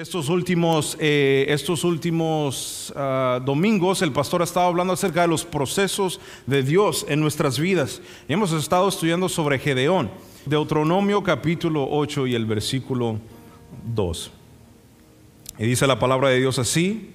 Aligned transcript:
Estos 0.00 0.30
últimos, 0.30 0.96
eh, 0.98 1.44
estos 1.50 1.84
últimos 1.84 2.90
ah, 2.96 3.38
domingos 3.44 4.00
el 4.00 4.12
pastor 4.12 4.40
ha 4.40 4.44
estado 4.44 4.68
hablando 4.68 4.94
acerca 4.94 5.20
de 5.20 5.28
los 5.28 5.44
procesos 5.44 6.22
de 6.46 6.62
Dios 6.62 7.04
en 7.06 7.20
nuestras 7.20 7.58
vidas. 7.58 8.00
Y 8.26 8.32
hemos 8.32 8.50
estado 8.52 8.88
estudiando 8.88 9.28
sobre 9.28 9.58
Gedeón, 9.58 10.10
Deuteronomio 10.46 11.22
capítulo 11.22 11.86
8 11.90 12.28
y 12.28 12.34
el 12.34 12.46
versículo 12.46 13.18
2. 13.94 14.30
Y 15.58 15.66
dice 15.66 15.86
la 15.86 15.98
palabra 15.98 16.30
de 16.30 16.38
Dios 16.38 16.58
así, 16.58 17.10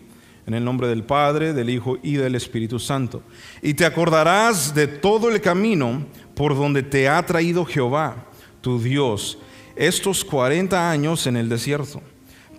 en 0.45 0.53
el 0.53 0.63
nombre 0.63 0.87
del 0.87 1.03
Padre, 1.03 1.53
del 1.53 1.71
Hijo 1.71 1.97
y 2.03 2.17
del 2.17 2.35
Espíritu 2.35 2.77
Santo. 2.77 3.23
Y 3.63 3.73
te 3.73 3.85
acordarás 3.85 4.75
de 4.75 4.85
todo 4.85 5.31
el 5.31 5.41
camino 5.41 6.05
por 6.35 6.55
donde 6.55 6.83
te 6.83 7.09
ha 7.09 7.25
traído 7.25 7.65
Jehová, 7.65 8.27
tu 8.61 8.79
Dios, 8.79 9.39
estos 9.75 10.23
40 10.23 10.91
años 10.91 11.25
en 11.25 11.35
el 11.35 11.49
desierto 11.49 11.99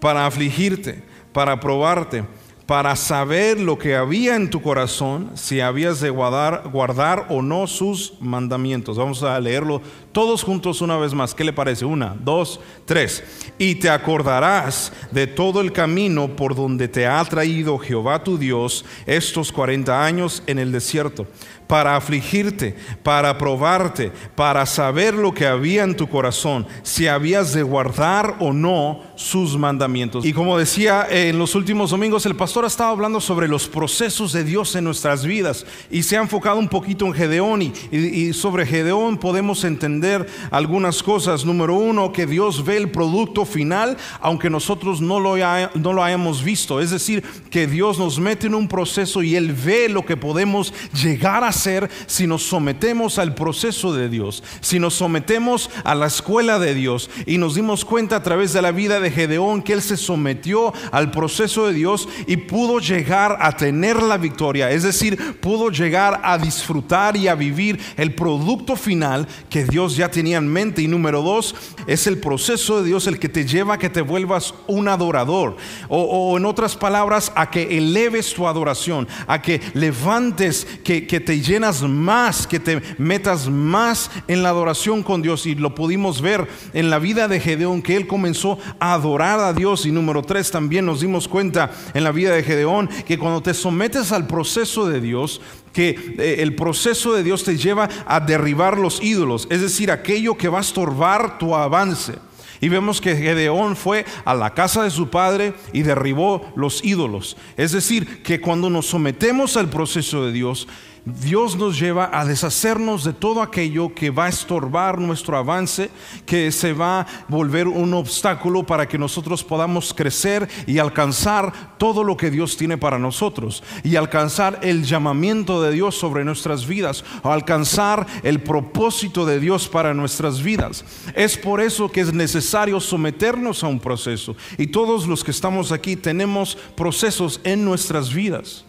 para 0.00 0.26
afligirte, 0.26 1.02
para 1.32 1.58
probarte, 1.60 2.24
para 2.66 2.96
saber 2.96 3.60
lo 3.60 3.78
que 3.78 3.94
había 3.94 4.34
en 4.34 4.50
tu 4.50 4.60
corazón, 4.60 5.30
si 5.34 5.60
habías 5.60 6.00
de 6.00 6.10
guardar, 6.10 7.26
o 7.28 7.40
no 7.40 7.68
sus 7.68 8.14
mandamientos. 8.20 8.96
Vamos 8.96 9.22
a 9.22 9.38
leerlo 9.38 9.80
todos 10.10 10.42
juntos 10.42 10.80
una 10.80 10.96
vez 10.96 11.14
más. 11.14 11.32
¿Qué 11.32 11.44
le 11.44 11.52
parece? 11.52 11.84
Una, 11.84 12.16
dos, 12.18 12.58
tres. 12.84 13.22
Y 13.56 13.76
te 13.76 13.88
acordarás 13.88 14.92
de 15.12 15.28
todo 15.28 15.60
el 15.60 15.72
camino 15.72 16.34
por 16.34 16.56
donde 16.56 16.88
te 16.88 17.06
ha 17.06 17.24
traído 17.24 17.78
Jehová 17.78 18.24
tu 18.24 18.36
Dios 18.36 18.84
estos 19.06 19.52
40 19.52 20.04
años 20.04 20.42
en 20.48 20.58
el 20.58 20.72
desierto 20.72 21.26
para 21.68 21.96
afligirte, 21.96 22.76
para 23.02 23.38
probarte, 23.38 24.12
para 24.34 24.66
saber 24.66 25.14
lo 25.14 25.34
que 25.34 25.46
había 25.46 25.82
en 25.82 25.96
tu 25.96 26.08
corazón, 26.08 26.66
si 26.82 27.08
habías 27.08 27.52
de 27.52 27.62
guardar 27.62 28.36
o 28.38 28.52
no 28.52 29.02
sus 29.16 29.56
mandamientos. 29.56 30.24
Y 30.24 30.32
como 30.32 30.58
decía 30.58 31.06
en 31.10 31.38
los 31.38 31.54
últimos 31.54 31.90
domingos, 31.90 32.26
el 32.26 32.36
pastor 32.36 32.64
ha 32.64 32.68
estado 32.68 32.90
hablando 32.90 33.20
sobre 33.20 33.48
los 33.48 33.66
procesos 33.66 34.32
de 34.32 34.44
Dios 34.44 34.76
en 34.76 34.84
nuestras 34.84 35.24
vidas 35.24 35.66
y 35.90 36.02
se 36.02 36.16
ha 36.16 36.20
enfocado 36.20 36.58
un 36.58 36.68
poquito 36.68 37.06
en 37.06 37.14
Gedeón 37.14 37.62
y, 37.62 38.32
sobre 38.32 38.66
Gedeón 38.66 39.16
podemos 39.16 39.64
entender 39.64 40.26
algunas 40.50 41.02
cosas. 41.02 41.44
Número 41.44 41.74
uno, 41.74 42.12
que 42.12 42.26
Dios 42.26 42.64
ve 42.64 42.76
el 42.76 42.90
producto 42.90 43.44
final 43.44 43.96
aunque 44.20 44.50
nosotros 44.50 45.00
no 45.00 45.18
lo, 45.18 45.36
no 45.74 45.92
lo 45.92 46.04
hayamos 46.04 46.44
visto. 46.44 46.80
Es 46.80 46.90
decir, 46.90 47.24
que 47.50 47.66
Dios 47.66 47.98
nos 47.98 48.18
mete 48.18 48.46
en 48.46 48.54
un 48.54 48.68
proceso 48.68 49.22
y 49.22 49.34
Él 49.34 49.52
ve 49.52 49.88
lo 49.88 50.04
que 50.04 50.16
podemos 50.16 50.72
llegar 50.92 51.42
a 51.42 51.48
hacer 51.48 51.90
si 52.06 52.26
nos 52.26 52.42
sometemos 52.42 53.18
al 53.18 53.34
proceso 53.34 53.94
de 53.94 54.08
Dios, 54.08 54.42
si 54.60 54.78
nos 54.78 54.94
sometemos 54.94 55.70
a 55.84 55.94
la 55.94 56.06
escuela 56.06 56.58
de 56.58 56.74
Dios 56.74 57.10
y 57.26 57.38
nos 57.38 57.54
dimos 57.54 57.84
cuenta 57.84 58.16
a 58.16 58.22
través 58.22 58.52
de 58.52 58.62
la 58.62 58.72
vida 58.72 59.00
de 59.00 59.05
Gedeón 59.10 59.62
que 59.62 59.72
él 59.72 59.82
se 59.82 59.96
sometió 59.96 60.72
al 60.92 61.10
proceso 61.10 61.66
de 61.66 61.74
Dios 61.74 62.08
y 62.26 62.36
pudo 62.36 62.78
llegar 62.78 63.38
a 63.40 63.56
tener 63.56 64.02
la 64.02 64.16
victoria, 64.16 64.70
es 64.70 64.82
decir, 64.82 65.40
pudo 65.40 65.70
llegar 65.70 66.20
a 66.22 66.38
disfrutar 66.38 67.16
y 67.16 67.28
a 67.28 67.34
vivir 67.34 67.80
el 67.96 68.14
producto 68.14 68.76
final 68.76 69.26
que 69.50 69.64
Dios 69.64 69.96
ya 69.96 70.10
tenía 70.10 70.38
en 70.38 70.48
mente. 70.48 70.82
Y 70.82 70.88
número 70.88 71.22
dos, 71.22 71.54
es 71.86 72.06
el 72.06 72.18
proceso 72.18 72.80
de 72.80 72.88
Dios 72.88 73.06
el 73.06 73.18
que 73.18 73.28
te 73.28 73.46
lleva 73.46 73.74
a 73.74 73.78
que 73.78 73.90
te 73.90 74.00
vuelvas 74.00 74.54
un 74.66 74.88
adorador 74.88 75.56
o, 75.88 76.02
o 76.02 76.36
en 76.36 76.44
otras 76.44 76.76
palabras, 76.76 77.32
a 77.34 77.50
que 77.50 77.78
eleves 77.78 78.34
tu 78.34 78.46
adoración, 78.46 79.08
a 79.26 79.42
que 79.42 79.60
levantes, 79.74 80.66
que, 80.84 81.06
que 81.06 81.20
te 81.20 81.40
llenas 81.40 81.82
más, 81.82 82.46
que 82.46 82.60
te 82.60 82.82
metas 82.98 83.48
más 83.48 84.10
en 84.28 84.42
la 84.42 84.50
adoración 84.50 85.02
con 85.02 85.22
Dios. 85.22 85.46
Y 85.46 85.54
lo 85.54 85.74
pudimos 85.74 86.20
ver 86.20 86.46
en 86.72 86.90
la 86.90 86.98
vida 86.98 87.28
de 87.28 87.40
Gedeón, 87.40 87.82
que 87.82 87.96
él 87.96 88.06
comenzó 88.06 88.58
a 88.78 88.95
adorar 88.96 89.40
a 89.40 89.52
Dios. 89.52 89.86
Y 89.86 89.92
número 89.92 90.22
tres, 90.22 90.50
también 90.50 90.84
nos 90.84 91.00
dimos 91.00 91.28
cuenta 91.28 91.70
en 91.94 92.04
la 92.04 92.12
vida 92.12 92.34
de 92.34 92.42
Gedeón 92.42 92.88
que 93.06 93.18
cuando 93.18 93.40
te 93.40 93.54
sometes 93.54 94.12
al 94.12 94.26
proceso 94.26 94.88
de 94.88 95.00
Dios, 95.00 95.40
que 95.72 96.14
eh, 96.18 96.36
el 96.40 96.54
proceso 96.54 97.12
de 97.12 97.22
Dios 97.22 97.44
te 97.44 97.56
lleva 97.56 97.88
a 98.06 98.20
derribar 98.20 98.78
los 98.78 99.02
ídolos, 99.02 99.46
es 99.50 99.60
decir, 99.60 99.90
aquello 99.90 100.36
que 100.36 100.48
va 100.48 100.58
a 100.58 100.62
estorbar 100.62 101.38
tu 101.38 101.54
avance. 101.54 102.14
Y 102.60 102.68
vemos 102.68 103.00
que 103.00 103.16
Gedeón 103.16 103.76
fue 103.76 104.06
a 104.24 104.34
la 104.34 104.54
casa 104.54 104.82
de 104.82 104.90
su 104.90 105.10
padre 105.10 105.52
y 105.72 105.82
derribó 105.82 106.50
los 106.56 106.82
ídolos. 106.84 107.36
Es 107.56 107.72
decir, 107.72 108.22
que 108.22 108.40
cuando 108.40 108.70
nos 108.70 108.86
sometemos 108.86 109.56
al 109.56 109.68
proceso 109.68 110.24
de 110.24 110.32
Dios, 110.32 110.66
Dios 111.06 111.56
nos 111.56 111.78
lleva 111.78 112.10
a 112.12 112.24
deshacernos 112.24 113.04
de 113.04 113.12
todo 113.12 113.40
aquello 113.40 113.94
que 113.94 114.10
va 114.10 114.24
a 114.24 114.28
estorbar 114.28 114.98
nuestro 114.98 115.36
avance, 115.36 115.88
que 116.26 116.50
se 116.50 116.72
va 116.72 117.02
a 117.02 117.06
volver 117.28 117.68
un 117.68 117.94
obstáculo 117.94 118.66
para 118.66 118.88
que 118.88 118.98
nosotros 118.98 119.44
podamos 119.44 119.94
crecer 119.94 120.48
y 120.66 120.78
alcanzar 120.78 121.78
todo 121.78 122.02
lo 122.02 122.16
que 122.16 122.32
Dios 122.32 122.56
tiene 122.56 122.76
para 122.76 122.98
nosotros 122.98 123.62
y 123.84 123.94
alcanzar 123.94 124.58
el 124.62 124.84
llamamiento 124.84 125.62
de 125.62 125.70
Dios 125.70 125.94
sobre 125.94 126.24
nuestras 126.24 126.66
vidas 126.66 127.04
alcanzar 127.22 128.06
el 128.22 128.42
propósito 128.42 129.24
de 129.24 129.40
Dios 129.40 129.68
para 129.68 129.94
nuestras 129.94 130.42
vidas. 130.42 130.84
Es 131.14 131.36
por 131.36 131.60
eso 131.60 131.90
que 131.90 132.00
es 132.00 132.12
necesario 132.12 132.80
someternos 132.80 133.62
a 133.62 133.68
un 133.68 133.78
proceso 133.78 134.36
y 134.58 134.66
todos 134.66 135.06
los 135.06 135.22
que 135.22 135.30
estamos 135.30 135.72
aquí 135.72 135.96
tenemos 135.96 136.56
procesos 136.74 137.40
en 137.44 137.64
nuestras 137.64 138.12
vidas. 138.12 138.65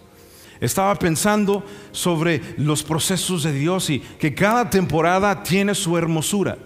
Estaba 0.59 0.95
pensando 0.95 1.63
sobre 1.91 2.41
los 2.57 2.83
procesos 2.83 3.43
de 3.43 3.53
Dios 3.53 3.89
y 3.89 3.99
que 3.99 4.33
cada 4.33 4.69
temporada 4.69 5.43
tiene 5.43 5.75
su 5.75 5.97
hermosura. 5.97 6.57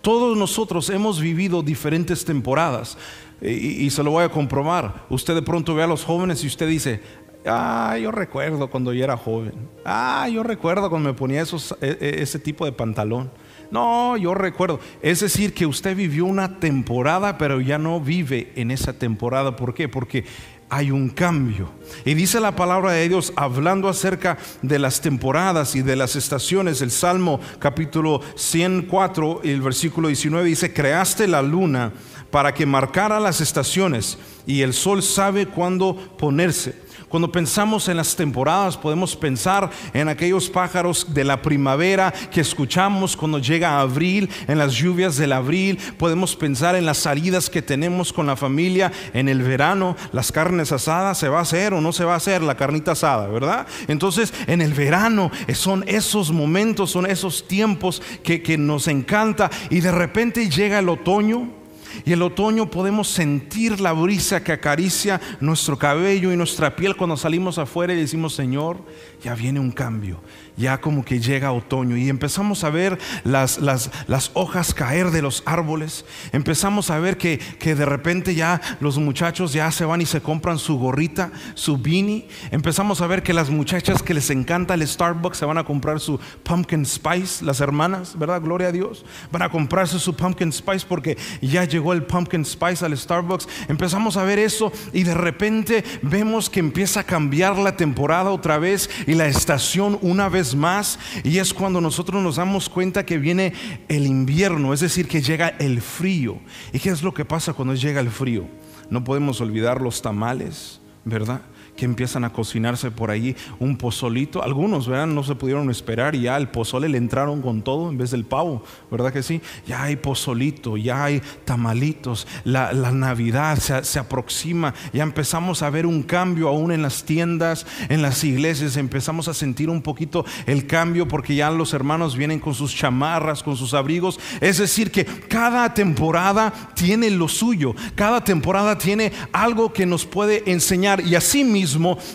Todos 0.00 0.36
nosotros 0.36 0.88
hemos 0.90 1.20
vivido 1.20 1.62
diferentes 1.62 2.24
temporadas 2.24 2.96
y, 3.40 3.90
se 3.90 4.02
lo 4.02 4.12
voy 4.12 4.24
a 4.24 4.28
comprobar. 4.28 5.04
Usted 5.08 5.34
de 5.34 5.42
pronto 5.42 5.74
ve 5.74 5.82
a 5.82 5.86
los 5.86 6.04
jóvenes 6.04 6.42
y 6.44 6.46
usted 6.46 6.68
dice, 6.68 7.00
ah, 7.44 7.96
yo 8.00 8.10
recuerdo 8.10 8.70
cuando 8.70 8.92
yo 8.92 9.04
era 9.04 9.16
joven. 9.16 9.68
Ah, 9.84 10.28
yo 10.32 10.42
recuerdo 10.42 10.88
cuando 10.88 11.10
me 11.10 11.14
ponía 11.14 11.42
esos, 11.42 11.76
e, 11.80 11.98
e, 12.00 12.22
ese 12.22 12.38
tipo 12.38 12.64
de 12.64 12.72
pantalón. 12.72 13.30
No, 13.70 14.16
yo 14.16 14.34
recuerdo. 14.34 14.80
Es 15.02 15.20
decir, 15.20 15.52
que 15.52 15.66
usted 15.66 15.96
vivió 15.96 16.24
una 16.24 16.60
temporada, 16.60 17.36
pero 17.36 17.60
ya 17.60 17.78
no 17.78 18.00
vive 18.00 18.52
en 18.54 18.70
esa 18.70 18.92
temporada. 18.92 19.56
¿Por 19.56 19.74
qué? 19.74 19.88
Porque 19.88 20.24
hay 20.68 20.90
un 20.90 21.08
cambio. 21.08 21.70
Y 22.04 22.14
dice 22.14 22.40
la 22.40 22.56
palabra 22.56 22.92
de 22.92 23.08
Dios 23.08 23.32
hablando 23.36 23.88
acerca 23.88 24.38
de 24.62 24.78
las 24.78 25.00
temporadas 25.00 25.74
y 25.76 25.82
de 25.82 25.96
las 25.96 26.16
estaciones. 26.16 26.80
El 26.80 26.90
Salmo 26.90 27.40
capítulo 27.58 28.20
104, 28.34 29.42
el 29.44 29.62
versículo 29.62 30.08
19 30.08 30.48
dice, 30.48 30.72
creaste 30.72 31.28
la 31.28 31.42
luna 31.42 31.92
para 32.30 32.52
que 32.52 32.66
marcara 32.66 33.20
las 33.20 33.40
estaciones 33.40 34.18
y 34.46 34.62
el 34.62 34.72
sol 34.72 35.02
sabe 35.02 35.46
cuándo 35.46 35.96
ponerse. 36.18 36.85
Cuando 37.08 37.30
pensamos 37.30 37.88
en 37.88 37.96
las 37.96 38.16
temporadas, 38.16 38.76
podemos 38.76 39.14
pensar 39.14 39.70
en 39.94 40.08
aquellos 40.08 40.50
pájaros 40.50 41.14
de 41.14 41.22
la 41.22 41.40
primavera 41.40 42.12
que 42.32 42.40
escuchamos 42.40 43.16
cuando 43.16 43.38
llega 43.38 43.80
abril, 43.80 44.28
en 44.48 44.58
las 44.58 44.72
lluvias 44.72 45.16
del 45.16 45.32
abril. 45.32 45.78
Podemos 45.98 46.34
pensar 46.34 46.74
en 46.74 46.84
las 46.84 46.98
salidas 46.98 47.48
que 47.48 47.62
tenemos 47.62 48.12
con 48.12 48.26
la 48.26 48.34
familia 48.34 48.90
en 49.14 49.28
el 49.28 49.42
verano, 49.42 49.96
las 50.12 50.32
carnes 50.32 50.72
asadas, 50.72 51.18
¿se 51.18 51.28
va 51.28 51.38
a 51.38 51.42
hacer 51.42 51.74
o 51.74 51.80
no 51.80 51.92
se 51.92 52.04
va 52.04 52.14
a 52.14 52.16
hacer 52.16 52.42
la 52.42 52.56
carnita 52.56 52.92
asada, 52.92 53.28
verdad? 53.28 53.68
Entonces, 53.86 54.34
en 54.48 54.60
el 54.60 54.74
verano 54.74 55.30
son 55.54 55.84
esos 55.86 56.32
momentos, 56.32 56.90
son 56.90 57.06
esos 57.06 57.46
tiempos 57.46 58.02
que, 58.24 58.42
que 58.42 58.58
nos 58.58 58.88
encanta 58.88 59.48
y 59.70 59.80
de 59.80 59.92
repente 59.92 60.50
llega 60.50 60.80
el 60.80 60.88
otoño 60.88 61.55
y 62.04 62.12
el 62.12 62.22
otoño 62.22 62.70
podemos 62.70 63.08
sentir 63.08 63.80
la 63.80 63.92
brisa 63.92 64.42
que 64.42 64.52
acaricia 64.52 65.20
nuestro 65.40 65.78
cabello 65.78 66.32
y 66.32 66.36
nuestra 66.36 66.76
piel 66.76 66.96
cuando 66.96 67.16
salimos 67.16 67.58
afuera 67.58 67.92
y 67.92 67.96
decimos, 67.96 68.34
Señor, 68.34 68.78
ya 69.22 69.34
viene 69.34 69.60
un 69.60 69.70
cambio, 69.70 70.20
ya 70.56 70.80
como 70.80 71.04
que 71.04 71.20
llega 71.20 71.52
otoño 71.52 71.96
y 71.96 72.08
empezamos 72.08 72.64
a 72.64 72.70
ver 72.70 72.98
las, 73.24 73.58
las, 73.58 73.90
hojas 74.34 74.74
caer 74.74 75.10
de 75.10 75.22
los 75.22 75.42
árboles, 75.46 76.04
empezamos 76.32 76.90
a 76.90 76.98
ver 76.98 77.16
que, 77.16 77.38
que, 77.38 77.74
de 77.74 77.84
repente 77.84 78.34
ya 78.34 78.60
los 78.80 78.98
muchachos 78.98 79.52
ya 79.52 79.70
se 79.70 79.84
van 79.84 80.00
y 80.00 80.06
se 80.06 80.20
compran 80.20 80.58
su 80.58 80.78
gorrita, 80.78 81.30
su 81.54 81.78
beanie, 81.78 82.28
empezamos 82.50 83.00
a 83.00 83.06
ver 83.06 83.22
que 83.22 83.32
las 83.32 83.50
muchachas 83.50 84.02
que 84.02 84.14
les 84.14 84.30
encanta 84.30 84.74
el 84.74 84.86
Starbucks 84.86 85.38
se 85.38 85.44
van 85.44 85.58
a 85.58 85.64
comprar 85.64 86.00
su 86.00 86.18
pumpkin 86.42 86.84
spice, 86.84 87.44
las 87.44 87.60
hermanas, 87.60 88.18
¿verdad? 88.18 88.40
Gloria 88.40 88.68
a 88.68 88.72
Dios, 88.72 89.04
van 89.30 89.42
a 89.42 89.48
comprarse 89.50 89.98
su 89.98 90.14
pumpkin 90.14 90.52
spice 90.52 90.86
porque 90.88 91.16
ya 91.40 91.64
llegó 91.64 91.92
el 91.92 92.02
pumpkin 92.02 92.44
spice 92.44 92.84
al 92.84 92.96
Starbucks, 92.96 93.48
empezamos 93.68 94.16
a 94.16 94.24
ver 94.24 94.38
eso 94.38 94.72
y 94.92 95.02
de 95.02 95.14
repente 95.14 95.84
vemos 96.02 96.50
que 96.50 96.60
empieza 96.60 97.00
a 97.00 97.04
cambiar 97.04 97.56
la 97.58 97.76
temporada 97.76 98.30
otra 98.30 98.58
vez 98.58 98.90
y 99.06 99.14
la 99.14 99.26
estación 99.26 99.98
una 100.02 100.28
vez 100.28 100.45
más 100.54 100.98
y 101.24 101.38
es 101.38 101.52
cuando 101.52 101.80
nosotros 101.80 102.22
nos 102.22 102.36
damos 102.36 102.68
cuenta 102.68 103.04
que 103.04 103.18
viene 103.18 103.52
el 103.88 104.06
invierno, 104.06 104.72
es 104.72 104.80
decir, 104.80 105.08
que 105.08 105.22
llega 105.22 105.48
el 105.58 105.80
frío. 105.80 106.38
¿Y 106.72 106.78
qué 106.78 106.90
es 106.90 107.02
lo 107.02 107.12
que 107.12 107.24
pasa 107.24 107.52
cuando 107.52 107.74
llega 107.74 108.00
el 108.00 108.10
frío? 108.10 108.46
No 108.90 109.02
podemos 109.02 109.40
olvidar 109.40 109.80
los 109.80 110.02
tamales, 110.02 110.80
¿verdad? 111.04 111.40
Que 111.76 111.84
empiezan 111.84 112.24
a 112.24 112.32
cocinarse 112.32 112.90
por 112.90 113.10
ahí 113.10 113.36
un 113.58 113.76
pozolito. 113.76 114.42
Algunos, 114.42 114.88
¿verdad? 114.88 115.06
No 115.06 115.22
se 115.22 115.34
pudieron 115.34 115.70
esperar 115.70 116.14
y 116.14 116.22
ya 116.22 116.36
el 116.36 116.48
pozole 116.48 116.88
le 116.88 116.98
entraron 116.98 117.42
con 117.42 117.62
todo 117.62 117.90
en 117.90 117.98
vez 117.98 118.10
del 118.10 118.24
pavo, 118.24 118.62
¿verdad 118.90 119.12
que 119.12 119.22
sí? 119.22 119.40
Ya 119.66 119.82
hay 119.82 119.96
pozolito, 119.96 120.76
ya 120.76 121.04
hay 121.04 121.22
tamalitos, 121.44 122.26
la, 122.44 122.72
Navidad 122.96 123.58
se, 123.58 123.84
se, 123.84 123.98
aproxima, 123.98 124.72
ya 124.92 125.02
empezamos 125.02 125.62
a 125.62 125.70
ver 125.70 125.86
un 125.86 126.02
cambio 126.02 126.48
aún 126.48 126.72
en 126.72 126.82
las 126.82 127.04
tiendas, 127.04 127.66
en 127.88 128.00
las 128.00 128.24
iglesias, 128.24 128.76
empezamos 128.76 129.28
a 129.28 129.34
sentir 129.34 129.68
un 129.68 129.82
poquito 129.82 130.24
el 130.46 130.66
cambio 130.66 131.06
porque 131.06 131.34
ya 131.34 131.50
los 131.50 131.74
hermanos 131.74 132.16
vienen 132.16 132.40
con 132.40 132.54
sus 132.54 132.74
chamarras, 132.74 133.42
con 133.42 133.56
sus 133.56 133.74
abrigos. 133.74 134.18
Es 134.40 134.58
decir, 134.58 134.90
que 134.90 135.04
cada 135.04 135.74
temporada 135.74 136.52
tiene 136.74 137.10
lo 137.10 137.28
suyo, 137.28 137.74
cada 137.94 138.24
temporada 138.24 138.78
tiene 138.78 139.12
algo 139.32 139.72
que 139.72 139.84
nos 139.84 140.06
puede 140.06 140.50
enseñar 140.50 141.00
y 141.00 141.16
así 141.16 141.44
mismo 141.44 141.65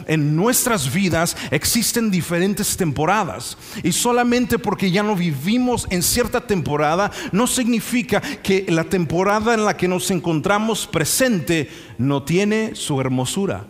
en 0.08 0.36
nuestras 0.36 0.94
vidas 0.94 1.36
existen 1.50 2.12
diferentes 2.12 2.78
temporadas. 2.78 3.58
Y 3.84 3.92
solamente 3.92 4.60
porque 4.60 4.92
ya 4.92 5.04
no 5.04 5.16
vivimos 5.16 5.88
en 5.90 6.04
cierta 6.04 6.42
temporada, 6.42 7.12
no 7.32 7.48
significa 7.48 8.22
que 8.22 8.66
la 8.70 8.86
temporada 8.86 9.54
en 9.54 9.66
la 9.66 9.76
que 9.76 9.88
nos 9.88 10.12
encontramos 10.12 10.88
presente 10.88 11.70
no 11.98 12.24
tiene 12.24 12.76
su 12.76 13.02
hermosura. 13.02 13.66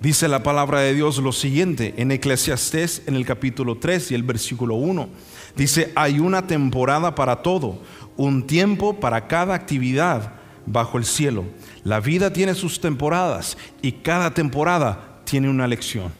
Dice 0.00 0.28
la 0.28 0.44
palabra 0.44 0.80
de 0.80 0.94
Dios 0.94 1.18
lo 1.18 1.32
siguiente 1.32 1.94
en 1.96 2.12
Eclesiastés 2.12 3.02
en 3.06 3.16
el 3.16 3.26
capítulo 3.26 3.78
3 3.78 4.12
y 4.12 4.14
el 4.14 4.22
versículo 4.22 4.76
1. 4.76 5.08
Dice, 5.56 5.90
hay 5.96 6.20
una 6.20 6.46
temporada 6.46 7.16
para 7.16 7.42
todo, 7.42 7.80
un 8.16 8.46
tiempo 8.46 9.00
para 9.00 9.26
cada 9.26 9.54
actividad 9.54 10.37
bajo 10.72 10.98
el 10.98 11.04
cielo. 11.04 11.44
La 11.84 12.00
vida 12.00 12.32
tiene 12.32 12.54
sus 12.54 12.80
temporadas 12.80 13.56
y 13.82 13.92
cada 13.92 14.32
temporada 14.32 15.20
tiene 15.24 15.48
una 15.48 15.66
lección. 15.66 16.12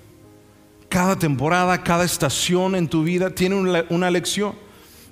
Cada 0.89 1.17
temporada, 1.19 1.83
cada 1.83 2.05
estación 2.05 2.75
en 2.75 2.89
tu 2.89 3.03
vida 3.03 3.31
tiene 3.31 3.57
una, 3.91 4.11
lección. 4.11 4.55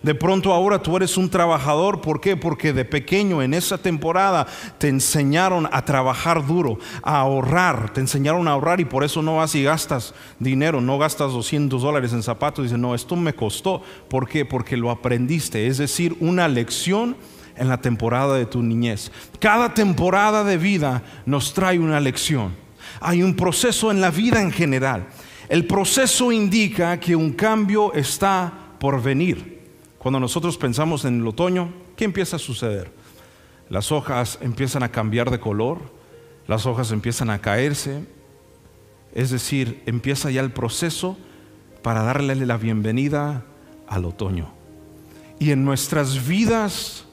De 0.03 0.15
pronto 0.15 0.53
ahora 0.53 0.83
tú 0.83 0.97
eres 0.97 1.19
un 1.19 1.29
trabajador, 1.29 2.01
¿por 2.01 2.21
qué? 2.21 2.37
Porque 2.37 2.73
de 2.73 2.85
pequeño 2.85 3.43
en 3.43 3.53
esa 3.53 3.77
temporada 3.77 4.47
te 4.79 4.89
enseñaron 4.89 5.69
a 5.71 5.85
trabajar 5.85 6.47
duro, 6.47 6.79
a 7.03 7.19
ahorrar, 7.19 7.93
te 7.93 8.01
enseñaron 8.01 8.49
a 8.49 8.53
ahorrar 8.53 8.81
y 8.81 8.85
por 8.87 9.05
eso 9.05 9.21
no 9.21 9.37
vas 9.37 9.55
y 9.55 9.65
gastas 9.65 10.15
dinero, 10.39 10.81
no 10.81 10.97
gastas 10.97 11.33
200 11.33 11.83
dólares 11.83 12.13
en 12.13 12.23
zapatos. 12.23 12.65
Dices, 12.65 12.79
no, 12.79 12.95
esto 12.95 13.17
me 13.17 13.35
costó. 13.35 13.83
¿Por 14.09 14.29
qué? 14.29 14.47
Porque 14.47 14.79
lo 14.79 14.91
aprendiste, 14.91 15.67
es 15.67 15.77
decir, 15.77 16.17
una 16.21 16.49
lección 16.49 17.17
en 17.57 17.69
la 17.69 17.81
temporada 17.81 18.37
de 18.37 18.47
tu 18.47 18.63
niñez. 18.63 19.11
Cada 19.39 19.75
temporada 19.75 20.45
de 20.45 20.57
vida 20.57 21.03
nos 21.25 21.55
trae 21.55 21.79
una 21.79 22.01
lección. 22.01 22.55
Hay 23.01 23.23
un 23.23 23.35
proceso 23.35 23.91
en 23.91 24.01
la 24.01 24.11
vida 24.11 24.41
en 24.41 24.51
general. 24.51 25.07
El 25.49 25.67
proceso 25.67 26.33
indica 26.33 26.99
que 26.99 27.15
un 27.15 27.33
cambio 27.33 27.93
está 27.95 28.53
por 28.79 29.03
venir. 29.03 29.61
Cuando 29.99 30.21
nosotros 30.21 30.57
pensamos 30.57 31.05
en 31.05 31.21
el 31.21 31.27
otoño, 31.27 31.73
¿qué 31.97 32.05
empieza 32.05 32.37
a 32.37 32.41
suceder? 32.41 32.91
Las 33.69 33.91
hojas 33.91 34.39
empiezan 34.41 34.83
a 34.83 34.91
cambiar 34.91 35.31
de 35.31 35.41
color, 35.41 35.79
las 36.47 36.67
hojas 36.67 36.93
empiezan 36.93 37.31
a 37.31 37.41
caerse, 37.41 38.05
es 39.15 39.31
decir, 39.31 39.83
empieza 39.87 40.31
ya 40.31 40.41
el 40.41 40.53
proceso 40.53 41.17
para 41.83 42.03
darle 42.03 42.37
la 42.37 42.57
bienvenida 42.57 43.45
al 43.89 44.05
otoño. 44.05 44.53
Y 45.39 45.51
en 45.51 45.65
nuestras 45.65 46.27
vidas 46.27 47.06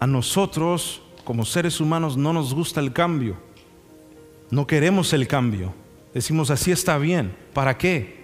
a 0.00 0.06
nosotros 0.06 1.02
como 1.24 1.44
seres 1.44 1.78
humanos 1.78 2.16
no 2.16 2.32
nos 2.32 2.54
gusta 2.54 2.80
el 2.80 2.92
cambio. 2.92 3.36
No 4.50 4.66
queremos 4.66 5.12
el 5.12 5.28
cambio. 5.28 5.72
Decimos, 6.14 6.50
así 6.50 6.72
está 6.72 6.98
bien. 6.98 7.36
¿Para 7.52 7.76
qué? 7.78 8.18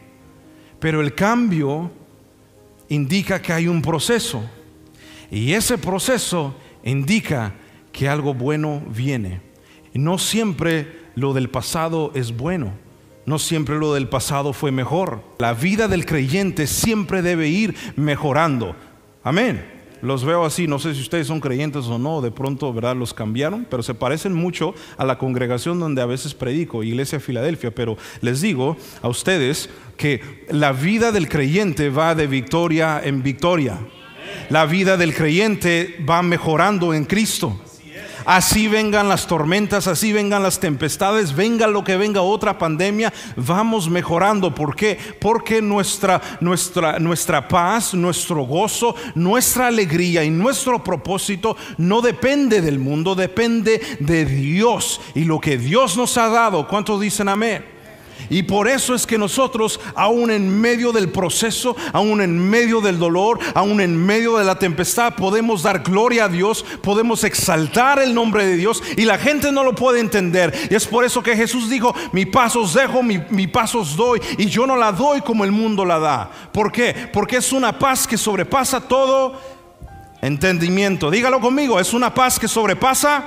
Pero 0.81 1.02
el 1.02 1.14
cambio 1.14 1.90
indica 2.88 3.40
que 3.40 3.52
hay 3.52 3.69
un 3.69 3.82
proceso. 3.82 4.43
Y 5.31 5.52
ese 5.52 5.76
proceso 5.78 6.56
indica 6.82 7.55
que 7.93 8.08
algo 8.08 8.34
bueno 8.34 8.82
viene. 8.88 9.43
No 9.93 10.19
siempre 10.19 11.05
lo 11.14 11.34
del 11.34 11.50
pasado 11.50 12.11
es 12.14 12.37
bueno. 12.37 12.72
No 13.26 13.38
siempre 13.38 13.76
lo 13.76 13.93
del 13.93 14.08
pasado 14.08 14.52
fue 14.52 14.72
mejor. 14.72 15.22
La 15.38 15.52
vida 15.52 15.88
del 15.88 16.06
creyente 16.06 16.67
siempre 16.67 17.22
debe 17.22 17.49
ir 17.49 17.76
mejorando. 17.96 18.75
Amén 19.22 19.75
los 20.06 20.25
veo 20.25 20.44
así, 20.44 20.67
no 20.67 20.79
sé 20.79 20.94
si 20.94 21.00
ustedes 21.00 21.26
son 21.26 21.41
creyentes 21.41 21.87
o 21.87 21.99
no, 21.99 22.20
de 22.20 22.31
pronto, 22.31 22.73
¿verdad? 22.73 22.97
Los 22.97 23.12
cambiaron, 23.12 23.67
pero 23.69 23.82
se 23.82 23.94
parecen 23.94 24.32
mucho 24.32 24.75
a 24.97 25.05
la 25.05 25.19
congregación 25.19 25.81
donde 25.81 26.00
a 26.00 26.06
veces 26.06 26.32
predico, 26.32 26.82
Iglesia 26.82 27.20
Filadelfia, 27.20 27.73
pero 27.73 27.97
les 28.20 28.41
digo 28.41 28.76
a 29.03 29.08
ustedes 29.08 29.69
que 29.97 30.47
la 30.49 30.73
vida 30.73 31.12
del 31.12 31.29
creyente 31.29 31.91
va 31.91 32.14
de 32.14 32.26
victoria 32.26 33.00
en 33.03 33.23
victoria. 33.23 33.79
La 34.49 34.64
vida 34.64 34.97
del 34.97 35.14
creyente 35.14 35.97
va 36.08 36.23
mejorando 36.23 36.94
en 36.94 37.05
Cristo. 37.05 37.61
Así 38.26 38.67
vengan 38.67 39.08
las 39.08 39.28
tormentas, 39.28 39.87
así 39.87 40.12
vengan 40.12 40.43
las 40.43 40.58
tempestades, 40.58 41.34
venga 41.34 41.69
lo 41.69 41.84
que 41.84 41.96
venga 41.96 42.23
otra 42.23 42.58
pandemia, 42.58 43.12
vamos 43.37 43.88
mejorando. 43.88 44.52
¿Por 44.52 44.75
qué? 44.75 44.99
Porque 45.20 45.62
nuestra, 45.62 46.20
nuestra, 46.40 46.99
nuestra 46.99 47.46
paz, 47.46 47.94
nuestro 47.94 48.43
gozo, 48.43 48.96
nuestra 49.14 49.69
alegría 49.69 50.25
y 50.25 50.31
nuestro 50.31 50.82
propósito 50.82 51.56
no 51.78 52.02
depende 52.02 52.61
del 52.61 52.81
mundo, 52.81 53.14
depende 53.14 53.81
de 54.00 54.25
Dios 54.25 55.00
y 55.14 55.22
lo 55.22 55.40
que 55.40 55.56
Dios 55.56 55.96
nos 55.96 56.19
ha 56.19 56.29
dado. 56.29 56.67
¿Cuántos 56.67 57.00
dicen 57.00 57.29
amén? 57.29 57.75
Y 58.28 58.42
por 58.42 58.68
eso 58.68 58.94
es 58.94 59.06
que 59.06 59.18
nosotros, 59.18 59.80
aún 59.94 60.30
en 60.30 60.60
medio 60.60 60.92
del 60.92 61.10
proceso, 61.10 61.76
aún 61.92 62.20
en 62.20 62.38
medio 62.38 62.80
del 62.80 62.98
dolor, 62.98 63.38
aún 63.54 63.80
en 63.80 63.96
medio 63.96 64.36
de 64.38 64.44
la 64.44 64.58
tempestad, 64.58 65.14
podemos 65.14 65.62
dar 65.62 65.82
gloria 65.82 66.24
a 66.24 66.28
Dios, 66.28 66.64
podemos 66.82 67.24
exaltar 67.24 67.98
el 67.98 68.14
nombre 68.14 68.46
de 68.46 68.56
Dios 68.56 68.82
y 68.96 69.04
la 69.04 69.18
gente 69.18 69.52
no 69.52 69.62
lo 69.62 69.74
puede 69.74 70.00
entender. 70.00 70.52
Y 70.70 70.74
es 70.74 70.86
por 70.86 71.04
eso 71.04 71.22
que 71.22 71.36
Jesús 71.36 71.70
dijo, 71.70 71.94
mi 72.12 72.26
paso 72.26 72.62
os 72.62 72.74
dejo, 72.74 73.02
mi, 73.02 73.22
mi 73.30 73.46
paso 73.46 73.80
os 73.80 73.96
doy, 73.96 74.20
y 74.38 74.46
yo 74.46 74.66
no 74.66 74.76
la 74.76 74.92
doy 74.92 75.20
como 75.20 75.44
el 75.44 75.52
mundo 75.52 75.84
la 75.84 75.98
da. 75.98 76.30
¿Por 76.52 76.72
qué? 76.72 77.08
Porque 77.12 77.36
es 77.36 77.52
una 77.52 77.78
paz 77.78 78.06
que 78.06 78.16
sobrepasa 78.16 78.80
todo 78.80 79.40
entendimiento. 80.22 81.10
Dígalo 81.10 81.40
conmigo, 81.40 81.78
es 81.78 81.92
una 81.92 82.12
paz 82.12 82.38
que 82.38 82.48
sobrepasa 82.48 83.24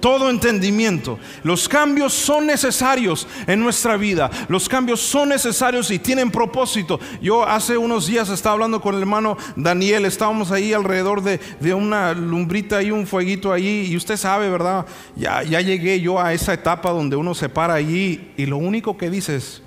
todo 0.00 0.30
entendimiento. 0.30 1.18
Los 1.42 1.68
cambios 1.68 2.12
son 2.12 2.46
necesarios 2.46 3.26
en 3.46 3.60
nuestra 3.60 3.96
vida. 3.96 4.30
Los 4.48 4.68
cambios 4.68 5.00
son 5.00 5.30
necesarios 5.30 5.90
y 5.90 5.98
tienen 5.98 6.30
propósito. 6.30 7.00
Yo 7.20 7.46
hace 7.46 7.76
unos 7.76 8.06
días 8.06 8.28
estaba 8.28 8.54
hablando 8.54 8.80
con 8.80 8.94
el 8.94 9.00
hermano 9.00 9.36
Daniel. 9.56 10.04
Estábamos 10.04 10.50
ahí 10.50 10.72
alrededor 10.72 11.22
de, 11.22 11.38
una 11.74 12.12
lumbrita 12.14 12.82
y 12.82 12.90
un 12.90 13.06
fueguito 13.06 13.52
allí. 13.52 13.86
Y 13.86 13.96
usted 13.96 14.16
sabe, 14.16 14.48
¿verdad? 14.48 14.86
Ya, 15.16 15.42
ya 15.42 15.60
llegué 15.60 16.00
yo 16.00 16.20
a 16.20 16.32
esa 16.32 16.54
etapa 16.54 16.90
donde 16.90 17.16
uno 17.16 17.34
se 17.34 17.48
para 17.48 17.74
allí 17.74 18.32
y 18.36 18.46
lo 18.46 18.56
único 18.56 18.96
que 18.96 19.10
dice 19.10 19.36
es, 19.36 19.62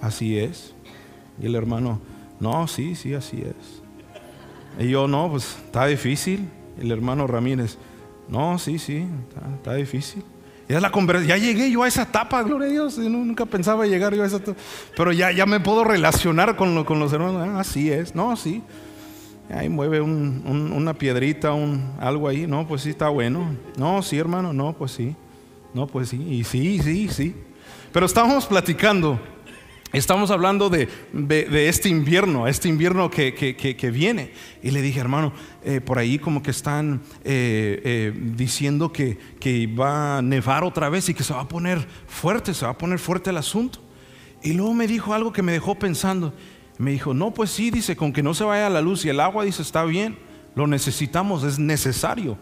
así 0.00 0.38
es. 0.38 0.74
Y 1.40 1.46
el 1.46 1.54
hermano, 1.54 2.00
no, 2.40 2.66
sí, 2.68 2.94
sí, 2.94 3.14
así 3.14 3.42
es. 3.42 3.82
Y 4.84 4.90
yo, 4.90 5.08
no, 5.08 5.30
pues 5.30 5.56
está 5.64 5.86
difícil. 5.86 6.48
El 6.80 6.90
hermano 6.90 7.26
Ramírez, 7.26 7.76
no, 8.32 8.58
sí, 8.58 8.78
sí, 8.78 9.04
está, 9.58 9.74
difícil. 9.74 10.24
Ya, 10.66 10.80
la 10.80 10.90
ya 11.26 11.36
llegué 11.36 11.70
yo 11.70 11.82
a 11.82 11.88
esa 11.88 12.04
etapa, 12.04 12.42
gloria 12.42 12.66
a 12.66 12.70
Dios. 12.70 12.96
nunca 12.96 13.44
pensaba 13.44 13.86
llegar 13.86 14.14
yo 14.14 14.22
a 14.22 14.26
esa 14.26 14.38
etapa. 14.38 14.58
Pero 14.96 15.12
ya, 15.12 15.30
ya 15.32 15.44
me 15.44 15.60
puedo 15.60 15.84
relacionar 15.84 16.56
con, 16.56 16.82
con 16.84 16.98
los 16.98 17.12
hermanos. 17.12 17.46
Ah, 17.46 17.60
así 17.60 17.90
es, 17.90 18.14
no, 18.14 18.34
sí. 18.36 18.62
Ahí 19.50 19.68
mueve 19.68 20.00
una 20.00 20.94
piedrita, 20.94 21.52
un, 21.52 21.92
algo 22.00 22.26
ahí. 22.26 22.46
No, 22.46 22.66
pues 22.66 22.80
sí, 22.80 22.90
está 22.90 23.10
bueno. 23.10 23.54
No, 23.76 24.02
sí, 24.02 24.16
hermano, 24.16 24.54
no, 24.54 24.72
pues 24.72 24.92
sí. 24.92 25.14
No, 25.74 25.86
pues 25.86 26.08
sí. 26.08 26.16
Y 26.16 26.44
sí, 26.44 26.78
sí, 26.78 27.08
sí. 27.08 27.36
Pero 27.92 28.06
estábamos 28.06 28.46
platicando 28.46 29.20
Estamos 29.92 30.30
hablando 30.30 30.70
de, 30.70 30.88
este 31.68 31.90
invierno, 31.90 32.48
este 32.48 32.70
invierno 32.70 33.10
que, 33.10 33.90
viene. 33.92 34.32
Y 34.62 34.70
le 34.70 34.80
dije, 34.80 34.98
hermano, 35.00 35.34
eh, 35.62 35.82
por 35.82 35.98
ahí 35.98 36.18
como 36.18 36.42
que 36.42 36.50
están 36.50 37.02
eh, 37.24 37.80
eh, 37.84 38.12
diciendo 38.34 38.90
que, 38.90 39.18
va 39.78 40.18
a 40.18 40.22
nevar 40.22 40.64
otra 40.64 40.88
vez 40.88 41.10
y 41.10 41.14
que 41.14 41.22
se 41.22 41.34
va 41.34 41.42
a 41.42 41.48
poner 41.48 41.86
fuerte, 42.06 42.54
se 42.54 42.64
va 42.64 42.70
a 42.70 42.78
poner 42.78 42.98
fuerte 42.98 43.28
el 43.28 43.36
asunto. 43.36 43.80
Y 44.42 44.54
luego 44.54 44.72
me 44.72 44.86
dijo 44.86 45.12
algo 45.12 45.30
que 45.30 45.42
me 45.42 45.52
dejó 45.52 45.74
pensando. 45.74 46.32
Me 46.78 46.92
dijo, 46.92 47.12
no, 47.12 47.34
pues 47.34 47.50
sí, 47.50 47.70
dice, 47.70 47.94
con 47.94 48.14
que 48.14 48.22
no 48.22 48.32
se 48.32 48.44
vaya 48.44 48.70
la 48.70 48.80
luz 48.80 49.04
y 49.04 49.10
el 49.10 49.20
agua, 49.20 49.44
dice, 49.44 49.60
está 49.60 49.84
bien, 49.84 50.16
lo 50.54 50.66
necesitamos, 50.66 51.44
es 51.44 51.58
necesario. 51.58 52.38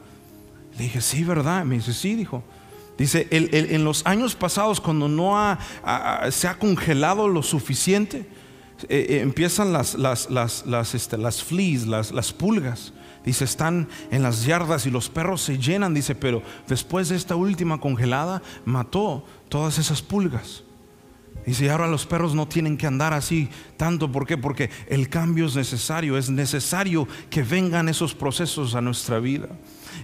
Le 0.78 0.85
dije, 0.85 1.00
sí, 1.00 1.25
¿verdad? 1.25 1.64
Me 1.64 1.75
dice, 1.75 1.92
sí, 1.95 2.14
dijo. 2.14 2.45
Dice, 3.00 3.26
en 3.30 3.83
los 3.83 4.04
años 4.04 4.35
pasados, 4.35 4.78
cuando 4.78 5.09
no 5.09 5.57
se 6.30 6.49
ha 6.49 6.59
congelado 6.59 7.28
lo 7.28 7.42
suficiente, 7.42 8.26
eh, 8.90 9.07
eh, 9.09 9.21
empiezan 9.23 9.73
las, 9.73 9.95
las, 9.95 10.28
las, 10.28 10.95
este, 10.95 11.16
las 11.16 11.42
fleas, 11.42 11.87
las, 11.87 12.12
las 12.12 12.35
pulgas. 12.35 12.92
Dice, 13.25 13.45
están 13.45 13.88
en 14.11 14.23
las 14.23 14.45
yardas 14.45 14.85
y 14.85 14.90
los 14.90 15.09
perros 15.09 15.40
se 15.40 15.57
llenan. 15.57 15.95
Dice, 15.95 16.14
pero 16.14 16.42
después 16.69 17.09
de 17.09 17.16
esta 17.16 17.37
última 17.37 17.80
congelada, 17.80 18.42
mató 18.66 19.25
todas 19.49 19.78
esas 19.78 20.02
pulgas. 20.02 20.62
Y 21.47 21.68
ahora 21.68 21.88
los 21.88 22.06
perros 22.06 22.35
no 22.35 22.47
tienen 22.47 22.76
que 22.76 22.87
andar 22.87 23.12
así 23.12 23.49
tanto. 23.76 24.11
¿Por 24.11 24.26
qué? 24.26 24.37
Porque 24.37 24.70
el 24.88 25.09
cambio 25.09 25.47
es 25.47 25.56
necesario. 25.56 26.16
Es 26.16 26.30
necesario 26.30 27.09
que 27.28 27.42
vengan 27.42 27.88
esos 27.88 28.14
procesos 28.14 28.75
a 28.75 28.80
nuestra 28.80 29.18
vida. 29.18 29.49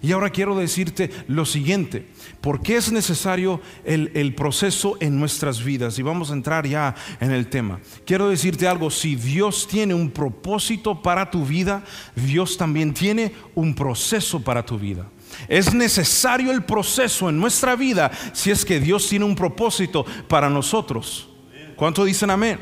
Y 0.02 0.12
ahora 0.12 0.31
quiero 0.31 0.57
decirte 0.57 1.11
lo 1.28 1.45
siguiente, 1.45 2.07
¿por 2.40 2.61
qué 2.61 2.76
es 2.76 2.93
necesario 2.93 3.61
el, 3.85 4.35
proceso 4.35 4.97
en 5.00 5.19
nuestras 5.19 5.64
vidas? 5.64 5.99
Y 5.99 6.02
vamos 6.02 6.31
a 6.31 6.35
entrar 6.35 6.66
ya 6.66 6.95
en 7.21 7.31
el 7.31 7.49
tema. 7.49 7.81
Quiero 8.05 8.28
decirte 8.28 8.69
algo, 8.69 8.90
si 8.90 9.16
Dios 9.16 9.66
tiene 9.69 9.95
un 9.95 10.11
propósito 10.11 11.02
para 11.02 11.31
tu 11.31 11.45
vida, 11.45 11.83
Dios 12.14 12.57
también 12.57 12.93
tiene 12.93 13.33
un 13.55 13.75
proceso 13.75 14.40
para 14.40 14.64
tu 14.64 14.78
vida. 14.78 15.07
Es 15.49 15.73
necesario 15.75 16.50
el 16.50 16.64
proceso 16.64 17.28
en 17.28 17.38
nuestra 17.38 17.76
vida 17.76 18.11
si 18.33 18.50
es 18.50 18.64
que 18.64 18.80
Dios 18.80 19.09
tiene 19.09 19.25
un 19.25 19.37
propósito 19.37 20.04
para 20.28 20.49
nosotros. 20.49 21.28
¿Cuánto 21.76 22.04
dicen 22.04 22.30
amén? 22.30 22.59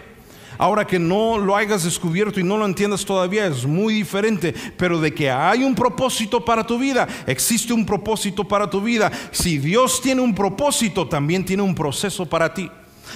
Ahora 0.59 0.87
que 0.87 0.99
no 0.99 1.38
lo 1.38 1.56
hayas 1.56 1.83
descubierto 1.83 2.38
y 2.38 2.44
no 2.44 2.56
lo 2.56 2.64
entiendas 2.64 3.04
todavía 3.04 3.47
es 3.47 3.66
muy 3.66 3.94
diferente, 3.94 4.54
pero 4.76 5.00
de 5.00 5.12
que 5.12 5.30
hay 5.30 5.64
un 5.64 5.75
propósito 5.75 6.44
para 6.44 6.64
tu 6.64 6.78
vida, 6.78 7.09
existe 7.26 7.73
un 7.73 7.85
propósito 7.85 8.47
para 8.47 8.71
tu 8.71 8.80
vida. 8.80 9.11
Si 9.33 9.59
Dios 9.59 10.00
tiene 10.00 10.21
un 10.21 10.35
propósito, 10.35 11.09
también 11.09 11.44
tiene 11.44 11.62
un 11.62 11.75
proceso 11.75 12.26
para 12.26 12.54
ti. 12.54 12.71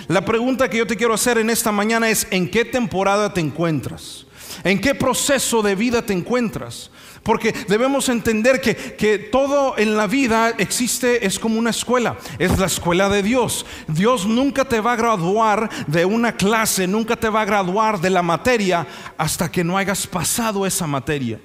La 0.08 0.24
pregunta 0.24 0.68
que 0.68 0.78
yo 0.78 0.86
te 0.86 0.96
quiero 0.96 1.14
hacer 1.14 1.38
en 1.38 1.50
esta 1.50 1.72
mañana 1.72 2.10
es, 2.10 2.26
¿en 2.30 2.50
qué 2.50 2.64
temporada 2.64 3.32
te 3.32 3.40
encuentras? 3.40 4.26
¿En 4.64 4.80
qué 4.80 4.94
proceso 4.94 5.62
de 5.62 5.74
vida 5.74 6.02
te 6.02 6.12
encuentras? 6.12 6.90
Porque 7.22 7.52
debemos 7.68 8.08
entender 8.08 8.60
que, 8.60 8.74
que, 8.74 9.18
todo 9.18 9.76
en 9.78 9.96
la 9.96 10.06
vida 10.06 10.50
existe, 10.58 11.26
es 11.26 11.38
como 11.38 11.58
una 11.58 11.70
escuela, 11.70 12.16
es 12.38 12.58
la 12.58 12.66
escuela 12.66 13.08
de 13.08 13.22
Dios. 13.22 13.66
Dios 13.86 14.26
nunca 14.26 14.64
te 14.64 14.80
va 14.80 14.92
a 14.92 14.96
graduar 14.96 15.68
de 15.86 16.04
una 16.04 16.36
clase, 16.36 16.86
nunca 16.86 17.16
te 17.16 17.28
va 17.28 17.42
a 17.42 17.46
graduar 17.46 18.00
de 18.00 18.10
la 18.10 18.22
materia 18.22 18.86
hasta 19.16 19.50
que 19.50 19.64
no 19.64 19.76
hayas 19.76 20.06
pasado 20.06 20.66
esa 20.66 20.86
materia. 20.86 21.40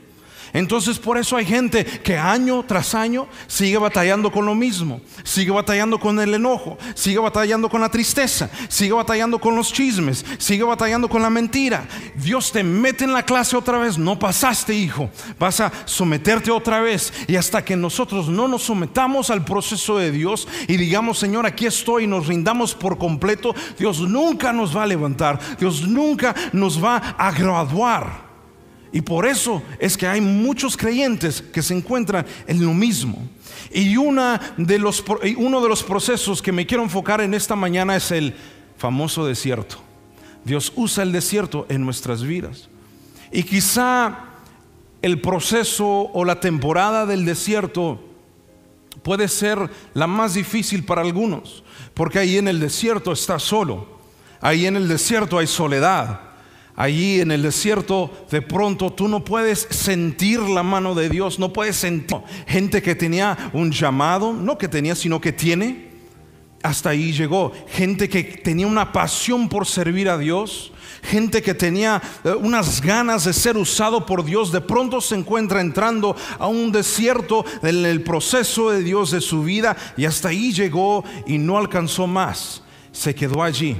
Entonces 0.53 0.99
por 0.99 1.17
eso 1.17 1.35
hay 1.35 1.45
gente 1.45 1.83
que 1.83 2.15
año 2.15 2.63
tras 2.63 2.93
año 2.93 3.27
sigue 3.47 3.77
batallando 3.77 4.31
con 4.31 4.45
lo 4.45 4.53
mismo, 4.53 5.01
sigue 5.23 5.49
batallando 5.49 5.99
con 5.99 6.19
el 6.19 6.35
enojo, 6.35 6.77
sigue 6.93 7.17
batallando 7.17 7.67
con 7.69 7.81
la 7.81 7.89
tristeza, 7.89 8.51
sigue 8.69 8.93
batallando 8.93 9.39
con 9.39 9.55
los 9.55 9.73
chismes, 9.73 10.23
sigue 10.37 10.63
batallando 10.63 11.09
con 11.09 11.23
la 11.23 11.31
mentira. 11.31 11.87
Dios 12.15 12.51
te 12.51 12.63
mete 12.63 13.03
en 13.03 13.13
la 13.13 13.23
clase 13.23 13.57
otra 13.57 13.79
vez, 13.79 13.97
no 13.97 14.19
pasaste 14.19 14.75
hijo, 14.75 15.09
vas 15.39 15.59
a 15.59 15.71
someterte 15.85 16.51
otra 16.51 16.81
vez 16.81 17.11
y 17.27 17.35
hasta 17.35 17.65
que 17.65 17.75
nosotros 17.75 18.29
no 18.29 18.47
nos 18.47 18.61
sometamos 18.61 19.31
al 19.31 19.43
proceso 19.43 19.97
de 19.97 20.11
Dios 20.11 20.47
y 20.67 20.77
digamos 20.77 21.17
Señor 21.17 21.47
aquí 21.47 21.65
estoy 21.65 22.03
y 22.03 22.07
nos 22.07 22.27
rindamos 22.27 22.75
por 22.75 22.99
completo, 22.99 23.55
Dios 23.79 24.01
nunca 24.01 24.53
nos 24.53 24.75
va 24.77 24.83
a 24.83 24.87
levantar, 24.87 25.39
Dios 25.57 25.87
nunca 25.87 26.35
nos 26.51 26.83
va 26.83 26.97
a 27.17 27.31
graduar. 27.31 28.32
Y 28.93 29.01
por 29.01 29.25
eso 29.25 29.63
es 29.79 29.97
que 29.97 30.05
hay 30.05 30.21
muchos 30.21 30.77
creyentes 30.77 31.41
que 31.41 31.63
se 31.63 31.73
encuentran 31.73 32.25
en 32.45 32.63
lo 32.63 32.73
mismo. 32.73 33.27
Y 33.71 33.97
una 33.97 34.53
de 34.55 34.77
los, 34.77 35.03
uno 35.35 35.61
de 35.61 35.67
los 35.67 35.81
procesos 35.81 36.43
que 36.43 36.51
me 36.51 36.67
quiero 36.67 36.83
enfocar 36.83 37.19
en 37.19 37.33
esta 37.33 37.55
mañana 37.55 37.95
es 37.95 38.11
el 38.11 38.35
famoso 38.77 39.25
desierto. 39.25 39.77
Dios 40.45 40.71
usa 40.75 41.03
el 41.03 41.11
desierto 41.11 41.65
en 41.69 41.83
nuestras 41.83 42.21
vidas. 42.21 42.69
Y 43.31 43.41
quizá 43.41 44.25
el 45.01 45.19
proceso 45.19 45.85
o 46.13 46.23
la 46.23 46.39
temporada 46.39 47.07
del 47.07 47.25
desierto 47.25 47.99
puede 49.01 49.27
ser 49.27 49.71
la 49.95 50.05
más 50.05 50.35
difícil 50.35 50.85
para 50.85 51.01
algunos, 51.01 51.63
porque 51.95 52.19
ahí 52.19 52.37
en 52.37 52.47
el 52.47 52.59
desierto 52.59 53.11
está 53.11 53.39
solo, 53.39 53.87
ahí 54.39 54.67
en 54.67 54.75
el 54.75 54.87
desierto 54.87 55.39
hay 55.39 55.47
soledad, 55.47 56.32
Allí 56.75 57.21
en 57.21 57.31
el 57.31 57.43
desierto, 57.43 58.25
de 58.31 58.41
pronto 58.41 58.91
tú 58.91 59.07
no 59.07 59.23
puedes 59.23 59.67
sentir 59.69 60.39
la 60.39 60.63
mano 60.63 60.95
de 60.95 61.07
Dios, 61.07 61.37
no 61.37 61.53
puedes 61.53 61.75
sentir 61.75 62.17
gente 62.47 62.81
que 62.81 62.95
tenía 62.95 63.51
un 63.53 63.71
llamado, 63.71 64.33
no 64.33 64.57
que 64.57 64.67
tenía, 64.67 64.95
sino 64.95 65.21
que 65.21 65.31
tiene. 65.31 65.93
Hasta 66.63 66.89
ahí 66.89 67.11
llegó. 67.11 67.51
Gente 67.67 68.09
que 68.09 68.23
tenía 68.23 68.65
una 68.65 68.91
pasión 68.91 69.49
por 69.49 69.67
servir 69.67 70.09
a 70.09 70.17
Dios, 70.17 70.71
gente 71.03 71.43
que 71.43 71.53
tenía 71.53 72.01
eh, 72.23 72.31
unas 72.31 72.81
ganas 72.81 73.25
de 73.25 73.33
ser 73.33 73.55
usado 73.55 74.05
por 74.05 74.25
Dios, 74.25 74.51
de 74.51 74.61
pronto 74.61 74.99
se 74.99 75.15
encuentra 75.15 75.61
entrando 75.61 76.15
a 76.39 76.47
un 76.47 76.71
desierto 76.71 77.45
en 77.61 77.85
el 77.85 78.01
proceso 78.01 78.71
de 78.71 78.81
Dios 78.81 79.11
de 79.11 79.21
su 79.21 79.43
vida 79.43 79.77
y 79.95 80.05
hasta 80.05 80.29
ahí 80.29 80.51
llegó 80.51 81.03
y 81.27 81.37
no 81.37 81.59
alcanzó 81.59 82.07
más. 82.07 82.63
Se 82.91 83.13
quedó 83.13 83.43
allí 83.43 83.75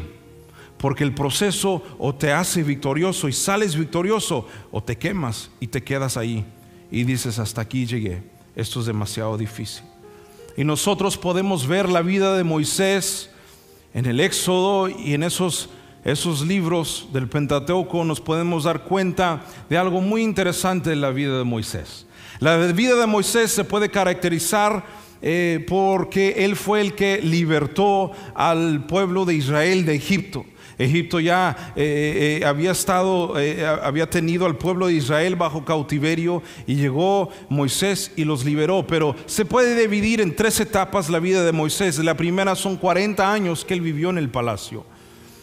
porque 0.83 1.05
el 1.05 1.15
proceso 1.15 1.81
o 1.97 2.13
te 2.13 2.33
hace 2.33 2.61
victorioso 2.61 3.29
y 3.29 3.31
sales 3.31 3.73
victorioso 3.73 4.49
o 4.69 4.83
te 4.83 4.97
quemas 4.97 5.49
y 5.61 5.67
te 5.67 5.81
quedas 5.81 6.17
ahí 6.17 6.43
y 6.91 7.05
dices, 7.05 7.39
hasta 7.39 7.61
aquí 7.61 7.85
llegué, 7.85 8.21
esto 8.53 8.81
es 8.81 8.87
demasiado 8.87 9.37
difícil. 9.37 9.85
Y 10.57 10.65
nosotros 10.65 11.17
podemos 11.17 11.67
ver 11.67 11.87
la 11.87 12.01
vida 12.01 12.35
de 12.35 12.43
Moisés 12.43 13.29
en 13.93 14.07
el 14.07 14.19
Éxodo 14.19 14.89
y 14.89 15.13
en 15.13 15.23
esos, 15.23 15.69
esos 16.03 16.45
libros 16.45 17.07
del 17.13 17.29
Pentateuco 17.29 18.03
nos 18.03 18.19
podemos 18.19 18.65
dar 18.65 18.83
cuenta 18.83 19.45
de 19.69 19.77
algo 19.77 20.01
muy 20.01 20.21
interesante 20.21 20.91
en 20.91 20.99
la 20.99 21.11
vida 21.11 21.37
de 21.37 21.45
Moisés. 21.45 22.07
La 22.41 22.57
vida 22.57 22.95
de 22.95 23.07
Moisés 23.07 23.53
se 23.53 23.63
puede 23.63 23.87
caracterizar 23.87 24.83
eh, 25.21 25.65
porque 25.65 26.43
él 26.43 26.57
fue 26.57 26.81
el 26.81 26.93
que 26.93 27.21
libertó 27.21 28.11
al 28.35 28.85
pueblo 28.85 29.23
de 29.23 29.35
Israel 29.35 29.85
de 29.85 29.95
Egipto. 29.95 30.45
Egipto 30.77 31.19
ya 31.19 31.73
eh, 31.75 32.39
eh, 32.41 32.45
había 32.45 32.71
estado, 32.71 33.39
eh, 33.39 33.65
había 33.65 34.09
tenido 34.09 34.45
al 34.45 34.57
pueblo 34.57 34.87
de 34.87 34.93
Israel 34.93 35.35
bajo 35.35 35.65
cautiverio 35.65 36.41
y 36.65 36.75
llegó 36.75 37.29
Moisés 37.49 38.11
y 38.15 38.25
los 38.25 38.45
liberó. 38.45 38.85
Pero 38.87 39.15
se 39.25 39.45
puede 39.45 39.79
dividir 39.79 40.21
en 40.21 40.35
tres 40.35 40.59
etapas 40.59 41.09
la 41.09 41.19
vida 41.19 41.43
de 41.43 41.51
Moisés. 41.51 41.99
La 41.99 42.17
primera 42.17 42.55
son 42.55 42.77
40 42.77 43.31
años 43.31 43.65
que 43.65 43.73
él 43.73 43.81
vivió 43.81 44.09
en 44.09 44.17
el 44.17 44.29
palacio. 44.29 44.85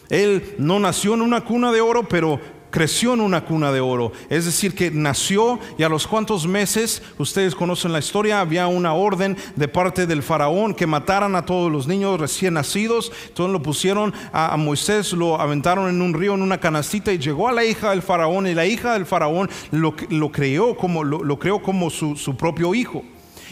Él 0.08 0.56
no 0.58 0.80
nació 0.80 1.14
en 1.14 1.22
una 1.22 1.44
cuna 1.44 1.70
de 1.70 1.80
oro, 1.80 2.08
pero 2.08 2.40
creció 2.70 3.14
en 3.14 3.20
una 3.20 3.44
cuna 3.44 3.72
de 3.72 3.80
oro. 3.80 4.12
Es 4.28 4.44
decir, 4.44 4.74
que 4.74 4.90
nació 4.90 5.58
y 5.78 5.82
a 5.82 5.88
los 5.88 6.06
cuantos 6.06 6.46
meses, 6.46 7.02
ustedes 7.18 7.54
conocen 7.54 7.92
la 7.92 7.98
historia, 7.98 8.40
había 8.40 8.66
una 8.66 8.94
orden 8.94 9.36
de 9.56 9.68
parte 9.68 10.06
del 10.06 10.22
faraón 10.22 10.74
que 10.74 10.86
mataran 10.86 11.36
a 11.36 11.44
todos 11.44 11.70
los 11.70 11.86
niños 11.86 12.20
recién 12.20 12.54
nacidos. 12.54 13.12
Entonces 13.28 13.52
lo 13.52 13.62
pusieron 13.62 14.14
a, 14.32 14.56
Moisés, 14.56 15.12
lo 15.12 15.40
aventaron 15.40 15.88
en 15.88 16.00
un 16.02 16.14
río, 16.14 16.34
en 16.34 16.42
una 16.42 16.58
canastita 16.58 17.12
y 17.12 17.18
llegó 17.18 17.48
a 17.48 17.52
la 17.52 17.64
hija 17.64 17.90
del 17.90 18.02
faraón 18.02 18.46
y 18.46 18.54
la 18.54 18.66
hija 18.66 18.92
del 18.94 19.06
faraón 19.06 19.50
lo, 19.70 19.94
lo 20.08 20.32
creó 20.32 20.76
como, 20.76 21.04
lo, 21.04 21.38
creó 21.38 21.60
como 21.62 21.90
su, 21.90 22.16
su 22.16 22.36
propio 22.36 22.74
hijo. 22.74 23.02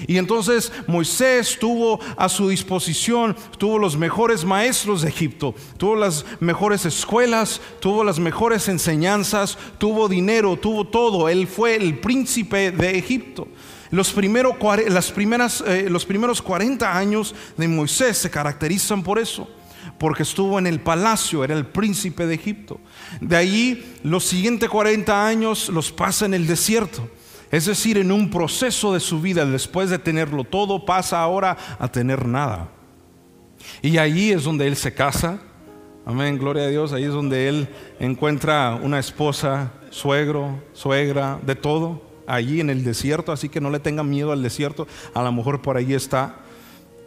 Y 0.06 0.18
entonces 0.18 0.72
Moisés 0.86 1.58
tuvo 1.58 2.00
a 2.16 2.28
su 2.28 2.48
disposición, 2.48 3.36
tuvo 3.58 3.78
los 3.78 3.96
mejores 3.96 4.44
maestros 4.44 5.02
de 5.02 5.08
Egipto, 5.08 5.54
tuvo 5.76 5.96
las 5.96 6.24
mejores 6.40 6.84
escuelas, 6.84 7.60
tuvo 7.80 8.04
las 8.04 8.18
mejores 8.18 8.68
enseñanzas, 8.68 9.58
tuvo 9.78 10.08
dinero, 10.08 10.56
tuvo 10.56 10.86
todo. 10.86 11.28
Él 11.28 11.46
fue 11.46 11.76
el 11.76 11.98
príncipe 11.98 12.70
de 12.70 12.98
Egipto. 12.98 13.48
Los, 13.90 14.14
las 14.88 15.10
primeras, 15.12 15.64
eh, 15.66 15.88
los 15.90 16.04
primeros 16.04 16.42
40 16.42 16.96
años 16.96 17.34
de 17.56 17.68
Moisés 17.68 18.18
se 18.18 18.30
caracterizan 18.30 19.02
por 19.02 19.18
eso 19.18 19.48
porque 19.98 20.22
estuvo 20.22 20.58
en 20.58 20.66
el 20.66 20.80
palacio, 20.80 21.42
era 21.42 21.54
el 21.54 21.66
príncipe 21.66 22.26
de 22.26 22.34
Egipto. 22.34 22.80
De 23.20 23.36
ahí 23.36 23.98
los 24.04 24.24
siguientes 24.24 24.68
40 24.68 25.26
años 25.26 25.68
los 25.70 25.90
pasa 25.90 26.26
en 26.26 26.34
el 26.34 26.46
desierto. 26.46 27.08
Es 27.50 27.66
decir, 27.66 27.98
en 27.98 28.12
un 28.12 28.30
proceso 28.30 28.92
de 28.92 29.00
su 29.00 29.20
vida, 29.20 29.46
después 29.46 29.90
de 29.90 29.98
tenerlo 29.98 30.44
todo, 30.44 30.84
pasa 30.84 31.20
ahora 31.20 31.56
a 31.78 31.88
tener 31.90 32.26
nada. 32.26 32.68
Y 33.82 33.98
allí 33.98 34.32
es 34.32 34.44
donde 34.44 34.66
él 34.66 34.76
se 34.76 34.92
casa. 34.92 35.40
Amén, 36.04 36.38
gloria 36.38 36.64
a 36.64 36.68
Dios. 36.68 36.92
Ahí 36.92 37.04
es 37.04 37.12
donde 37.12 37.48
él 37.48 37.68
encuentra 38.00 38.78
una 38.82 38.98
esposa, 38.98 39.72
suegro, 39.90 40.62
suegra, 40.72 41.38
de 41.44 41.54
todo. 41.54 42.02
Allí 42.26 42.60
en 42.60 42.68
el 42.68 42.84
desierto, 42.84 43.32
así 43.32 43.48
que 43.48 43.60
no 43.60 43.70
le 43.70 43.80
tengan 43.80 44.08
miedo 44.08 44.32
al 44.32 44.42
desierto. 44.42 44.86
A 45.14 45.22
lo 45.22 45.32
mejor 45.32 45.62
por 45.62 45.76
ahí 45.76 45.94
está. 45.94 46.36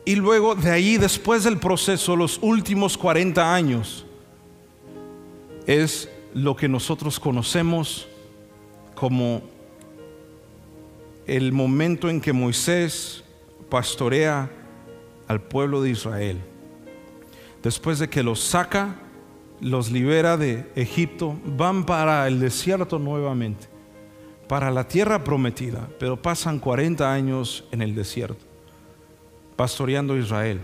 Y 0.03 0.15
luego 0.15 0.55
de 0.55 0.71
ahí, 0.71 0.97
después 0.97 1.43
del 1.43 1.59
proceso, 1.59 2.15
los 2.15 2.39
últimos 2.41 2.97
40 2.97 3.53
años, 3.53 4.05
es 5.67 6.09
lo 6.33 6.55
que 6.55 6.67
nosotros 6.67 7.19
conocemos 7.19 8.07
como 8.95 9.43
el 11.31 11.53
momento 11.53 12.09
en 12.09 12.19
que 12.19 12.33
Moisés 12.33 13.23
pastorea 13.69 14.51
al 15.29 15.39
pueblo 15.39 15.81
de 15.81 15.91
Israel. 15.91 16.41
Después 17.63 17.99
de 17.99 18.09
que 18.09 18.21
los 18.21 18.41
saca 18.41 18.97
los 19.61 19.91
libera 19.91 20.35
de 20.35 20.69
Egipto, 20.75 21.39
van 21.45 21.85
para 21.85 22.27
el 22.27 22.41
desierto 22.41 22.99
nuevamente, 22.99 23.67
para 24.49 24.71
la 24.71 24.89
tierra 24.89 25.23
prometida, 25.23 25.87
pero 25.99 26.21
pasan 26.21 26.59
40 26.59 27.13
años 27.13 27.63
en 27.71 27.81
el 27.81 27.95
desierto, 27.95 28.43
pastoreando 29.55 30.17
Israel. 30.17 30.59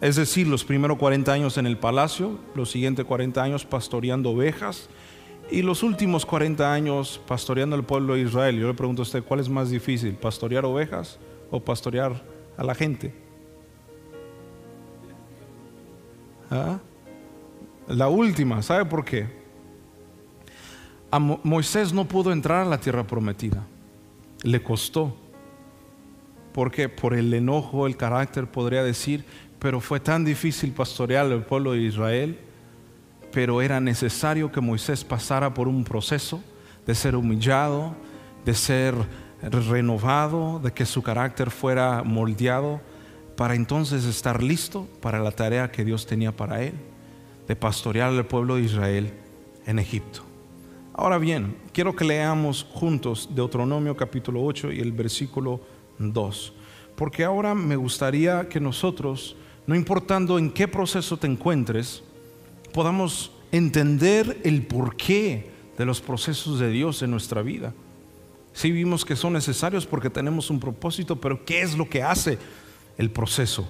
Es 0.00 0.14
decir, 0.14 0.46
los 0.46 0.62
primeros 0.62 0.96
40 0.96 1.32
años 1.32 1.58
en 1.58 1.66
el 1.66 1.76
palacio, 1.76 2.38
los 2.54 2.70
siguientes 2.70 3.04
40 3.04 3.42
años 3.42 3.64
pastoreando 3.64 4.30
ovejas 4.30 4.88
y 5.50 5.62
los 5.62 5.82
últimos 5.82 6.26
40 6.26 6.72
años 6.72 7.20
pastoreando 7.26 7.76
el 7.76 7.84
pueblo 7.84 8.14
de 8.14 8.20
Israel. 8.20 8.58
Yo 8.58 8.68
le 8.68 8.74
pregunto 8.74 9.02
a 9.02 9.04
usted, 9.04 9.22
¿cuál 9.22 9.40
es 9.40 9.48
más 9.48 9.70
difícil, 9.70 10.14
pastorear 10.14 10.64
ovejas 10.64 11.18
o 11.50 11.60
pastorear 11.60 12.22
a 12.56 12.64
la 12.64 12.74
gente? 12.74 13.14
¿Ah? 16.50 16.78
La 17.88 18.08
última, 18.08 18.62
¿sabe 18.62 18.84
por 18.84 19.04
qué? 19.04 19.26
Moisés 21.42 21.92
no 21.92 22.06
pudo 22.06 22.32
entrar 22.32 22.66
a 22.66 22.68
la 22.68 22.78
tierra 22.78 23.06
prometida. 23.06 23.64
Le 24.42 24.62
costó. 24.62 25.16
Porque 26.52 26.88
por 26.88 27.14
el 27.14 27.32
enojo, 27.32 27.86
el 27.86 27.96
carácter, 27.96 28.46
podría 28.50 28.82
decir, 28.82 29.24
pero 29.58 29.80
fue 29.80 30.00
tan 30.00 30.24
difícil 30.24 30.72
pastorear 30.72 31.26
al 31.26 31.44
pueblo 31.44 31.72
de 31.72 31.80
Israel, 31.80 32.38
pero 33.32 33.62
era 33.62 33.80
necesario 33.80 34.50
que 34.50 34.60
Moisés 34.60 35.04
pasara 35.04 35.54
por 35.54 35.68
un 35.68 35.84
proceso 35.84 36.42
de 36.86 36.94
ser 36.94 37.14
humillado, 37.16 37.94
de 38.44 38.54
ser 38.54 38.94
renovado, 39.42 40.58
de 40.58 40.72
que 40.72 40.86
su 40.86 41.02
carácter 41.02 41.50
fuera 41.50 42.02
moldeado, 42.02 42.80
para 43.36 43.54
entonces 43.54 44.04
estar 44.04 44.42
listo 44.42 44.88
para 45.00 45.20
la 45.20 45.30
tarea 45.30 45.70
que 45.70 45.84
Dios 45.84 46.06
tenía 46.06 46.36
para 46.36 46.62
él 46.62 46.74
de 47.46 47.56
pastorear 47.56 48.10
al 48.10 48.26
pueblo 48.26 48.56
de 48.56 48.62
Israel 48.62 49.12
en 49.64 49.78
Egipto. 49.78 50.22
Ahora 50.92 51.18
bien, 51.18 51.56
quiero 51.72 51.94
que 51.94 52.04
leamos 52.04 52.66
juntos 52.72 53.30
Deuteronomio 53.32 53.96
capítulo 53.96 54.44
8 54.44 54.72
y 54.72 54.80
el 54.80 54.92
versículo 54.92 55.60
2, 55.98 56.52
porque 56.96 57.24
ahora 57.24 57.54
me 57.54 57.76
gustaría 57.76 58.48
que 58.48 58.58
nosotros, 58.58 59.36
no 59.66 59.76
importando 59.76 60.38
en 60.38 60.50
qué 60.50 60.66
proceso 60.66 61.16
te 61.16 61.28
encuentres, 61.28 62.02
podamos 62.72 63.32
entender 63.52 64.40
el 64.44 64.62
porqué 64.66 65.50
de 65.76 65.84
los 65.84 66.00
procesos 66.00 66.58
de 66.58 66.70
Dios 66.70 67.02
en 67.02 67.10
nuestra 67.10 67.42
vida. 67.42 67.72
Sí 68.52 68.72
vimos 68.72 69.04
que 69.04 69.16
son 69.16 69.34
necesarios 69.34 69.86
porque 69.86 70.10
tenemos 70.10 70.50
un 70.50 70.58
propósito, 70.58 71.16
pero 71.16 71.44
¿qué 71.44 71.62
es 71.62 71.76
lo 71.76 71.88
que 71.88 72.02
hace 72.02 72.38
el 72.96 73.10
proceso? 73.10 73.68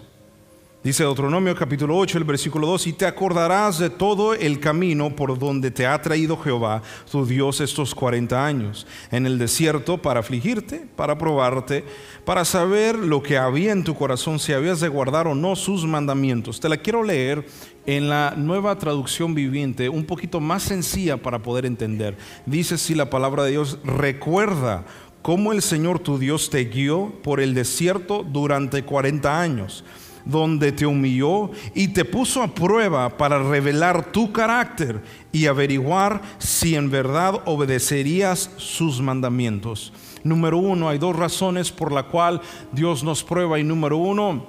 Dice 0.83 1.03
Deuteronomio 1.03 1.57
capítulo 1.57 1.97
8, 1.99 2.19
el 2.19 2.25
versículo 2.25 2.67
2, 2.69 2.87
y 2.87 2.93
te 2.93 3.05
acordarás 3.05 3.81
de 3.81 3.91
todo 3.91 4.33
el 4.33 4.61
camino 4.61 5.15
por 5.15 5.37
donde 5.37 5.73
te 5.73 5.85
ha 5.85 6.01
traído 6.01 6.37
Jehová, 6.39 6.83
tu 7.11 7.27
Dios, 7.27 7.61
estos 7.61 7.97
40 7.97 8.47
años, 8.47 8.87
en 9.11 9.27
el 9.27 9.39
desierto 9.39 9.99
para 9.99 10.21
afligirte, 10.21 10.87
para 10.95 11.19
probarte, 11.19 11.85
para 12.25 12.45
saber 12.45 12.95
lo 12.95 13.25
que 13.25 13.37
había 13.37 13.73
en 13.73 13.83
tu 13.83 13.97
corazón, 13.97 14.39
si 14.39 14.53
habías 14.53 14.79
de 14.79 14.87
guardar 14.87 15.27
o 15.27 15.35
no 15.35 15.57
sus 15.57 15.85
mandamientos. 15.85 16.61
Te 16.61 16.69
la 16.69 16.77
quiero 16.77 17.03
leer 17.03 17.45
en 17.89 18.11
la 18.11 18.35
nueva 18.37 18.77
traducción 18.77 19.35
viviente, 19.35 19.89
un 19.89 20.05
poquito 20.05 20.41
más 20.41 20.63
sencilla 20.63 21.17
para 21.17 21.39
poder 21.39 21.65
entender. 21.65 22.19
Dice 22.45 22.77
si 22.77 22.95
la 22.95 23.09
palabra 23.09 23.45
de 23.45 23.53
Dios 23.53 23.79
recuerda 23.83 24.85
cómo 25.23 25.55
el 25.55 25.63
Señor 25.63 25.99
tu 25.99 26.19
Dios 26.19 26.51
te 26.51 26.67
guió 26.67 27.15
por 27.23 27.41
el 27.41 27.55
desierto 27.55 28.27
durante 28.29 28.85
40 28.85 29.41
años 29.41 29.85
donde 30.27 30.73
te 30.73 30.85
humilló 30.85 31.51
y 31.75 31.89
te 31.89 32.05
puso 32.05 32.43
a 32.43 32.55
prueba 32.55 33.17
para 33.17 33.43
revelar 33.43 34.13
tu 34.13 34.31
carácter 34.31 35.03
y 35.33 35.47
averiguar 35.47 36.21
si 36.37 36.75
en 36.75 36.91
verdad 36.91 37.41
obedecerías 37.47 38.51
sus 38.59 39.01
mandamientos. 39.01 39.95
Número 40.25 40.59
uno, 40.59 40.89
hay 40.89 40.99
dos 40.99 41.15
razones 41.15 41.71
por 41.71 41.93
la 41.93 42.05
cual 42.05 42.41
Dios 42.73 43.05
nos 43.05 43.23
prueba 43.23 43.59
y 43.59 43.65
número 43.65 43.97
uno, 43.97 44.47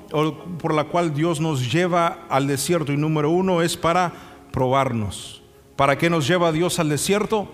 por 0.60 0.74
la 0.74 0.86
cual 0.86 1.14
Dios 1.14 1.40
nos 1.40 1.72
lleva 1.72 2.26
al 2.30 2.48
desierto 2.48 2.92
y 2.92 2.98
número 2.98 3.30
uno 3.30 3.62
es 3.62 3.78
para 3.78 4.12
probarnos. 4.52 5.42
¿Para 5.76 5.98
qué 5.98 6.10
nos 6.10 6.28
lleva 6.28 6.52
Dios 6.52 6.80
al 6.80 6.90
desierto? 6.90 7.48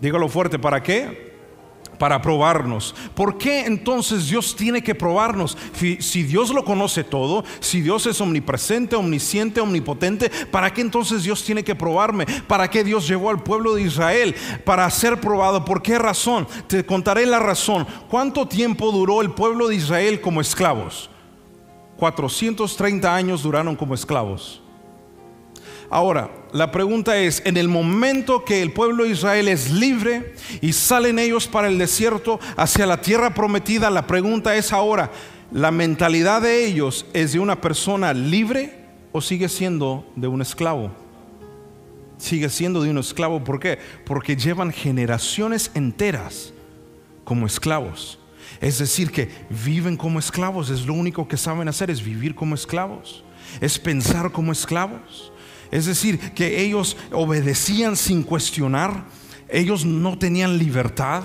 Dígalo 0.00 0.28
fuerte, 0.28 0.58
¿para 0.58 0.82
qué? 0.82 1.33
Para 2.04 2.20
probarnos. 2.20 2.94
¿Por 3.14 3.38
qué 3.38 3.64
entonces 3.64 4.28
Dios 4.28 4.54
tiene 4.54 4.82
que 4.82 4.94
probarnos? 4.94 5.56
Si, 5.72 6.22
Dios 6.22 6.50
lo 6.50 6.62
conoce 6.62 7.02
todo, 7.02 7.44
si 7.60 7.80
Dios 7.80 8.04
es 8.04 8.20
omnipresente, 8.20 8.94
omnisciente, 8.94 9.58
omnipotente, 9.58 10.30
¿para 10.50 10.70
qué 10.70 10.82
entonces 10.82 11.22
Dios 11.22 11.42
tiene 11.42 11.64
que 11.64 11.74
probarme? 11.74 12.26
¿Para 12.46 12.68
qué 12.68 12.84
Dios 12.84 13.08
llevó 13.08 13.30
al 13.30 13.42
pueblo 13.42 13.74
de 13.74 13.84
Israel? 13.84 14.34
Para 14.66 14.90
ser 14.90 15.18
probado. 15.18 15.64
¿Por 15.64 15.80
qué 15.80 15.98
razón? 15.98 16.46
Te 16.66 16.84
contaré 16.84 17.24
la 17.24 17.38
razón. 17.38 17.86
¿Cuánto 18.10 18.46
tiempo 18.46 18.92
duró 18.92 19.22
el 19.22 19.30
pueblo 19.30 19.68
de 19.68 19.76
Israel 19.76 20.20
como 20.20 20.42
esclavos? 20.42 21.08
430 21.96 23.14
años 23.14 23.42
duraron 23.42 23.76
como 23.76 23.94
esclavos. 23.94 24.62
Ahora, 25.94 26.28
la 26.50 26.72
pregunta 26.72 27.16
es, 27.18 27.40
en 27.44 27.56
el 27.56 27.68
momento 27.68 28.44
que 28.44 28.62
el 28.62 28.72
pueblo 28.72 29.04
de 29.04 29.10
Israel 29.10 29.46
es 29.46 29.70
libre 29.70 30.34
y 30.60 30.72
salen 30.72 31.20
ellos 31.20 31.46
para 31.46 31.68
el 31.68 31.78
desierto 31.78 32.40
hacia 32.56 32.84
la 32.84 33.00
tierra 33.00 33.32
prometida, 33.32 33.90
la 33.90 34.04
pregunta 34.04 34.56
es 34.56 34.72
ahora, 34.72 35.12
¿la 35.52 35.70
mentalidad 35.70 36.42
de 36.42 36.66
ellos 36.66 37.06
es 37.12 37.32
de 37.32 37.38
una 37.38 37.60
persona 37.60 38.12
libre 38.12 38.72
o 39.12 39.20
sigue 39.20 39.48
siendo 39.48 40.04
de 40.16 40.26
un 40.26 40.42
esclavo? 40.42 40.90
Sigue 42.18 42.50
siendo 42.50 42.82
de 42.82 42.90
un 42.90 42.98
esclavo, 42.98 43.44
¿por 43.44 43.60
qué? 43.60 43.78
Porque 44.04 44.34
llevan 44.34 44.72
generaciones 44.72 45.70
enteras 45.74 46.52
como 47.22 47.46
esclavos. 47.46 48.18
Es 48.60 48.78
decir, 48.78 49.12
que 49.12 49.30
viven 49.64 49.96
como 49.96 50.18
esclavos, 50.18 50.70
es 50.70 50.86
lo 50.86 50.94
único 50.94 51.28
que 51.28 51.36
saben 51.36 51.68
hacer, 51.68 51.88
es 51.88 52.04
vivir 52.04 52.34
como 52.34 52.56
esclavos, 52.56 53.22
es 53.60 53.78
pensar 53.78 54.32
como 54.32 54.50
esclavos. 54.50 55.30
Es 55.74 55.86
decir, 55.86 56.20
que 56.20 56.62
ellos 56.62 56.96
obedecían 57.10 57.96
sin 57.96 58.22
cuestionar, 58.22 59.06
ellos 59.48 59.84
no 59.84 60.16
tenían 60.16 60.56
libertad, 60.56 61.24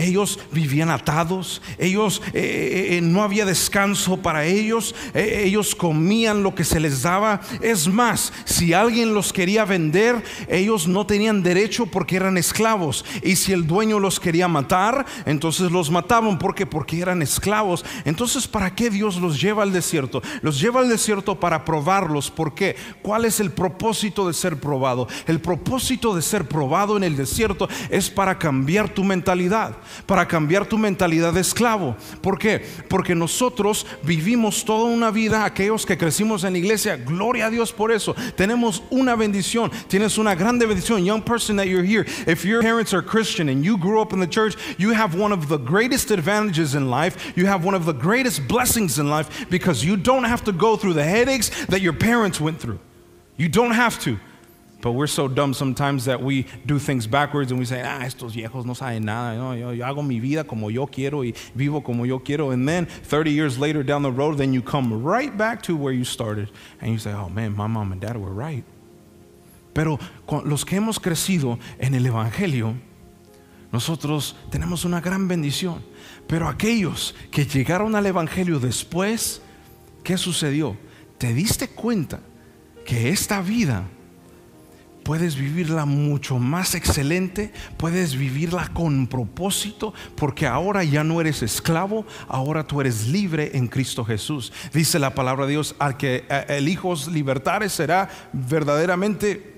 ellos 0.00 0.38
vivían 0.50 0.90
atados, 0.90 1.60
ellos 1.78 2.22
eh, 2.32 2.40
eh, 2.40 2.96
eh, 2.96 3.00
no 3.00 3.22
había 3.22 3.44
descanso 3.44 4.16
para 4.16 4.44
ellos, 4.44 4.94
ellos 5.14 5.74
comían 5.74 6.42
lo 6.42 6.54
que 6.54 6.64
se 6.64 6.80
les 6.80 7.02
daba. 7.02 7.40
Es 7.60 7.88
más, 7.88 8.32
si 8.44 8.72
alguien 8.72 9.14
los 9.14 9.32
quería 9.32 9.64
vender, 9.64 10.22
ellos 10.48 10.88
no 10.88 11.06
tenían 11.06 11.42
derecho 11.42 11.86
porque 11.86 12.16
eran 12.16 12.38
esclavos. 12.38 13.04
Y 13.22 13.36
si 13.36 13.52
el 13.52 13.66
dueño 13.66 13.98
los 13.98 14.18
quería 14.18 14.48
matar, 14.48 15.04
entonces 15.26 15.70
los 15.70 15.90
mataban 15.90 16.38
porque 16.38 16.66
porque 16.66 17.00
eran 17.00 17.22
esclavos. 17.22 17.84
Entonces, 18.04 18.48
¿para 18.48 18.74
qué 18.74 18.90
Dios 18.90 19.16
los 19.16 19.40
lleva 19.40 19.62
al 19.62 19.72
desierto? 19.72 20.22
Los 20.42 20.60
lleva 20.60 20.80
al 20.80 20.88
desierto 20.88 21.38
para 21.38 21.64
probarlos. 21.64 22.30
¿Por 22.30 22.54
qué? 22.54 22.76
¿Cuál 23.02 23.24
es 23.24 23.40
el 23.40 23.50
propósito 23.50 24.26
de 24.26 24.34
ser 24.34 24.58
probado? 24.58 25.08
El 25.26 25.40
propósito 25.40 26.14
de 26.14 26.22
ser 26.22 26.48
probado 26.48 26.96
en 26.96 27.04
el 27.04 27.16
desierto 27.16 27.68
es 27.90 28.08
para 28.08 28.38
cambiar 28.38 28.88
tu 28.88 29.04
mentalidad 29.04 29.76
para 30.06 30.26
cambiar 30.26 30.66
tu 30.66 30.78
mentalidad 30.78 31.32
de 31.32 31.40
esclavo. 31.40 31.96
¿Por 32.20 32.38
qué? 32.38 32.64
Porque 32.88 33.14
nosotros 33.14 33.86
vivimos 34.02 34.64
toda 34.64 34.84
una 34.84 35.10
vida, 35.10 35.44
aquellos 35.44 35.86
que 35.86 35.96
crecimos 35.98 36.44
en 36.44 36.52
la 36.52 36.58
iglesia, 36.58 36.96
gloria 36.96 37.46
a 37.46 37.50
Dios 37.50 37.72
por 37.72 37.92
eso. 37.92 38.14
Tenemos 38.36 38.82
una 38.90 39.16
bendición, 39.16 39.70
tienes 39.88 40.18
una 40.18 40.34
grande 40.34 40.66
bendición. 40.66 41.04
Young 41.04 41.22
person 41.22 41.56
that 41.56 41.66
you're 41.66 41.84
here, 41.84 42.06
if 42.26 42.44
your 42.44 42.62
parents 42.62 42.92
are 42.92 43.02
Christian 43.02 43.48
and 43.48 43.64
you 43.64 43.76
grew 43.76 44.00
up 44.00 44.12
in 44.12 44.20
the 44.20 44.26
church, 44.26 44.56
you 44.78 44.92
have 44.92 45.14
one 45.18 45.32
of 45.32 45.48
the 45.48 45.58
greatest 45.58 46.10
advantages 46.10 46.74
in 46.74 46.90
life. 46.90 47.32
You 47.36 47.46
have 47.46 47.64
one 47.64 47.74
of 47.74 47.84
the 47.84 47.94
greatest 47.94 48.46
blessings 48.48 48.98
in 48.98 49.08
life 49.08 49.48
because 49.50 49.84
you 49.84 49.96
don't 49.96 50.24
have 50.24 50.44
to 50.44 50.52
go 50.52 50.76
through 50.76 50.94
the 50.94 51.04
headaches 51.04 51.50
that 51.66 51.80
your 51.80 51.92
parents 51.92 52.40
went 52.40 52.60
through. 52.60 52.78
You 53.36 53.48
don't 53.48 53.72
have 53.72 53.98
to. 54.00 54.18
But 54.80 54.92
we're 54.92 55.06
so 55.06 55.28
dumb 55.28 55.52
sometimes 55.52 56.06
that 56.06 56.22
we 56.22 56.46
do 56.64 56.78
things 56.78 57.06
backwards 57.06 57.50
and 57.50 57.58
we 57.58 57.66
say, 57.66 57.82
ah, 57.82 58.00
estos 58.00 58.34
viejos 58.34 58.64
no 58.64 58.72
saben 58.72 59.02
nada. 59.04 59.36
Yo, 59.58 59.72
yo 59.72 59.84
hago 59.84 60.02
mi 60.02 60.20
vida 60.20 60.44
como 60.44 60.70
yo 60.70 60.86
quiero 60.86 61.22
y 61.22 61.34
vivo 61.54 61.82
como 61.84 62.04
yo 62.04 62.18
quiero. 62.18 62.50
And 62.50 62.66
then 62.66 62.86
30 62.86 63.30
years 63.30 63.58
later 63.58 63.82
down 63.82 64.02
the 64.02 64.10
road, 64.10 64.38
then 64.38 64.54
you 64.54 64.62
come 64.62 65.02
right 65.02 65.36
back 65.36 65.62
to 65.64 65.76
where 65.76 65.92
you 65.92 66.04
started. 66.04 66.50
And 66.80 66.92
you 66.92 66.98
say, 66.98 67.12
oh 67.12 67.28
man, 67.28 67.54
my 67.54 67.66
mom 67.66 67.92
and 67.92 68.00
dad 68.00 68.16
were 68.16 68.32
right. 68.32 68.64
Pero 69.74 69.98
los 70.44 70.64
que 70.64 70.78
hemos 70.78 70.98
crecido 70.98 71.58
en 71.78 71.94
el 71.94 72.06
Evangelio, 72.06 72.74
nosotros 73.72 74.34
tenemos 74.50 74.84
una 74.86 75.00
gran 75.00 75.28
bendición. 75.28 75.82
Pero 76.26 76.48
aquellos 76.48 77.14
que 77.30 77.44
llegaron 77.44 77.94
al 77.94 78.06
Evangelio 78.06 78.58
después, 78.58 79.42
¿qué 80.02 80.16
sucedió? 80.16 80.76
¿Te 81.18 81.34
diste 81.34 81.68
cuenta 81.68 82.20
que 82.86 83.10
esta 83.10 83.42
vida 83.42 83.84
puedes 85.10 85.34
vivirla 85.34 85.86
mucho 85.86 86.38
más 86.38 86.76
excelente, 86.76 87.52
puedes 87.76 88.16
vivirla 88.16 88.68
con 88.72 89.08
propósito, 89.08 89.92
porque 90.14 90.46
ahora 90.46 90.84
ya 90.84 91.02
no 91.02 91.20
eres 91.20 91.42
esclavo, 91.42 92.06
ahora 92.28 92.64
tú 92.64 92.80
eres 92.80 93.08
libre 93.08 93.50
en 93.54 93.66
Cristo 93.66 94.04
Jesús. 94.04 94.52
Dice 94.72 95.00
la 95.00 95.12
palabra 95.12 95.46
de 95.46 95.50
Dios, 95.50 95.74
al 95.80 95.96
que 95.96 96.26
el 96.46 96.68
Hijo 96.68 96.94
libertare 97.10 97.68
será 97.68 98.08
verdaderamente 98.32 99.49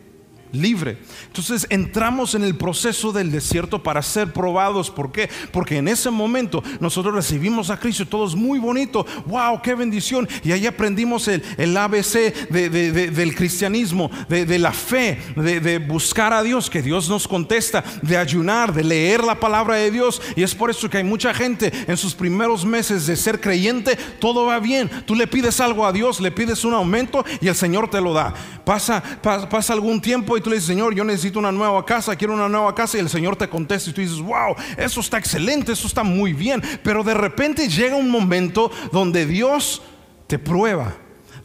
libre. 0.52 0.98
Entonces 1.26 1.66
entramos 1.70 2.34
en 2.34 2.44
el 2.44 2.54
proceso 2.56 3.12
del 3.12 3.30
desierto 3.30 3.82
para 3.82 4.02
ser 4.02 4.32
probados. 4.32 4.90
¿Por 4.90 5.10
qué? 5.12 5.28
Porque 5.50 5.78
en 5.78 5.88
ese 5.88 6.10
momento 6.10 6.62
nosotros 6.80 7.14
recibimos 7.14 7.70
a 7.70 7.78
Cristo 7.78 8.02
y 8.02 8.06
todo 8.06 8.26
es 8.26 8.34
muy 8.34 8.58
bonito. 8.58 9.04
¡Wow! 9.26 9.60
¡Qué 9.62 9.74
bendición! 9.74 10.28
Y 10.44 10.52
ahí 10.52 10.66
aprendimos 10.66 11.28
el, 11.28 11.76
ABC 11.76 12.48
del 12.50 13.34
cristianismo, 13.34 14.10
de, 14.28 14.58
la 14.58 14.72
fe, 14.72 15.20
de, 15.36 15.78
buscar 15.78 16.32
a 16.32 16.42
Dios, 16.42 16.68
que 16.68 16.82
Dios 16.82 17.08
nos 17.08 17.26
contesta, 17.26 17.82
de 18.02 18.16
ayunar, 18.16 18.72
de 18.72 18.84
leer 18.84 19.24
la 19.24 19.40
palabra 19.40 19.76
de 19.76 19.90
Dios. 19.90 20.20
Y 20.36 20.42
es 20.42 20.54
por 20.54 20.70
eso 20.70 20.88
que 20.88 20.98
hay 20.98 21.04
mucha 21.04 21.32
gente 21.34 21.72
en 21.86 21.96
sus 21.96 22.14
primeros 22.14 22.64
meses 22.64 23.06
de 23.06 23.16
ser 23.16 23.40
creyente, 23.40 23.96
todo 24.18 24.46
va 24.46 24.58
bien. 24.58 24.90
Tú 25.06 25.14
le 25.14 25.26
pides 25.26 25.60
algo 25.60 25.86
a 25.86 25.92
Dios, 25.92 26.20
le 26.20 26.30
pides 26.30 26.64
un 26.64 26.74
aumento 26.74 27.24
y 27.40 27.48
el 27.48 27.54
Señor 27.54 27.90
te 27.90 28.00
lo 28.00 28.12
da. 28.12 28.34
Pasa, 28.64 29.02
pasa, 29.22 29.72
algún 29.72 30.00
tiempo 30.00 30.36
y 30.36 30.40
tú 30.42 30.50
le 30.50 30.56
dices, 30.56 30.68
Señor, 30.68 30.94
yo 30.94 31.04
necesito 31.04 31.38
una 31.38 31.52
nueva 31.52 31.84
casa, 31.86 32.16
quiero 32.16 32.34
una 32.34 32.48
nueva 32.48 32.74
casa 32.74 32.96
y 32.96 33.00
el 33.00 33.08
Señor 33.08 33.36
te 33.36 33.48
contesta 33.48 33.90
y 33.90 33.92
tú 33.92 34.00
dices, 34.00 34.20
wow, 34.20 34.54
eso 34.76 35.00
está 35.00 35.18
excelente, 35.18 35.72
eso 35.72 35.86
está 35.86 36.02
muy 36.02 36.32
bien. 36.32 36.62
Pero 36.82 37.02
de 37.02 37.14
repente 37.14 37.68
llega 37.68 37.96
un 37.96 38.10
momento 38.10 38.70
donde 38.92 39.26
Dios 39.26 39.82
te 40.26 40.38
prueba, 40.38 40.94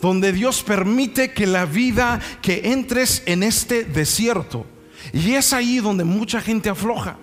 donde 0.02 0.32
Dios 0.34 0.64
permite 0.64 1.34
que 1.34 1.48
la 1.48 1.66
vida, 1.66 2.20
que 2.42 2.72
entres 2.72 3.24
en 3.26 3.44
este 3.44 3.84
desierto. 3.84 4.66
Y 5.14 5.34
es 5.34 5.54
ahí 5.54 5.80
donde 5.80 6.04
mucha 6.04 6.42
gente 6.42 6.70
afloja. 6.70 7.18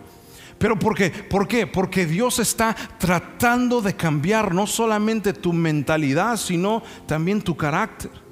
Pero 0.59 0.79
¿por 0.79 0.95
qué? 0.95 1.11
¿Por 1.11 1.47
qué? 1.47 1.67
Porque 1.67 2.07
Dios 2.07 2.39
está 2.39 2.75
tratando 2.99 3.83
de 3.83 3.97
cambiar 3.97 4.55
no 4.55 4.67
solamente 4.67 5.33
tu 5.33 5.53
mentalidad, 5.53 6.37
sino 6.37 6.83
también 7.07 7.43
tu 7.43 7.57
carácter. 7.57 8.24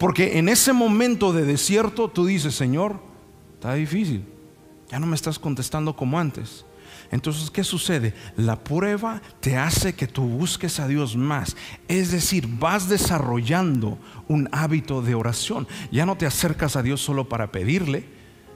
Porque 0.00 0.38
en 0.38 0.48
ese 0.48 0.72
momento 0.72 1.30
de 1.34 1.44
desierto 1.44 2.08
tú 2.08 2.24
dices, 2.24 2.54
Señor, 2.54 2.98
está 3.52 3.74
difícil. 3.74 4.24
Ya 4.88 4.98
no 4.98 5.06
me 5.06 5.14
estás 5.14 5.38
contestando 5.38 5.94
como 5.94 6.18
antes. 6.18 6.64
Entonces, 7.10 7.50
¿qué 7.50 7.62
sucede? 7.62 8.14
La 8.34 8.56
prueba 8.64 9.20
te 9.40 9.58
hace 9.58 9.92
que 9.92 10.06
tú 10.06 10.22
busques 10.22 10.80
a 10.80 10.88
Dios 10.88 11.16
más. 11.16 11.54
Es 11.86 12.12
decir, 12.12 12.48
vas 12.48 12.88
desarrollando 12.88 13.98
un 14.26 14.48
hábito 14.52 15.02
de 15.02 15.14
oración. 15.14 15.68
Ya 15.92 16.06
no 16.06 16.16
te 16.16 16.24
acercas 16.24 16.76
a 16.76 16.82
Dios 16.82 17.02
solo 17.02 17.28
para 17.28 17.52
pedirle. 17.52 18.06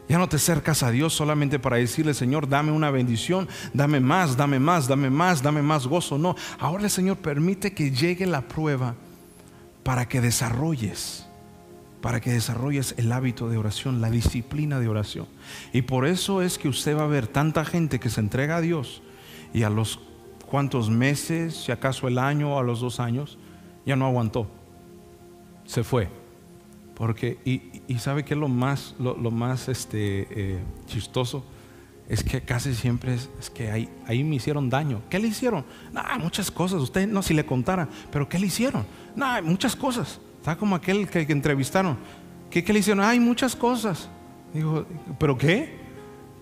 Ya 0.08 0.16
no 0.16 0.30
te 0.30 0.36
acercas 0.36 0.82
a 0.82 0.92
Dios 0.92 1.12
solamente 1.12 1.58
para 1.58 1.76
decirle, 1.76 2.14
Señor, 2.14 2.48
dame 2.48 2.72
una 2.72 2.90
bendición, 2.90 3.48
dame 3.74 4.00
más, 4.00 4.34
dame 4.38 4.58
más, 4.58 4.88
dame 4.88 5.10
más, 5.10 5.42
dame 5.42 5.60
más 5.60 5.86
gozo. 5.86 6.16
No, 6.16 6.36
ahora 6.58 6.84
el 6.84 6.90
Señor 6.90 7.18
permite 7.18 7.74
que 7.74 7.90
llegue 7.90 8.24
la 8.24 8.48
prueba 8.48 8.94
para 9.82 10.08
que 10.08 10.22
desarrolles 10.22 11.26
para 12.04 12.20
que 12.20 12.30
desarrolles 12.30 12.94
el 12.98 13.10
hábito 13.12 13.48
de 13.48 13.56
oración, 13.56 14.02
la 14.02 14.10
disciplina 14.10 14.78
de 14.78 14.88
oración. 14.88 15.26
Y 15.72 15.80
por 15.80 16.04
eso 16.04 16.42
es 16.42 16.58
que 16.58 16.68
usted 16.68 16.94
va 16.94 17.04
a 17.04 17.06
ver 17.06 17.26
tanta 17.26 17.64
gente 17.64 17.98
que 17.98 18.10
se 18.10 18.20
entrega 18.20 18.56
a 18.56 18.60
Dios 18.60 19.00
y 19.54 19.62
a 19.62 19.70
los 19.70 20.00
cuantos 20.44 20.90
meses, 20.90 21.56
si 21.56 21.72
acaso 21.72 22.06
el 22.06 22.18
año 22.18 22.56
o 22.56 22.58
a 22.58 22.62
los 22.62 22.80
dos 22.80 23.00
años, 23.00 23.38
ya 23.86 23.96
no 23.96 24.04
aguantó. 24.04 24.46
Se 25.64 25.82
fue. 25.82 26.10
Porque, 26.94 27.38
y, 27.42 27.98
sabe 27.98 28.22
que 28.22 28.36
lo 28.36 28.48
más, 28.48 28.94
lo, 28.98 29.30
más 29.30 29.70
este, 29.70 30.26
eh, 30.30 30.58
chistoso 30.84 31.42
es 32.06 32.22
que 32.22 32.42
casi 32.42 32.74
siempre 32.74 33.14
es, 33.14 33.30
que 33.48 33.70
ahí, 33.70 33.88
ahí, 34.06 34.22
me 34.24 34.34
hicieron 34.34 34.68
daño. 34.68 35.00
¿Qué 35.08 35.18
le 35.18 35.28
hicieron? 35.28 35.64
Nah, 35.90 36.18
muchas 36.18 36.50
cosas. 36.50 36.82
Usted 36.82 37.08
no 37.08 37.22
si 37.22 37.32
le 37.32 37.46
contara, 37.46 37.88
pero 38.12 38.28
¿qué 38.28 38.38
le 38.38 38.48
hicieron? 38.48 38.84
Nah, 39.16 39.40
muchas 39.40 39.74
cosas. 39.74 40.20
Está 40.44 40.56
como 40.56 40.76
aquel 40.76 41.08
que, 41.08 41.20
entrevistaron. 41.20 41.96
¿Qué, 42.50 42.62
le 42.70 42.80
hicieron? 42.80 43.02
Hay 43.02 43.18
muchas 43.18 43.56
cosas. 43.56 44.10
Digo, 44.52 44.84
¿pero 45.18 45.38
qué? 45.38 45.74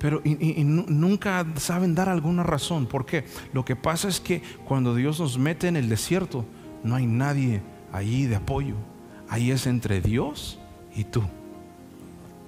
Pero 0.01 0.21
y, 0.25 0.65
nunca 0.65 1.47
saben 1.55 1.95
dar 1.95 2.09
alguna 2.09 2.43
razón. 2.43 2.87
¿Por 2.87 3.07
qué? 3.07 3.25
Lo 3.53 3.65
que 3.65 3.77
pasa 3.77 4.09
es 4.09 4.19
que 4.19 4.43
cuando 4.65 4.97
Dios 4.97 5.21
nos 5.21 5.39
mete 5.39 5.69
en 5.69 5.77
el 5.77 5.89
desierto, 5.89 6.45
no 6.83 6.97
hay 6.97 7.07
nadie 7.07 7.63
allí 7.93 8.27
de 8.27 8.35
apoyo. 8.35 8.75
Ahí 9.29 9.53
es 9.53 9.69
entre 9.69 10.01
Dios 10.01 10.59
y 10.97 11.05
tú. 11.05 11.23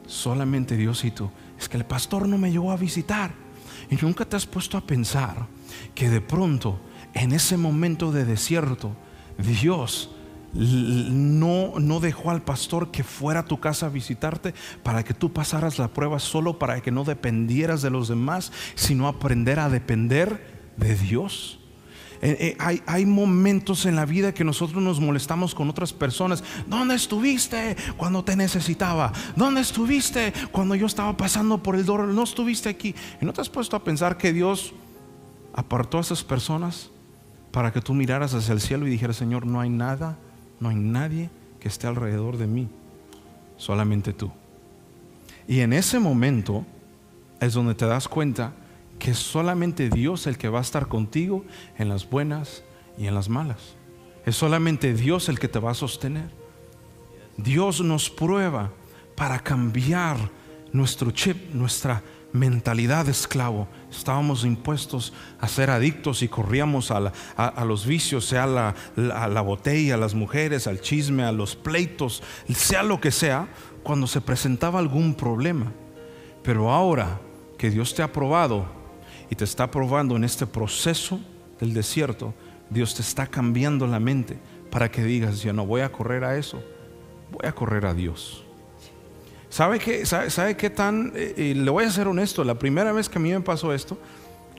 Solamente 0.08 0.76
Dios 0.76 1.04
y 1.04 1.12
tú. 1.12 1.30
Es 1.56 1.68
que 1.68 1.76
el 1.76 1.84
pastor 1.84 2.28
no 2.28 2.36
me 2.36 2.50
llevó 2.50 2.72
a 2.72 2.76
visitar. 2.76 3.30
Y 3.90 3.94
nunca 4.04 4.24
te 4.24 4.34
has 4.34 4.46
puesto 4.46 4.76
a 4.76 4.80
pensar 4.80 5.46
que 5.94 6.10
de 6.10 6.20
pronto, 6.20 6.80
en 7.12 7.30
ese 7.30 7.56
momento 7.56 8.10
de 8.10 8.24
desierto, 8.24 8.90
Dios 9.38 10.10
no, 10.54 11.78
no 11.78 12.00
dejó 12.00 12.30
al 12.30 12.42
pastor 12.42 12.90
que 12.90 13.02
fuera 13.02 13.40
a 13.40 13.44
tu 13.44 13.58
casa 13.58 13.86
a 13.86 13.90
visitarte 13.90 14.54
para 14.82 15.02
que 15.02 15.14
tú 15.14 15.32
pasaras 15.32 15.78
la 15.78 15.88
prueba 15.88 16.18
solo 16.20 16.58
para 16.58 16.80
que 16.80 16.90
no 16.90 17.04
dependieras 17.04 17.82
de 17.82 17.90
los 17.90 18.08
demás, 18.08 18.52
sino 18.74 19.08
aprender 19.08 19.58
a 19.58 19.68
depender 19.68 20.72
de 20.76 20.94
Dios. 20.94 21.58
Eh, 22.22 22.36
eh, 22.40 22.56
hay, 22.58 22.82
hay, 22.86 23.04
momentos 23.04 23.84
en 23.84 23.96
la 23.96 24.06
vida 24.06 24.32
que 24.32 24.44
nosotros 24.44 24.82
nos 24.82 25.00
molestamos 25.00 25.54
con 25.54 25.68
otras 25.68 25.92
personas. 25.92 26.42
¿Dónde 26.66 26.94
estuviste 26.94 27.76
cuando 27.96 28.24
te 28.24 28.34
necesitaba? 28.34 29.12
¿Dónde 29.36 29.60
estuviste 29.60 30.32
cuando 30.50 30.74
yo 30.74 30.86
estaba 30.86 31.16
pasando 31.16 31.62
por 31.62 31.76
el 31.76 31.84
dolor? 31.84 32.08
No 32.08 32.22
estuviste 32.22 32.70
aquí. 32.70 32.94
¿Y 33.20 33.26
no 33.26 33.32
te 33.34 33.42
has 33.42 33.50
puesto 33.50 33.76
a 33.76 33.84
pensar 33.84 34.16
que 34.16 34.32
Dios 34.32 34.72
apartó 35.52 35.98
a 35.98 36.00
esas 36.00 36.24
personas 36.24 36.90
para 37.50 37.72
que 37.72 37.82
tú 37.82 37.92
miraras 37.92 38.32
hacia 38.32 38.54
el 38.54 38.60
cielo 38.60 38.86
y 38.86 38.90
dijeras, 38.90 39.16
Señor, 39.16 39.44
no 39.44 39.60
hay 39.60 39.68
nada 39.68 40.16
no 40.64 40.70
hay 40.70 40.76
nadie 40.76 41.28
que 41.60 41.68
esté 41.68 41.86
alrededor 41.86 42.38
de 42.38 42.46
mí, 42.46 42.68
solamente 43.58 44.14
tú. 44.14 44.32
Y 45.46 45.60
en 45.60 45.74
ese 45.74 45.98
momento 45.98 46.64
es 47.38 47.52
donde 47.52 47.74
te 47.74 47.84
das 47.84 48.08
cuenta 48.08 48.54
que 48.98 49.10
es 49.10 49.18
solamente 49.18 49.90
Dios 49.90 50.26
el 50.26 50.38
que 50.38 50.48
va 50.48 50.60
a 50.60 50.62
estar 50.62 50.88
contigo 50.88 51.44
en 51.76 51.90
las 51.90 52.08
buenas 52.08 52.64
y 52.96 53.08
en 53.08 53.14
las 53.14 53.28
malas. 53.28 53.74
Es 54.24 54.36
solamente 54.36 54.94
Dios 54.94 55.28
el 55.28 55.38
que 55.38 55.48
te 55.48 55.58
va 55.58 55.72
a 55.72 55.74
sostener. 55.74 56.30
Dios 57.36 57.82
nos 57.82 58.08
prueba 58.08 58.70
para 59.14 59.38
cambiar 59.38 60.16
nuestro 60.72 61.10
chip, 61.10 61.52
nuestra 61.52 62.02
mentalidad 62.34 63.06
de 63.06 63.12
esclavo. 63.12 63.68
Estábamos 63.90 64.44
impuestos 64.44 65.14
a 65.40 65.48
ser 65.48 65.70
adictos 65.70 66.22
y 66.22 66.28
corríamos 66.28 66.90
a, 66.90 67.12
los 67.64 67.86
vicios, 67.86 68.26
sea 68.26 68.46
la, 68.46 68.74
a 69.14 69.28
la 69.28 69.40
botella, 69.40 69.94
a 69.94 69.98
las 69.98 70.14
mujeres, 70.14 70.66
al 70.66 70.80
chisme, 70.80 71.22
a 71.22 71.32
los 71.32 71.54
pleitos, 71.54 72.22
sea 72.52 72.82
lo 72.82 73.00
que 73.00 73.12
sea, 73.12 73.48
cuando 73.84 74.08
se 74.08 74.20
presentaba 74.20 74.80
algún 74.80 75.14
problema. 75.14 75.72
Pero 76.42 76.72
ahora 76.72 77.20
que 77.56 77.70
Dios 77.70 77.94
te 77.94 78.02
ha 78.02 78.12
probado 78.12 78.66
y 79.30 79.36
te 79.36 79.44
está 79.44 79.70
probando 79.70 80.16
en 80.16 80.24
este 80.24 80.46
proceso 80.46 81.20
del 81.60 81.72
desierto, 81.72 82.34
Dios 82.68 82.96
te 82.96 83.02
está 83.02 83.28
cambiando 83.28 83.86
la 83.86 84.00
mente 84.00 84.38
para 84.72 84.90
que 84.90 85.04
digas, 85.04 85.40
ya 85.40 85.52
no 85.52 85.64
voy 85.64 85.82
a 85.82 85.92
correr 85.92 86.24
a 86.24 86.36
eso, 86.36 86.60
voy 87.30 87.46
a 87.46 87.52
correr 87.52 87.86
a 87.86 87.94
Dios. 87.94 88.43
¿Sabe 89.54 89.78
qué, 89.78 90.04
sabe, 90.04 90.56
qué 90.56 90.68
tan? 90.68 91.12
Eh, 91.14 91.54
le 91.56 91.70
voy 91.70 91.84
a 91.84 91.90
ser 91.92 92.08
honesto, 92.08 92.42
la 92.42 92.58
primera 92.58 92.90
vez 92.90 93.08
que 93.08 93.18
a 93.18 93.20
mí 93.20 93.30
me 93.30 93.40
pasó 93.40 93.72
esto, 93.72 93.96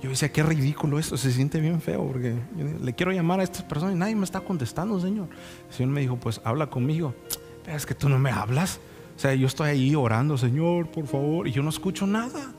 yo 0.02 0.10
decía, 0.10 0.32
qué 0.32 0.42
ridículo 0.42 1.00
esto, 1.00 1.18
se 1.18 1.34
siente 1.34 1.60
bien 1.60 1.82
feo, 1.82 2.08
porque 2.08 2.34
le 2.82 2.94
quiero 2.94 3.12
llamar 3.12 3.42
a 3.42 3.44
estas 3.44 3.64
personas 3.64 3.94
y 3.94 3.98
nadie 4.00 4.16
me 4.16 4.24
está 4.24 4.40
contestando, 4.40 4.98
Señor. 5.02 5.28
El 5.68 5.76
Señor 5.76 5.92
me 5.92 6.00
dijo, 6.00 6.16
pues 6.16 6.40
habla 6.46 6.68
conmigo. 6.68 7.14
Es 7.68 7.86
que 7.86 7.94
tú 7.94 8.08
no 8.08 8.18
me 8.18 8.32
hablas. 8.32 8.80
O 9.18 9.20
sea, 9.20 9.36
yo 9.36 9.48
estoy 9.48 9.72
ahí 9.72 9.96
orando, 9.96 10.38
Señor, 10.38 10.88
por 10.88 11.08
favor, 11.08 11.46
y 11.50 11.52
yo 11.52 11.62
no 11.62 11.72
escucho 11.72 12.08
nada. 12.08 12.54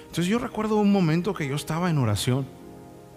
Entonces 0.00 0.26
yo 0.26 0.40
recuerdo 0.40 0.78
un 0.78 0.90
momento 0.90 1.34
que 1.34 1.46
yo 1.46 1.54
estaba 1.54 1.88
en 1.88 1.98
oración. 1.98 2.48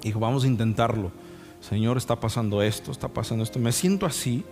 Dijo, 0.04 0.20
vamos 0.20 0.44
a 0.44 0.48
intentarlo. 0.48 1.12
Señor, 1.60 1.98
está 1.98 2.20
pasando 2.20 2.62
esto, 2.62 2.92
está 2.92 3.08
pasando 3.08 3.44
esto. 3.44 3.58
Me 3.58 3.72
siento 3.72 4.06
así 4.06 4.46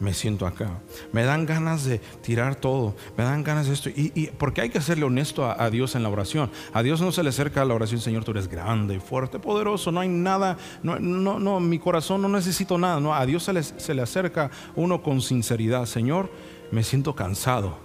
me 0.00 0.14
siento 0.14 0.46
acá. 0.46 0.80
Me 1.12 1.24
dan 1.24 1.46
ganas 1.46 1.84
de 1.84 1.98
tirar 1.98 2.56
todo. 2.56 2.94
Me 3.16 3.24
dan 3.24 3.42
ganas 3.42 3.66
de 3.66 3.74
esto. 3.74 3.90
Y, 3.90 4.30
porque 4.38 4.60
hay 4.60 4.70
que 4.70 4.80
serle 4.80 5.04
honesto 5.04 5.44
a, 5.44 5.70
Dios 5.70 5.94
en 5.94 6.02
la 6.02 6.08
oración. 6.08 6.50
A 6.72 6.82
Dios 6.82 7.00
no 7.00 7.12
se 7.12 7.22
le 7.22 7.30
acerca 7.30 7.62
a 7.62 7.64
la 7.64 7.74
oración, 7.74 8.00
Señor, 8.00 8.24
tú 8.24 8.30
eres 8.30 8.48
grande, 8.48 9.00
fuerte, 9.00 9.38
poderoso. 9.38 9.90
No 9.90 10.00
hay 10.00 10.08
nada. 10.08 10.56
No, 10.82 10.98
no, 10.98 11.38
no 11.38 11.60
mi 11.60 11.78
corazón 11.78 12.22
no 12.22 12.28
necesito 12.28 12.78
nada. 12.78 13.00
No, 13.00 13.14
a 13.14 13.26
Dios 13.26 13.42
se 13.42 13.52
le, 13.52 13.62
se 13.62 13.94
le 13.94 14.02
acerca 14.02 14.50
uno 14.76 15.02
con 15.02 15.20
sinceridad. 15.20 15.86
Señor, 15.86 16.30
me 16.70 16.84
siento 16.84 17.14
cansado. 17.14 17.78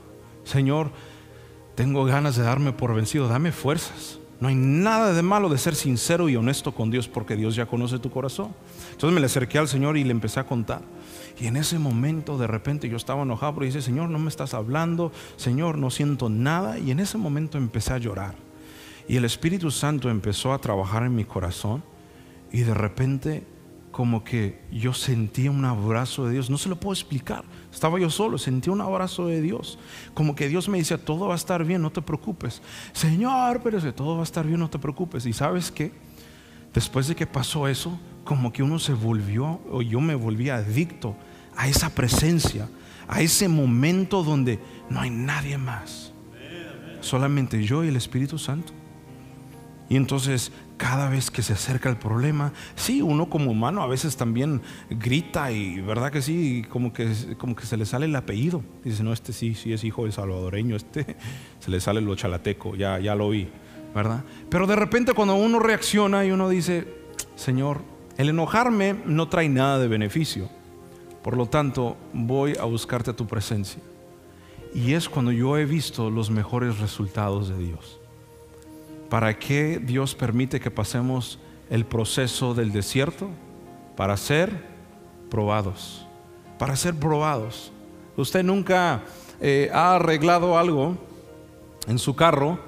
Señor, 0.44 0.92
tengo 1.76 2.06
ganas 2.06 2.36
de 2.36 2.44
darme 2.44 2.74
por 2.74 2.94
vencido. 2.94 3.28
Dame 3.28 3.52
fuerzas. 3.52 4.20
No 4.40 4.50
hay 4.50 4.56
nada 4.56 5.14
de 5.14 5.22
malo 5.22 5.48
de 5.48 5.58
ser 5.58 5.74
sincero 5.74 6.28
y 6.28 6.36
honesto 6.36 6.74
con 6.74 6.92
Dios 6.92 7.08
porque 7.08 7.38
Dios 7.38 7.56
ya 7.56 7.66
conoce 7.66 7.98
tu 7.98 8.12
corazón. 8.12 8.54
Entonces 8.92 9.14
me 9.14 9.22
le 9.22 9.28
acerqué 9.28 9.58
al 9.58 9.70
Señor 9.70 9.96
y 9.98 10.04
le 10.04 10.12
empecé 10.12 10.42
a 10.42 10.46
contar. 10.46 10.82
Y 11.40 11.48
en 11.48 11.58
ese 11.58 11.80
momento 11.80 12.38
de 12.38 12.48
repente 12.48 12.90
yo 12.90 12.98
estaba 12.98 13.24
enojado 13.24 13.56
porque 13.56 13.68
dice, 13.68 13.82
Señor, 13.82 14.10
no 14.10 14.20
me 14.20 14.30
estás 14.30 14.54
hablando, 14.54 15.12
Señor, 15.36 15.78
no 15.78 15.90
siento 15.90 16.30
nada. 16.30 16.78
Y 16.80 16.92
en 16.92 17.00
ese 17.00 17.18
momento 17.18 17.58
empecé 17.58 17.94
a 17.94 17.98
llorar. 17.98 18.36
Y 19.08 19.18
el 19.18 19.26
Espíritu 19.26 19.72
Santo 19.72 20.10
empezó 20.10 20.54
a 20.54 20.60
trabajar 20.60 21.04
en 21.04 21.16
mi 21.16 21.26
corazón. 21.26 21.84
Y 22.52 22.62
de 22.62 22.74
repente 22.74 23.44
como 23.94 24.24
que 24.24 24.60
yo 24.72 24.94
sentía 24.94 25.52
un 25.52 25.64
abrazo 25.64 26.26
de 26.26 26.34
Dios. 26.34 26.50
No 26.50 26.58
se 26.58 26.68
lo 26.68 26.76
puedo 26.76 26.94
explicar. 26.94 27.46
Estaba 27.72 28.00
yo 28.00 28.10
solo, 28.10 28.38
sentí 28.38 28.70
un 28.70 28.82
abrazo 28.82 29.28
de 29.28 29.42
Dios. 29.42 29.80
Como 30.14 30.36
que 30.36 30.50
Dios 30.50 30.68
me 30.68 30.80
decía, 30.80 30.98
todo 30.98 31.28
va 31.28 31.34
a 31.34 31.38
estar 31.38 31.64
bien, 31.64 31.82
no 31.82 31.92
te 31.92 32.02
preocupes. 32.02 32.62
Señor, 32.92 33.62
pero 33.64 33.94
todo 33.94 34.16
va 34.16 34.22
a 34.22 34.24
estar 34.24 34.46
bien, 34.46 34.60
no 34.60 34.70
te 34.70 34.80
preocupes. 34.80 35.26
Y 35.26 35.32
sabes 35.32 35.72
qué? 35.72 35.94
Después 36.74 37.08
de 37.08 37.16
que 37.16 37.28
pasó 37.28 37.68
eso, 37.68 37.98
como 38.24 38.54
que 38.54 38.64
uno 38.64 38.80
se 38.80 38.94
volvió, 38.94 39.60
o 39.70 39.82
yo 39.82 40.00
me 40.00 40.16
volví 40.16 40.50
adicto 40.50 41.16
a 41.56 41.68
esa 41.68 41.90
presencia, 41.90 42.70
a 43.08 43.22
ese 43.22 43.48
momento 43.48 44.24
donde 44.24 44.60
no 44.90 45.02
hay 45.02 45.10
nadie 45.10 45.58
más. 45.58 46.14
Solamente 47.02 47.64
yo 47.64 47.84
y 47.84 47.90
el 47.90 47.98
Espíritu 47.98 48.38
Santo. 48.38 48.72
Y 49.90 49.98
entonces 49.98 50.52
cada 50.78 51.10
vez 51.10 51.30
que 51.30 51.42
se 51.42 51.54
acerca 51.54 51.90
el 51.90 51.98
problema, 51.98 52.52
sí, 52.76 53.02
uno 53.02 53.30
como 53.30 53.52
humano 53.52 53.84
a 53.84 53.88
veces 53.88 54.18
también 54.18 54.62
grita 54.90 55.52
y 55.52 55.82
verdad 55.82 56.12
que 56.12 56.22
sí, 56.22 56.66
como 56.70 56.94
que, 56.94 57.14
como 57.38 57.56
que 57.56 57.66
se 57.66 57.78
le 57.78 57.86
sale 57.86 58.06
el 58.06 58.16
apellido. 58.16 58.64
Dice, 58.84 59.04
no, 59.04 59.14
este 59.14 59.34
sí, 59.34 59.56
sí 59.56 59.74
es 59.74 59.84
hijo 59.84 60.06
de 60.06 60.12
salvadoreño, 60.12 60.76
este 60.76 61.16
se 61.60 61.72
le 61.72 61.80
sale 61.80 62.02
lo 62.02 62.16
chalateco, 62.16 62.76
ya, 62.76 63.00
ya 63.00 63.16
lo 63.16 63.30
vi, 63.30 63.50
¿verdad? 63.94 64.24
Pero 64.50 64.66
de 64.66 64.76
repente 64.76 65.14
cuando 65.14 65.36
uno 65.36 65.60
reacciona 65.60 66.26
y 66.26 66.32
uno 66.32 66.50
dice, 66.50 66.88
Señor, 67.36 67.82
el 68.18 68.30
enojarme 68.30 68.96
no 69.06 69.28
trae 69.28 69.50
nada 69.50 69.80
de 69.80 69.88
beneficio, 69.88 70.50
por 71.24 71.36
lo 71.36 71.48
tanto 71.48 71.98
voy 72.14 72.56
a 72.60 72.66
buscarte 72.66 73.12
a 73.12 73.16
tu 73.16 73.26
presencia. 73.26 73.82
Y 74.74 74.94
es 74.94 75.08
cuando 75.08 75.32
yo 75.32 75.58
he 75.58 75.66
visto 75.66 76.10
los 76.10 76.30
mejores 76.30 76.80
resultados 76.80 77.50
de 77.50 77.58
Dios. 77.58 78.00
¿Para 79.10 79.38
qué 79.38 79.80
Dios 79.80 80.16
permite 80.16 80.60
que 80.60 80.72
pasemos 80.72 81.40
el 81.70 81.86
proceso 81.86 82.54
del 82.54 82.72
desierto? 82.72 83.30
Para 83.96 84.18
ser 84.18 84.66
probados. 85.30 86.08
Para 86.58 86.76
ser 86.76 86.96
probados. 86.96 87.72
Usted 88.18 88.44
nunca 88.44 89.04
eh, 89.40 89.70
ha 89.74 89.96
arreglado 89.96 90.58
algo 90.58 90.98
en 91.88 92.00
su 92.00 92.16
carro 92.16 92.60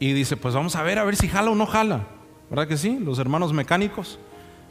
y 0.00 0.12
dice, 0.12 0.36
pues 0.36 0.54
vamos 0.54 0.76
a 0.76 0.82
ver, 0.82 0.98
a 0.98 1.04
ver 1.04 1.16
si 1.16 1.28
jala 1.28 1.50
o 1.50 1.54
no 1.54 1.66
jala. 1.66 2.06
¿Verdad 2.50 2.66
que 2.66 2.76
sí? 2.76 2.98
Los 2.98 3.18
hermanos 3.18 3.52
mecánicos. 3.52 4.18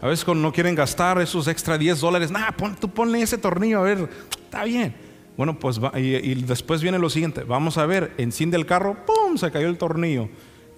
A 0.01 0.07
veces 0.07 0.23
cuando 0.23 0.43
no 0.43 0.53
quieren 0.53 0.75
gastar 0.75 1.19
esos 1.21 1.47
extra 1.47 1.77
10 1.77 1.99
dólares, 1.99 2.29
nada, 2.29 2.55
tú 2.79 2.89
ponle 2.89 3.21
ese 3.21 3.37
tornillo, 3.37 3.79
a 3.79 3.83
ver, 3.83 4.09
está 4.43 4.63
bien. 4.63 4.95
Bueno, 5.35 5.57
pues 5.57 5.79
y, 5.95 6.15
y, 6.15 6.35
después 6.35 6.81
viene 6.81 6.99
lo 6.99 7.09
siguiente, 7.09 7.43
vamos 7.43 7.77
a 7.77 7.85
ver, 7.85 8.13
enciende 8.17 8.57
el 8.57 8.65
carro, 8.65 8.97
¡pum! 9.05 9.37
Se 9.37 9.51
cayó 9.51 9.67
el 9.67 9.77
tornillo. 9.77 10.29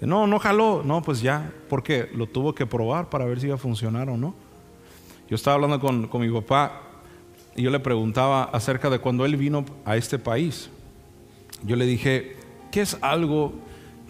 No, 0.01 0.27
no 0.27 0.39
jaló. 0.39 0.81
No, 0.83 1.01
pues 1.01 1.21
ya, 1.21 1.51
porque 1.69 2.09
lo 2.13 2.27
tuvo 2.27 2.55
que 2.55 2.65
probar 2.65 3.09
para 3.09 3.25
ver 3.25 3.39
si 3.39 3.47
iba 3.47 3.55
a 3.55 3.59
funcionar 3.59 4.09
o 4.09 4.17
no. 4.17 4.33
Yo 5.29 5.35
estaba 5.35 5.55
hablando 5.55 5.79
con, 5.79 6.07
con 6.07 6.21
mi 6.21 6.29
papá 6.29 6.81
y 7.55 7.63
yo 7.63 7.69
le 7.69 7.79
preguntaba 7.79 8.45
acerca 8.45 8.89
de 8.89 8.99
cuando 8.99 9.25
él 9.25 9.35
vino 9.35 9.65
a 9.85 9.97
este 9.97 10.17
país. 10.17 10.69
Yo 11.63 11.75
le 11.75 11.85
dije, 11.85 12.37
¿qué 12.71 12.81
es 12.81 12.97
algo 13.01 13.53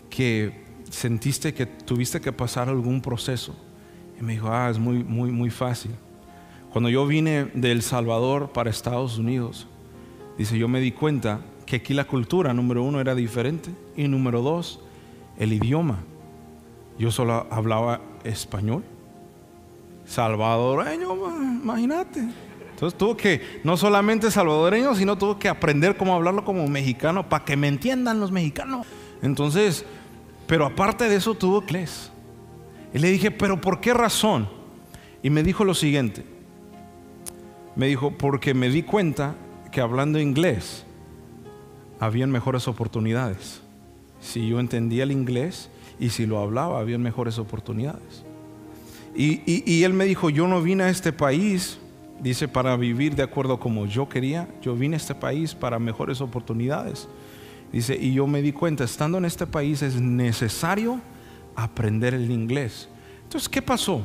que 0.10 0.64
sentiste 0.90 1.54
que 1.54 1.66
tuviste 1.66 2.22
que 2.22 2.32
pasar 2.32 2.70
algún 2.70 3.02
proceso? 3.02 3.56
Y 4.20 4.24
me 4.24 4.34
dijo, 4.34 4.50
ah, 4.52 4.70
es 4.70 4.78
muy, 4.80 5.04
muy, 5.04 5.32
muy 5.32 5.50
fácil. 5.50 5.92
Cuando 6.72 6.90
yo 6.90 7.08
vine 7.08 7.46
de 7.54 7.72
El 7.72 7.82
Salvador 7.82 8.52
para 8.52 8.70
Estados 8.70 9.18
Unidos, 9.18 9.68
dice, 10.38 10.58
yo 10.58 10.68
me 10.68 10.82
di 10.82 10.92
cuenta 10.92 11.40
que 11.66 11.78
aquí 11.78 11.94
la 11.94 12.06
cultura, 12.06 12.54
número 12.54 12.84
uno, 12.84 13.00
era 13.00 13.16
diferente. 13.16 13.72
Y 13.96 14.08
número 14.08 14.42
dos, 14.42 14.82
el 15.38 15.54
idioma. 15.54 16.00
Yo 16.98 17.12
solo 17.12 17.48
hablaba 17.50 18.02
español. 18.24 18.84
Salvadoreño, 20.06 21.14
imagínate. 21.64 22.28
Entonces 22.72 22.98
tuvo 22.98 23.16
que, 23.16 23.62
no 23.64 23.78
solamente 23.78 24.32
salvadoreño, 24.32 24.96
sino 24.96 25.18
tuvo 25.18 25.38
que 25.38 25.50
aprender 25.50 25.98
cómo 25.98 26.16
hablarlo 26.16 26.44
como 26.44 26.68
mexicano 26.68 27.28
para 27.28 27.46
que 27.46 27.56
me 27.56 27.68
entiendan 27.68 28.20
los 28.20 28.32
mexicanos. 28.32 28.88
Entonces, 29.22 29.86
pero 30.48 30.66
aparte 30.66 31.08
de 31.08 31.16
eso 31.16 31.36
tuvo 31.36 31.62
inglés. 31.62 32.12
Y 32.94 33.00
le 33.00 33.12
dije, 33.12 33.32
pero 33.32 33.62
¿por 33.62 33.80
qué 33.80 33.94
razón? 33.94 34.50
Y 35.22 35.30
me 35.30 35.44
dijo 35.44 35.64
lo 35.64 35.74
siguiente. 35.74 36.24
Me 37.76 37.88
dijo, 37.88 38.12
porque 38.12 38.54
me 38.54 38.70
di 38.70 38.84
cuenta 38.84 39.36
que 39.72 39.82
hablando 39.82 40.20
inglés 40.20 40.86
habían 42.00 42.32
mejores 42.32 42.68
oportunidades 42.68 43.62
si 44.22 44.48
yo 44.48 44.60
entendía 44.60 45.04
el 45.04 45.12
inglés 45.12 45.70
y 46.00 46.10
si 46.10 46.26
lo 46.26 46.40
hablaba, 46.40 46.80
había 46.80 46.98
mejores 46.98 47.40
oportunidades. 47.40 48.24
Y, 49.16 49.84
él 49.84 49.94
me 49.94 50.06
dijo, 50.06 50.30
yo 50.30 50.48
no 50.48 50.62
vine 50.62 50.84
a 50.84 50.90
este 50.90 51.12
país, 51.12 51.80
dice, 52.22 52.48
para 52.48 52.78
vivir 52.78 53.16
de 53.16 53.24
acuerdo 53.24 53.60
como 53.60 53.86
yo 53.86 54.08
quería, 54.08 54.48
yo 54.62 54.76
vine 54.76 54.96
a 54.96 54.98
este 54.98 55.16
país 55.16 55.56
para 55.56 55.80
mejores 55.80 56.22
oportunidades. 56.22 57.08
Dice, 57.72 57.98
y 58.00 58.14
yo 58.14 58.28
me 58.28 58.42
di 58.42 58.52
cuenta, 58.52 58.84
estando 58.84 59.18
en 59.18 59.26
este 59.26 59.46
país 59.46 59.82
es 59.82 60.00
necesario 60.00 61.02
aprender 61.64 62.14
el 62.14 62.30
inglés. 62.32 62.90
Entonces, 63.24 63.50
¿qué 63.50 63.62
pasó? 63.62 64.02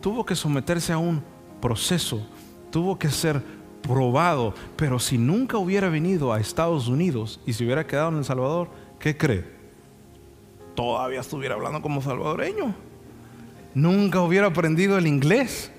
Tuvo 0.00 0.24
que 0.24 0.34
someterse 0.34 0.92
a 0.92 0.98
un 0.98 1.22
proceso, 1.60 2.26
tuvo 2.70 2.98
que 2.98 3.10
ser 3.10 3.42
probado, 3.82 4.54
pero 4.76 4.98
si 4.98 5.18
nunca 5.18 5.58
hubiera 5.58 5.88
venido 5.88 6.32
a 6.32 6.40
Estados 6.40 6.88
Unidos 6.88 7.40
y 7.46 7.52
se 7.52 7.64
hubiera 7.64 7.86
quedado 7.86 8.10
en 8.10 8.18
El 8.18 8.24
Salvador, 8.24 8.68
¿qué 8.98 9.16
cree? 9.16 9.44
Todavía 10.74 11.20
estuviera 11.20 11.54
hablando 11.54 11.82
como 11.82 12.02
salvadoreño. 12.02 12.74
Nunca 13.74 14.20
hubiera 14.20 14.46
aprendido 14.46 14.98
el 14.98 15.06
inglés. 15.06 15.72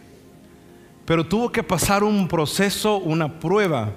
Pero 1.05 1.25
tuvo 1.25 1.51
que 1.51 1.63
pasar 1.63 2.03
un 2.03 2.27
proceso, 2.27 2.97
una 2.97 3.39
prueba 3.39 3.93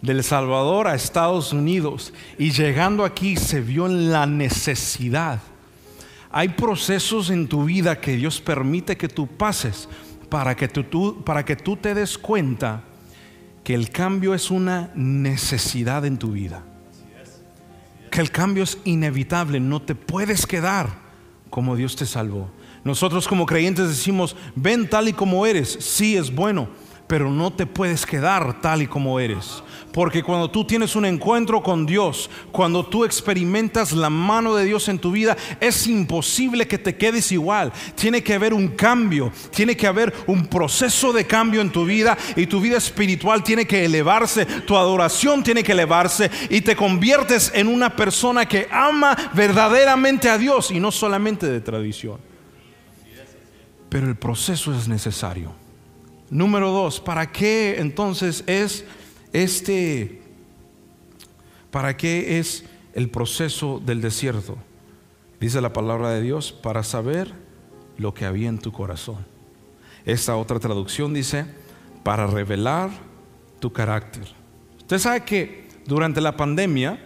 del 0.00 0.24
Salvador 0.24 0.88
a 0.88 0.94
Estados 0.94 1.52
Unidos. 1.52 2.12
Y 2.38 2.50
llegando 2.50 3.04
aquí 3.04 3.36
se 3.36 3.60
vio 3.60 3.86
en 3.86 4.10
la 4.10 4.26
necesidad. 4.26 5.40
Hay 6.36 6.50
procesos 6.50 7.30
en 7.30 7.48
tu 7.48 7.64
vida 7.64 7.98
que 7.98 8.14
Dios 8.14 8.42
permite 8.42 8.98
que 8.98 9.08
tú 9.08 9.26
pases 9.26 9.88
para 10.28 10.54
que 10.54 10.68
tú, 10.68 11.24
para 11.24 11.46
que 11.46 11.56
tú 11.56 11.78
te 11.78 11.94
des 11.94 12.18
cuenta 12.18 12.84
que 13.64 13.72
el 13.72 13.88
cambio 13.88 14.34
es 14.34 14.50
una 14.50 14.90
necesidad 14.94 16.04
en 16.04 16.18
tu 16.18 16.32
vida 16.32 16.62
que 18.10 18.20
el 18.20 18.30
cambio 18.30 18.64
es 18.64 18.78
inevitable, 18.84 19.60
no 19.60 19.80
te 19.80 19.94
puedes 19.94 20.46
quedar 20.46 20.88
como 21.50 21.76
Dios 21.76 21.96
te 21.96 22.06
salvó. 22.06 22.50
Nosotros 22.84 23.28
como 23.28 23.46
creyentes 23.46 23.88
decimos, 23.88 24.36
ven 24.54 24.88
tal 24.88 25.08
y 25.08 25.12
como 25.12 25.44
eres, 25.46 25.68
sí 25.80 26.16
es 26.16 26.34
bueno, 26.34 26.68
pero 27.06 27.30
no 27.30 27.52
te 27.52 27.66
puedes 27.66 28.04
quedar 28.04 28.60
tal 28.60 28.82
y 28.82 28.86
como 28.86 29.20
eres. 29.20 29.62
Porque 29.92 30.22
cuando 30.22 30.50
tú 30.50 30.64
tienes 30.66 30.94
un 30.94 31.06
encuentro 31.06 31.62
con 31.62 31.86
Dios, 31.86 32.28
cuando 32.52 32.84
tú 32.84 33.04
experimentas 33.04 33.92
la 33.92 34.10
mano 34.10 34.54
de 34.54 34.64
Dios 34.64 34.88
en 34.88 34.98
tu 34.98 35.10
vida, 35.10 35.36
es 35.58 35.86
imposible 35.86 36.68
que 36.68 36.76
te 36.76 36.96
quedes 36.96 37.32
igual. 37.32 37.72
Tiene 37.94 38.22
que 38.22 38.34
haber 38.34 38.52
un 38.52 38.68
cambio, 38.68 39.32
tiene 39.50 39.76
que 39.76 39.86
haber 39.86 40.12
un 40.26 40.48
proceso 40.48 41.12
de 41.12 41.26
cambio 41.26 41.62
en 41.62 41.72
tu 41.72 41.86
vida 41.86 42.18
y 42.34 42.46
tu 42.46 42.60
vida 42.60 42.76
espiritual 42.76 43.42
tiene 43.42 43.66
que 43.66 43.84
elevarse, 43.84 44.44
tu 44.44 44.76
adoración 44.76 45.42
tiene 45.42 45.62
que 45.62 45.72
elevarse 45.72 46.30
y 46.50 46.60
te 46.60 46.76
conviertes 46.76 47.50
en 47.54 47.68
una 47.68 47.96
persona 47.96 48.46
que 48.46 48.68
ama 48.70 49.16
verdaderamente 49.32 50.28
a 50.28 50.36
Dios 50.36 50.70
y 50.70 50.80
no 50.80 50.90
solamente 50.90 51.46
de 51.46 51.60
tradición. 51.60 52.18
Pero 53.88 54.08
el 54.08 54.16
proceso 54.16 54.76
es 54.76 54.88
necesario. 54.88 55.65
Número 56.30 56.70
dos, 56.70 57.00
¿para 57.00 57.30
qué 57.30 57.76
entonces 57.78 58.42
es 58.46 58.84
este, 59.32 60.20
¿para 61.70 61.96
qué 61.96 62.38
es 62.38 62.64
el 62.94 63.08
proceso 63.10 63.80
del 63.84 64.00
desierto? 64.00 64.56
Dice 65.40 65.60
la 65.60 65.72
palabra 65.72 66.10
de 66.10 66.22
Dios, 66.22 66.50
para 66.50 66.82
saber 66.82 67.32
lo 67.96 68.12
que 68.12 68.24
había 68.24 68.48
en 68.48 68.58
tu 68.58 68.72
corazón. 68.72 69.24
Esta 70.04 70.36
otra 70.36 70.58
traducción 70.58 71.14
dice, 71.14 71.46
para 72.02 72.26
revelar 72.26 72.90
tu 73.60 73.72
carácter. 73.72 74.24
Usted 74.78 74.98
sabe 74.98 75.24
que 75.24 75.68
durante 75.86 76.20
la 76.20 76.36
pandemia, 76.36 76.98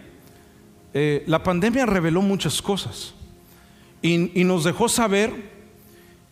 eh, 0.93 1.23
la 1.27 1.43
pandemia 1.43 1.85
reveló 1.85 2.21
muchas 2.21 2.61
cosas 2.61 3.13
y, 4.01 4.39
y 4.39 4.43
nos 4.43 4.63
dejó 4.63 4.89
saber 4.89 5.60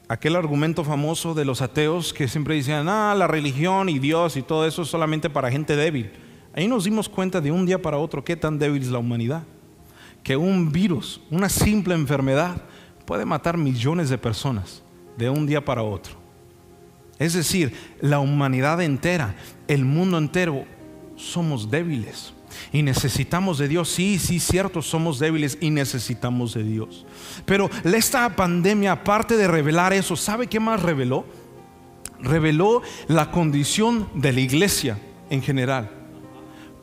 aquel 0.10 0.36
argumento 0.36 0.84
famoso 0.84 1.36
de 1.36 1.46
los 1.46 1.62
ateos 1.62 2.14
que 2.14 2.28
siempre 2.28 2.56
decían, 2.56 2.90
ah, 2.90 3.14
la 3.16 3.28
religión 3.28 3.90
y 3.90 4.00
Dios 4.00 4.36
y 4.36 4.42
todo 4.42 4.66
eso 4.66 4.82
es 4.82 4.90
solamente 4.90 5.30
para 5.30 5.52
gente 5.52 5.76
débil. 5.76 6.12
Ahí 6.54 6.68
nos 6.68 6.84
dimos 6.84 7.08
cuenta 7.08 7.40
de 7.40 7.52
un 7.52 7.66
día 7.66 7.80
para 7.80 8.00
otro 8.00 8.26
qué 8.26 8.36
tan 8.36 8.58
débil 8.58 8.82
es 8.82 8.90
la 8.90 8.98
humanidad. 8.98 9.44
Que 10.24 10.36
un 10.36 10.72
virus, 10.72 11.22
una 11.30 11.48
simple 11.48 11.94
enfermedad, 11.94 12.60
puede 13.06 13.24
matar 13.24 13.56
millones 13.56 14.10
de 14.10 14.18
personas 14.18 14.82
de 15.16 15.30
un 15.30 15.46
día 15.46 15.64
para 15.64 15.84
otro. 15.84 16.16
Es 17.20 17.34
decir, 17.34 17.74
la 18.02 18.20
humanidad 18.20 18.82
entera, 18.82 19.36
el 19.68 19.86
mundo 19.86 20.18
entero, 20.18 20.66
somos 21.16 21.70
débiles. 21.70 22.34
Y 22.72 22.84
necesitamos 22.84 23.58
de 23.58 23.68
Dios. 23.68 23.90
Sí, 23.90 24.20
sí, 24.20 24.40
cierto, 24.40 24.82
somos 24.82 25.20
débiles 25.20 25.58
y 25.62 25.70
necesitamos 25.70 26.54
de 26.54 26.64
Dios. 26.64 27.06
Pero 27.46 27.70
esta 27.84 28.36
pandemia, 28.36 28.94
aparte 28.94 29.38
de 29.38 29.48
revelar 29.48 29.94
eso, 29.94 30.16
¿sabe 30.16 30.48
qué 30.48 30.60
más 30.60 30.82
reveló? 30.82 31.26
reveló 32.22 32.82
la 33.08 33.32
condición 33.32 34.10
de 34.14 34.34
la 34.34 34.40
iglesia 34.42 35.00
en 35.30 35.42
general. 35.42 35.90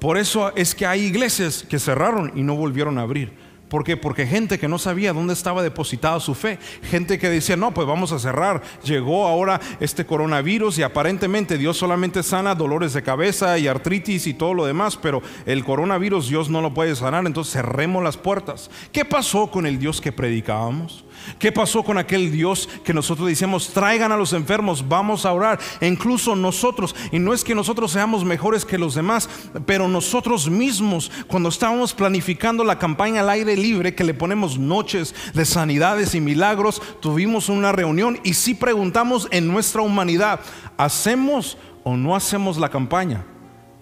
Por 0.01 0.19
eso 0.19 0.55
es 0.57 0.75
que 0.75 0.87
hay 0.87 1.03
iglesias 1.03 1.65
que 1.69 1.79
cerraron 1.79 2.33
y 2.35 2.43
no 2.43 2.55
volvieron 2.57 2.99
a 2.99 3.03
abrir. 3.03 3.33
¿Por 3.69 3.83
qué? 3.83 3.97
Porque 3.97 4.27
gente 4.27 4.59
que 4.59 4.69
no 4.69 4.79
sabía 4.79 5.13
dónde 5.13 5.33
estaba 5.33 5.63
depositada 5.63 6.21
su 6.21 6.35
fe, 6.35 6.59
gente 6.83 7.19
que 7.19 7.29
decía, 7.29 7.57
no, 7.57 7.75
pues 7.75 7.87
vamos 7.87 8.13
a 8.13 8.19
cerrar. 8.19 8.63
Llegó 8.85 9.27
ahora 9.27 9.61
este 9.81 10.07
coronavirus 10.07 10.79
y 10.79 10.83
aparentemente 10.85 11.59
Dios 11.59 11.77
solamente 11.77 12.23
sana 12.23 12.55
dolores 12.55 12.93
de 12.93 13.03
cabeza 13.03 13.59
y 13.59 13.67
artritis 13.67 14.27
y 14.27 14.35
todo 14.35 14.55
lo 14.55 14.67
demás, 14.67 14.97
pero 14.97 15.21
el 15.47 15.65
coronavirus 15.65 16.29
Dios 16.29 16.49
no 16.49 16.61
lo 16.61 16.75
puede 16.75 16.95
sanar, 16.95 17.27
entonces 17.27 17.55
cerremos 17.55 18.05
las 18.05 18.17
puertas. 18.17 18.71
¿Qué 18.93 19.05
pasó 19.05 19.51
con 19.51 19.67
el 19.67 19.79
Dios 19.79 20.01
que 20.01 20.13
predicábamos? 20.13 21.06
¿Qué 21.39 21.53
pasó 21.53 21.83
con 21.83 21.99
aquel 21.99 22.31
Dios 22.31 22.69
que 22.85 22.95
nosotros 22.95 23.29
decíamos, 23.29 23.73
traigan 23.73 24.13
a 24.13 24.17
los 24.17 24.33
enfermos, 24.33 24.87
vamos 24.89 25.27
a 25.27 25.33
orar? 25.33 25.59
Incluso 25.81 26.37
nosotros, 26.37 26.95
y 27.13 27.19
no 27.19 27.33
es 27.35 27.45
que 27.45 27.55
nosotros 27.55 27.93
seamos 27.93 28.25
mejores 28.25 28.65
que 28.65 28.79
los 28.79 28.95
demás, 28.95 29.29
pero 29.67 29.89
nosotros 29.89 30.49
mismos, 30.49 31.11
cuando 31.27 31.49
estábamos 31.49 31.95
planificando 31.95 32.65
la 32.65 32.79
campaña 32.79 33.21
al 33.21 33.31
aire 33.31 33.57
libre, 33.57 33.95
que 33.95 34.05
le 34.05 34.15
ponemos 34.15 34.59
noches 34.59 35.15
de 35.35 35.45
sanidades 35.45 36.15
y 36.15 36.21
milagros, 36.21 36.83
tuvimos 37.01 37.49
una 37.49 37.73
reunión 37.73 38.19
y 38.25 38.35
sí 38.35 38.55
preguntamos 38.55 39.29
en 39.31 39.47
nuestra 39.47 39.83
humanidad, 39.83 40.41
¿hacemos 40.77 41.59
o 41.85 41.97
no 41.97 42.17
hacemos 42.17 42.59
la 42.59 42.69
campaña? 42.69 43.25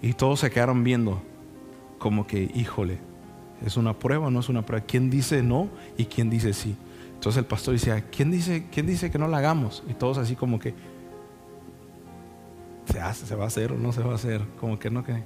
Y 0.01 0.13
todos 0.13 0.41
se 0.41 0.51
quedaron 0.51 0.83
viendo 0.83 1.21
como 1.97 2.27
que, 2.27 2.51
híjole, 2.53 2.99
¿es 3.65 3.77
una 3.77 3.97
prueba 3.97 4.27
o 4.27 4.31
no 4.31 4.39
es 4.39 4.49
una 4.49 4.63
prueba? 4.63 4.85
¿Quién 4.85 5.09
dice 5.09 5.41
no 5.41 5.69
y 5.97 6.05
quién 6.05 6.29
dice 6.29 6.53
sí? 6.53 6.75
Entonces 7.25 7.39
el 7.39 7.47
pastor 7.47 7.73
decía, 7.73 8.05
¿quién 8.11 8.29
dice, 8.29 8.67
quién 8.71 8.85
dice 8.85 9.09
que 9.09 9.17
no 9.17 9.27
la 9.27 9.39
hagamos? 9.39 9.81
Y 9.89 9.95
todos 9.95 10.19
así 10.19 10.35
como 10.35 10.59
que, 10.59 10.75
se 12.85 12.99
hace, 12.99 13.25
se 13.25 13.33
va 13.33 13.45
a 13.45 13.47
hacer 13.47 13.71
o 13.71 13.77
no 13.79 13.91
se 13.91 14.03
va 14.03 14.11
a 14.11 14.15
hacer, 14.15 14.43
como 14.59 14.77
que 14.77 14.91
no 14.91 15.03
que... 15.03 15.23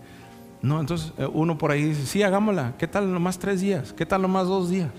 No, 0.62 0.80
entonces 0.80 1.12
eh, 1.18 1.28
uno 1.30 1.58
por 1.58 1.72
ahí 1.72 1.84
dice, 1.84 2.06
sí, 2.06 2.24
hagámosla, 2.24 2.76
¿qué 2.78 2.88
tal 2.88 3.12
nomás 3.12 3.38
tres 3.38 3.60
días? 3.60 3.92
¿Qué 3.92 4.06
tal 4.06 4.22
nomás 4.22 4.48
dos 4.48 4.70
días? 4.70 4.92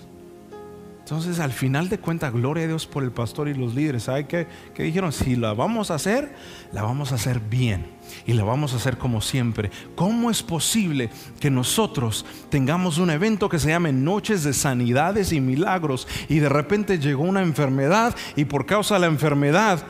Entonces, 1.10 1.40
al 1.40 1.50
final 1.50 1.88
de 1.88 1.98
cuentas, 1.98 2.32
gloria 2.32 2.62
a 2.62 2.66
Dios 2.68 2.86
por 2.86 3.02
el 3.02 3.10
pastor 3.10 3.48
y 3.48 3.54
los 3.54 3.74
líderes. 3.74 4.04
¿Sabe 4.04 4.28
qué, 4.28 4.46
qué 4.72 4.84
dijeron? 4.84 5.10
Si 5.10 5.34
la 5.34 5.54
vamos 5.54 5.90
a 5.90 5.96
hacer, 5.96 6.32
la 6.70 6.84
vamos 6.84 7.10
a 7.10 7.16
hacer 7.16 7.40
bien 7.40 7.88
y 8.26 8.32
la 8.34 8.44
vamos 8.44 8.74
a 8.74 8.76
hacer 8.76 8.96
como 8.96 9.20
siempre. 9.20 9.72
¿Cómo 9.96 10.30
es 10.30 10.44
posible 10.44 11.10
que 11.40 11.50
nosotros 11.50 12.24
tengamos 12.48 12.98
un 12.98 13.10
evento 13.10 13.48
que 13.48 13.58
se 13.58 13.70
llame 13.70 13.92
Noches 13.92 14.44
de 14.44 14.52
Sanidades 14.52 15.32
y 15.32 15.40
Milagros 15.40 16.06
y 16.28 16.38
de 16.38 16.48
repente 16.48 17.00
llegó 17.00 17.24
una 17.24 17.42
enfermedad 17.42 18.14
y 18.36 18.44
por 18.44 18.64
causa 18.64 18.94
de 18.94 19.00
la 19.00 19.06
enfermedad 19.08 19.82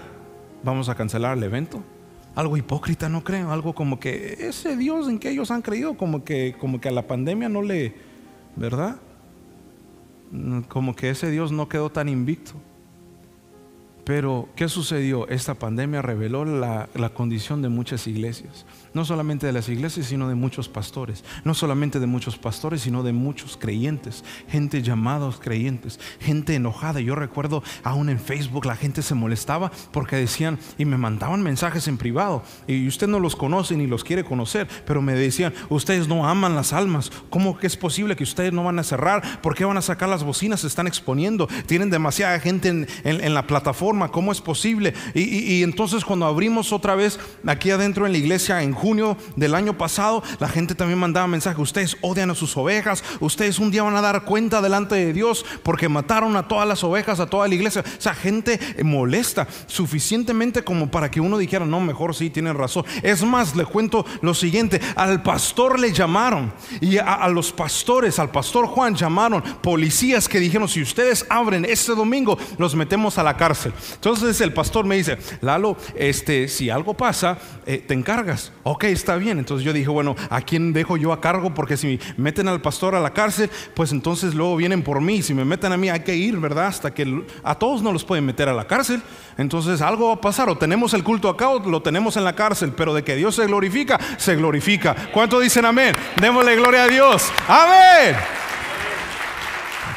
vamos 0.63 0.89
a 0.89 0.95
cancelar 0.95 1.37
el 1.37 1.45
evento? 1.45 1.83
Algo 2.35 2.57
hipócrita, 2.57 3.11
no 3.11 3.23
creo, 3.23 3.53
algo 3.53 3.75
como 3.75 4.01
que 4.01 4.39
ese 4.49 4.75
Dios 4.75 5.07
en 5.07 5.19
que 5.19 5.29
ellos 5.29 5.51
han 5.51 5.61
creído, 5.61 5.99
como 5.99 6.25
que, 6.25 6.57
como 6.59 6.81
que 6.81 6.89
a 6.89 6.93
la 6.93 7.07
pandemia 7.07 7.51
no 7.51 7.61
le, 7.61 7.95
¿verdad? 8.57 8.97
Como 10.69 10.95
que 10.95 11.11
ese 11.11 11.31
Dios 11.31 11.53
no 11.53 11.69
quedó 11.69 11.91
tan 11.91 12.09
invicto. 12.09 12.55
Pero, 14.11 14.49
¿qué 14.57 14.69
sucedió? 14.69 15.29
Esta 15.29 15.55
pandemia 15.55 16.03
reveló 16.03 16.45
la, 16.45 16.89
condición 17.15 17.63
de 17.63 17.69
muchas 17.69 18.09
iglesias. 18.09 18.67
No 18.93 19.05
solamente 19.05 19.47
de 19.47 19.53
las 19.53 19.69
iglesias, 19.69 20.07
sino 20.07 20.29
de 20.29 20.35
muchos 20.35 20.69
pastores. 20.69 21.23
No 21.45 21.55
solamente 21.55 22.01
de 22.01 22.09
muchos 22.09 22.37
pastores, 22.37 22.81
sino 22.81 23.05
de 23.05 23.13
muchos 23.13 23.57
creyentes. 23.57 24.25
Gente 24.49 24.83
llamados 24.83 25.39
creyentes. 25.39 26.01
Gente 26.19 26.57
enojada. 26.57 26.99
Yo 26.99 27.15
recuerdo 27.15 27.63
aún 27.85 28.09
en 28.09 28.19
Facebook 28.19 28.67
la 28.67 28.75
gente 28.75 29.03
se 29.03 29.15
molestaba 29.15 29.71
porque 29.93 30.17
decían 30.17 30.59
y 30.77 30.87
me 30.87 30.97
mandaban 30.97 31.41
mensajes 31.41 31.87
en 31.87 31.97
privado. 31.97 32.43
Y 32.67 32.89
usted 32.89 33.07
no 33.07 33.21
los 33.21 33.37
conoce 33.37 33.77
ni 33.77 33.87
los 33.87 34.03
quiere 34.03 34.25
conocer. 34.25 34.67
Pero 34.87 35.03
me 35.03 35.15
decían, 35.15 35.55
ustedes 35.69 36.09
no 36.09 36.27
aman 36.27 36.57
las 36.57 36.73
almas. 36.73 37.13
¿Cómo 37.31 37.57
que 37.57 37.69
es 37.69 37.77
posible 37.77 38.17
que 38.17 38.25
ustedes 38.25 38.53
no 38.53 38.65
van 38.65 38.81
a 38.81 38.83
cerrar? 38.83 39.41
¿Por 39.41 39.55
qué 39.55 39.65
van 39.65 39.79
a 39.79 39.83
sacar 39.83 40.09
las 40.09 40.25
bocinas? 40.25 40.63
Se 40.63 40.67
están 40.67 40.89
exponiendo. 40.89 41.47
Tienen 41.67 41.91
demasiada 41.91 42.41
gente 42.41 42.89
en 43.05 43.35
la 43.35 43.47
plataforma 43.47 44.00
¿cómo 44.09 44.33
es 44.33 44.41
posible? 44.41 44.95
Y, 45.15 45.63
entonces 45.63 46.05
cuando 46.05 46.27
abrimos 46.27 46.73
otra 46.73 46.95
vez 46.95 47.19
aquí 47.47 47.71
adentro 47.71 48.07
en 48.07 48.13
la 48.13 48.19
iglesia 48.19 48.63
en 48.63 48.73
junio 48.73 49.17
del 49.37 49.55
año 49.55 49.77
pasado, 49.77 50.23
la 50.39 50.49
gente 50.49 50.75
también 50.75 50.99
mandaba 50.99 51.27
mensaje, 51.27 51.61
ustedes 51.61 51.97
odian 52.01 52.31
a 52.31 52.35
sus 52.35 52.57
ovejas, 52.57 53.05
ustedes 53.21 53.59
un 53.59 53.71
día 53.71 53.83
van 53.83 53.97
a 53.97 54.01
dar 54.01 54.25
cuenta 54.25 54.61
delante 54.61 54.95
de 54.95 55.13
Dios 55.13 55.45
porque 55.63 55.89
mataron 55.89 56.37
a 56.37 56.49
todas 56.49 56.67
las 56.67 56.83
ovejas, 56.85 57.21
a 57.21 57.27
toda 57.27 57.49
la 57.49 57.55
iglesia. 57.55 57.85
O 57.87 58.01
sea, 58.01 58.15
gente 58.15 58.59
molesta 58.83 59.47
suficientemente 59.67 60.65
como 60.65 60.91
para 60.91 61.11
que 61.11 61.21
uno 61.21 61.39
dijera, 61.39 61.67
no, 61.67 61.81
mejor 61.81 62.15
sí, 62.15 62.31
tienen 62.31 62.57
razón. 62.57 62.85
Es 63.03 63.23
más, 63.23 63.57
le 63.57 63.65
cuento 63.65 64.05
lo 64.23 64.35
siguiente, 64.35 64.81
al 64.97 65.23
pastor 65.23 65.79
le 65.79 65.93
llamaron 65.93 66.53
y 66.81 66.99
a 66.99 67.29
los 67.29 67.53
pastores, 67.53 68.19
al 68.19 68.31
pastor 68.31 68.67
Juan 68.67 68.95
llamaron 68.95 69.43
policías 69.63 70.29
que 70.29 70.41
dijeron, 70.41 70.69
si 70.69 70.83
ustedes 70.83 71.27
abren 71.29 71.65
este 71.65 71.95
domingo, 71.95 72.39
los 72.59 72.75
metemos 72.75 73.19
a 73.19 73.23
la 73.23 73.37
cárcel. 73.37 73.73
Entonces 73.95 74.41
el 74.41 74.53
pastor 74.53 74.85
me 74.85 74.97
dice, 74.97 75.19
Lalo, 75.41 75.77
este, 75.95 76.49
si 76.49 76.71
algo 76.71 76.95
pasa, 76.95 77.39
eh, 77.67 77.85
te 77.87 77.95
encargas. 77.95 78.53
Ok, 78.63 78.85
está 78.85 79.17
bien. 79.17 79.39
Entonces 79.39 79.65
yo 79.65 79.73
dije, 79.73 79.89
bueno, 79.89 80.17
¿a 80.29 80.41
quién 80.41 80.73
dejo 80.73 80.97
yo 80.97 81.13
a 81.13 81.21
cargo? 81.21 81.55
Porque 81.55 81.77
si 81.77 81.99
meten 82.17 82.49
al 82.49 82.61
pastor 82.61 82.95
a 82.95 83.01
la 83.01 83.13
cárcel, 83.13 83.51
pues 83.75 83.93
entonces 83.93 84.35
luego 84.35 84.57
vienen 84.57 84.83
por 84.83 85.01
mí. 85.01 85.23
Si 85.23 85.35
me 85.35 85.45
meten 85.45 85.73
a 85.73 85.77
mí, 85.77 85.89
hay 85.89 86.01
que 86.01 86.17
ir, 86.17 86.37
¿verdad? 86.39 86.67
Hasta 86.67 86.93
que 86.93 87.25
a 87.43 87.55
todos 87.55 87.83
no 87.83 87.93
los 87.93 88.05
pueden 88.05 88.27
meter 88.27 88.49
a 88.49 88.55
la 88.55 88.67
cárcel. 88.67 89.03
Entonces 89.39 89.81
algo 89.81 90.09
va 90.09 90.15
a 90.15 90.21
pasar. 90.21 90.49
O 90.49 90.59
tenemos 90.59 90.95
el 90.95 91.05
culto 91.05 91.29
acá 91.29 91.49
o 91.49 91.59
lo 91.59 91.83
tenemos 91.83 92.17
en 92.17 92.25
la 92.25 92.35
cárcel. 92.35 92.73
Pero 92.77 92.95
de 92.95 93.05
que 93.05 93.17
Dios 93.17 93.35
se 93.35 93.47
glorifica, 93.47 93.99
se 94.17 94.37
glorifica. 94.37 94.95
¿Cuánto 95.13 95.41
dicen 95.41 95.65
amén? 95.65 95.95
Démosle 96.21 96.57
gloria 96.57 96.85
a 96.85 96.89
Dios. 96.89 97.31
Amén. 97.49 98.40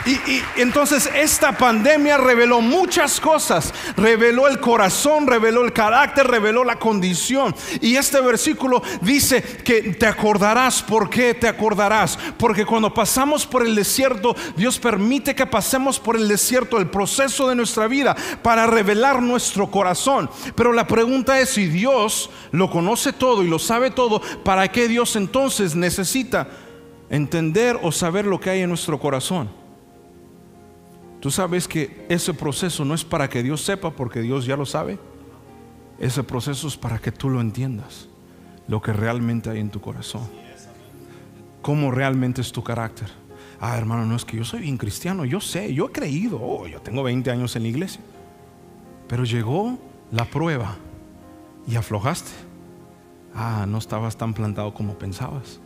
Y, 0.06 0.42
entonces 0.58 1.10
esta 1.16 1.58
pandemia 1.58 2.18
reveló 2.18 2.60
muchas 2.60 3.22
cosas, 3.22 3.74
reveló 3.96 4.48
el 4.48 4.60
corazón, 4.60 5.28
reveló 5.28 5.64
el 5.64 5.72
carácter, 5.72 6.28
reveló 6.28 6.64
la 6.64 6.78
condición. 6.78 7.56
Y 7.80 7.96
este 7.96 8.20
versículo 8.20 8.82
dice 9.02 9.42
que 9.42 9.94
te 9.94 10.06
acordarás, 10.06 10.82
¿por 10.82 11.10
qué 11.10 11.34
te 11.34 11.48
acordarás? 11.48 12.20
Porque 12.38 12.66
cuando 12.66 12.94
pasamos 12.94 13.46
por 13.46 13.66
el 13.66 13.76
desierto, 13.76 14.36
Dios 14.58 14.78
permite 14.78 15.36
que 15.36 15.46
pasemos 15.46 16.00
por 16.00 16.18
el 16.18 16.28
desierto, 16.28 16.78
el 16.78 16.90
proceso 16.90 17.48
de 17.48 17.56
nuestra 17.56 17.88
vida, 17.88 18.16
para 18.42 18.68
revelar 18.68 19.22
nuestro 19.22 19.72
corazón. 19.72 20.30
Pero 20.56 20.74
la 20.74 20.86
pregunta 20.86 21.40
es 21.40 21.50
si 21.52 21.68
Dios 21.68 22.30
lo 22.52 22.70
conoce 22.70 23.14
todo 23.14 23.44
y 23.44 23.48
lo 23.48 23.60
sabe 23.60 23.90
todo, 23.90 24.22
¿para 24.44 24.70
qué 24.70 24.90
Dios 24.90 25.16
entonces 25.16 25.76
necesita 25.76 26.50
entender 27.10 27.80
o 27.82 27.92
saber 27.92 28.26
lo 28.26 28.40
que 28.40 28.50
hay 28.50 28.62
en 28.62 28.70
nuestro 28.70 29.00
corazón? 29.00 29.63
Tú 31.24 31.32
sabes 31.32 31.70
que 31.70 32.06
ese 32.10 32.34
proceso 32.34 32.84
no 32.84 32.94
es 32.94 33.06
para 33.06 33.30
que 33.30 33.42
Dios 33.42 33.64
sepa, 33.64 33.92
porque 33.92 34.20
Dios 34.20 34.46
ya 34.46 34.58
lo 34.58 34.66
sabe. 34.66 35.00
Ese 35.98 36.22
proceso 36.22 36.68
es 36.68 36.76
para 36.76 37.00
que 37.00 37.14
tú 37.14 37.30
lo 37.30 37.40
entiendas, 37.40 38.10
lo 38.68 38.82
que 38.82 38.92
realmente 38.92 39.50
hay 39.50 39.62
en 39.62 39.70
tu 39.70 39.80
corazón. 39.80 40.30
Cómo 41.62 41.92
realmente 41.92 42.42
es 42.42 42.52
tu 42.52 42.62
carácter. 42.62 43.08
Ah, 43.62 43.78
hermano, 43.78 44.06
no 44.06 44.18
es 44.18 44.26
que 44.26 44.36
yo 44.36 44.44
soy 44.44 44.64
bien 44.64 44.76
cristiano, 44.76 45.24
yo 45.24 45.40
sé, 45.40 45.74
yo 45.74 45.86
he 45.86 45.92
creído, 45.94 46.42
oh, 46.42 46.68
yo 46.68 46.82
tengo 46.82 47.04
20 47.04 47.32
años 47.32 47.56
en 47.56 47.64
la 47.64 47.70
iglesia. 47.70 48.02
Pero 49.08 49.24
llegó 49.24 49.80
la 50.12 50.26
prueba 50.26 50.76
y 51.66 51.78
aflojaste. 51.78 52.32
Ah, 53.34 53.66
no 53.66 53.78
estabas 53.78 54.18
tan 54.18 54.34
plantado 54.34 54.74
como 54.74 54.98
pensabas. 54.98 55.62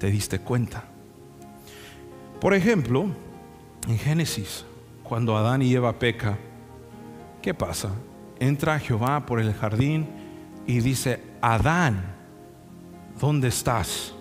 Te 0.00 0.10
diste 0.10 0.40
cuenta. 0.40 0.82
Por 2.40 2.54
ejemplo, 2.54 3.06
en 3.86 3.96
Génesis 3.96 4.64
cuando 5.10 5.36
Adán 5.36 5.60
y 5.60 5.74
Eva 5.74 5.98
peca, 5.98 6.38
¿qué 7.42 7.52
pasa? 7.52 7.90
Entra 8.38 8.78
Jehová 8.78 9.26
por 9.26 9.40
el 9.40 9.52
jardín 9.52 10.06
y 10.68 10.78
dice, 10.78 11.20
Adán, 11.40 12.14
¿dónde 13.20 13.48
estás? 13.48 14.14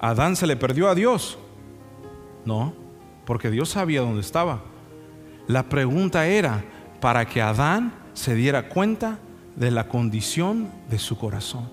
¿Adán 0.00 0.34
se 0.34 0.48
le 0.48 0.56
perdió 0.56 0.88
a 0.88 0.96
Dios? 0.96 1.38
No, 2.44 2.74
porque 3.24 3.52
Dios 3.52 3.68
sabía 3.68 4.00
dónde 4.00 4.22
estaba. 4.22 4.62
La 5.46 5.62
pregunta 5.68 6.26
era 6.26 6.64
para 7.00 7.24
que 7.24 7.40
Adán 7.40 7.94
se 8.14 8.34
diera 8.34 8.68
cuenta 8.68 9.20
de 9.54 9.70
la 9.70 9.86
condición 9.86 10.72
de 10.90 10.98
su 10.98 11.16
corazón. 11.16 11.70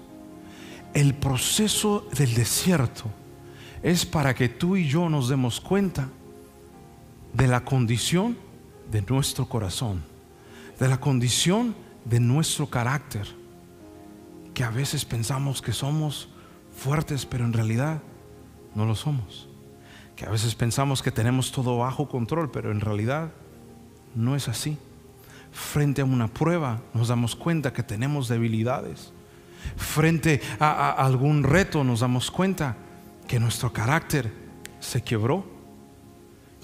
El 0.93 1.15
proceso 1.15 2.07
del 2.15 2.35
desierto 2.35 3.05
es 3.81 4.05
para 4.05 4.35
que 4.35 4.47
tú 4.47 4.75
y 4.75 4.87
yo 4.87 5.09
nos 5.09 5.27
demos 5.27 5.59
cuenta 5.59 6.07
de 7.33 7.47
la 7.47 7.65
condición 7.65 8.37
de 8.91 9.01
nuestro 9.01 9.47
corazón, 9.47 10.03
de 10.79 10.87
la 10.87 10.99
condición 10.99 11.75
de 12.05 12.19
nuestro 12.19 12.67
carácter, 12.67 13.27
que 14.53 14.63
a 14.63 14.69
veces 14.69 15.05
pensamos 15.05 15.61
que 15.61 15.73
somos 15.73 16.29
fuertes, 16.75 17.25
pero 17.25 17.45
en 17.45 17.53
realidad 17.53 18.01
no 18.75 18.85
lo 18.85 18.95
somos. 18.95 19.49
Que 20.15 20.25
a 20.25 20.29
veces 20.29 20.55
pensamos 20.55 21.01
que 21.01 21.11
tenemos 21.11 21.51
todo 21.51 21.77
bajo 21.77 22.07
control, 22.07 22.51
pero 22.51 22.71
en 22.71 22.81
realidad 22.81 23.31
no 24.15 24.35
es 24.35 24.47
así. 24.47 24.77
frente 25.51 26.01
a 26.01 26.05
una 26.05 26.27
prueba 26.27 26.81
nos 26.95 27.09
damos 27.09 27.35
cuenta 27.35 27.73
que 27.73 27.83
tenemos 27.83 28.27
debilidades. 28.27 29.11
Frente 29.77 30.41
a, 30.59 30.91
algún 30.91 31.43
reto 31.43 31.83
nos 31.83 31.99
damos 31.99 32.31
cuenta 32.31 32.75
que 33.27 33.39
nuestro 33.39 33.71
carácter 33.71 34.33
se 34.79 35.03
quebró. 35.03 35.45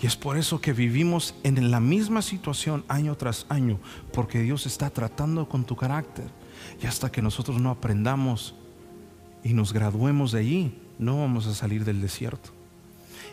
Y 0.02 0.06
es 0.06 0.16
por 0.16 0.38
eso 0.38 0.62
que 0.62 0.74
vivimos 0.74 1.36
en 1.44 1.72
la 1.72 1.80
misma 1.80 2.22
situación 2.22 2.86
año 2.88 3.16
tras 3.16 3.46
año, 3.50 3.80
porque 4.14 4.42
Dios 4.42 4.66
está 4.66 4.90
tratando 4.90 5.50
con 5.50 5.66
tu 5.66 5.76
carácter. 5.76 6.26
Y 6.82 6.86
hasta 6.86 7.12
que 7.12 7.22
nosotros 7.22 7.60
no 7.60 7.70
aprendamos 7.70 8.56
y 9.44 9.54
nos 9.54 9.74
graduemos 9.74 10.32
de 10.32 10.40
allí, 10.40 10.74
no 10.98 11.20
vamos 11.20 11.48
a 11.48 11.56
salir 11.56 11.84
del 11.84 12.02
desierto. 12.02 12.52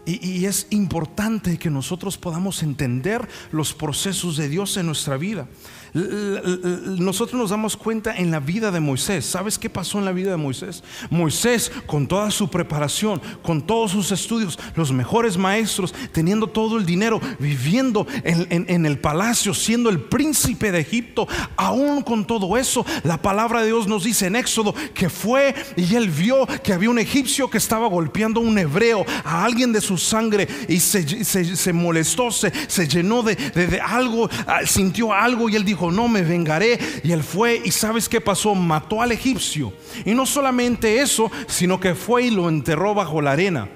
Y, 0.06 0.44
es 0.44 0.68
importante 0.70 1.58
que 1.58 1.68
nosotros 1.68 2.16
podamos 2.16 2.62
entender 2.62 3.28
los 3.50 3.74
procesos 3.74 4.36
de 4.36 4.48
Dios 4.48 4.76
en 4.76 4.86
nuestra 4.86 5.16
vida. 5.16 5.48
Nosotros 5.96 7.40
nos 7.40 7.50
damos 7.50 7.76
cuenta 7.76 8.14
en 8.14 8.30
la 8.30 8.38
vida 8.38 8.70
de 8.70 8.80
Moisés. 8.80 9.24
¿Sabes 9.24 9.58
qué 9.58 9.70
pasó 9.70 9.98
en 9.98 10.04
la 10.04 10.12
vida 10.12 10.30
de 10.30 10.36
Moisés? 10.36 10.84
Moisés, 11.08 11.72
con 11.86 12.06
toda 12.06 12.30
su 12.30 12.50
preparación, 12.50 13.22
con 13.42 13.62
todos 13.62 13.92
sus 13.92 14.12
estudios, 14.12 14.58
los 14.74 14.92
mejores 14.92 15.38
maestros, 15.38 15.94
teniendo 16.12 16.48
todo 16.48 16.76
el 16.76 16.84
dinero, 16.84 17.18
viviendo 17.38 18.06
en, 18.24 18.84
el 18.84 18.98
palacio, 18.98 19.54
siendo 19.54 19.88
el 19.88 20.00
príncipe 20.00 20.70
de 20.70 20.80
Egipto, 20.80 21.26
aún 21.56 22.02
con 22.02 22.26
todo 22.26 22.58
eso, 22.58 22.84
la 23.02 23.22
palabra 23.22 23.60
de 23.60 23.68
Dios 23.68 23.86
nos 23.86 24.04
dice 24.04 24.26
en 24.26 24.36
Éxodo 24.36 24.74
que 24.92 25.08
fue 25.08 25.54
y 25.76 25.94
él 25.94 26.10
vio 26.10 26.46
que 26.62 26.74
había 26.74 26.90
un 26.90 26.98
egipcio 26.98 27.48
que 27.48 27.58
estaba 27.58 27.88
golpeando 27.88 28.40
a 28.40 28.44
un 28.44 28.58
hebreo, 28.58 29.06
a 29.24 29.44
alguien 29.44 29.72
de 29.72 29.80
su 29.80 29.96
sangre, 29.96 30.46
y 30.68 30.78
se, 30.78 31.72
molestó, 31.72 32.30
se, 32.30 32.50
llenó 32.86 33.22
de 33.22 33.80
algo, 33.82 34.28
ah, 34.46 34.60
sintió 34.66 35.12
algo 35.12 35.48
y 35.48 35.56
él 35.56 35.64
dijo, 35.64 35.85
no 35.90 36.08
me 36.08 36.22
vengaré. 36.22 36.78
Y 37.02 37.12
él 37.12 37.22
fue 37.22 37.60
y 37.64 37.70
sabes 37.70 38.08
qué 38.08 38.20
pasó, 38.20 38.54
mató 38.54 39.02
al 39.02 39.12
egipcio. 39.12 39.72
Y 40.04 40.14
no 40.14 40.26
solamente 40.26 41.00
eso, 41.00 41.30
sino 41.46 41.80
que 41.80 41.94
fue 41.94 42.24
y 42.24 42.30
lo 42.30 42.48
enterró 42.48 42.94
bajo 42.94 43.20
la 43.20 43.32
arena. 43.32 43.68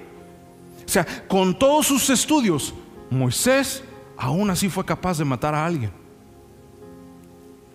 O 0.85 0.89
sea, 0.89 1.05
con 1.27 1.57
todos 1.57 1.87
sus 1.87 2.09
estudios, 2.09 2.73
Moisés 3.09 3.83
aún 4.17 4.49
así 4.49 4.69
fue 4.69 4.85
capaz 4.85 5.17
de 5.17 5.25
matar 5.25 5.55
a 5.55 5.65
alguien. 5.65 5.91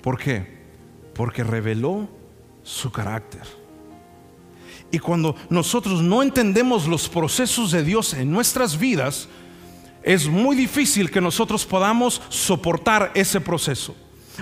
¿Por 0.03 0.19
qué? 0.19 0.47
Porque 1.15 1.43
reveló 1.43 2.09
su 2.63 2.93
carácter. 2.93 3.43
Y 4.91 4.99
cuando 4.99 5.35
nosotros 5.51 6.01
no 6.03 6.23
entendemos 6.23 6.87
los 6.87 7.09
procesos 7.09 7.73
de 7.73 7.83
Dios 7.83 8.15
en 8.15 8.31
nuestras 8.31 8.79
vidas, 8.79 9.29
es 10.03 10.29
muy 10.29 10.55
difícil 10.55 11.11
que 11.11 11.21
nosotros 11.21 11.67
podamos 11.67 12.23
soportar 12.29 13.11
ese 13.15 13.41
proceso. 13.41 13.97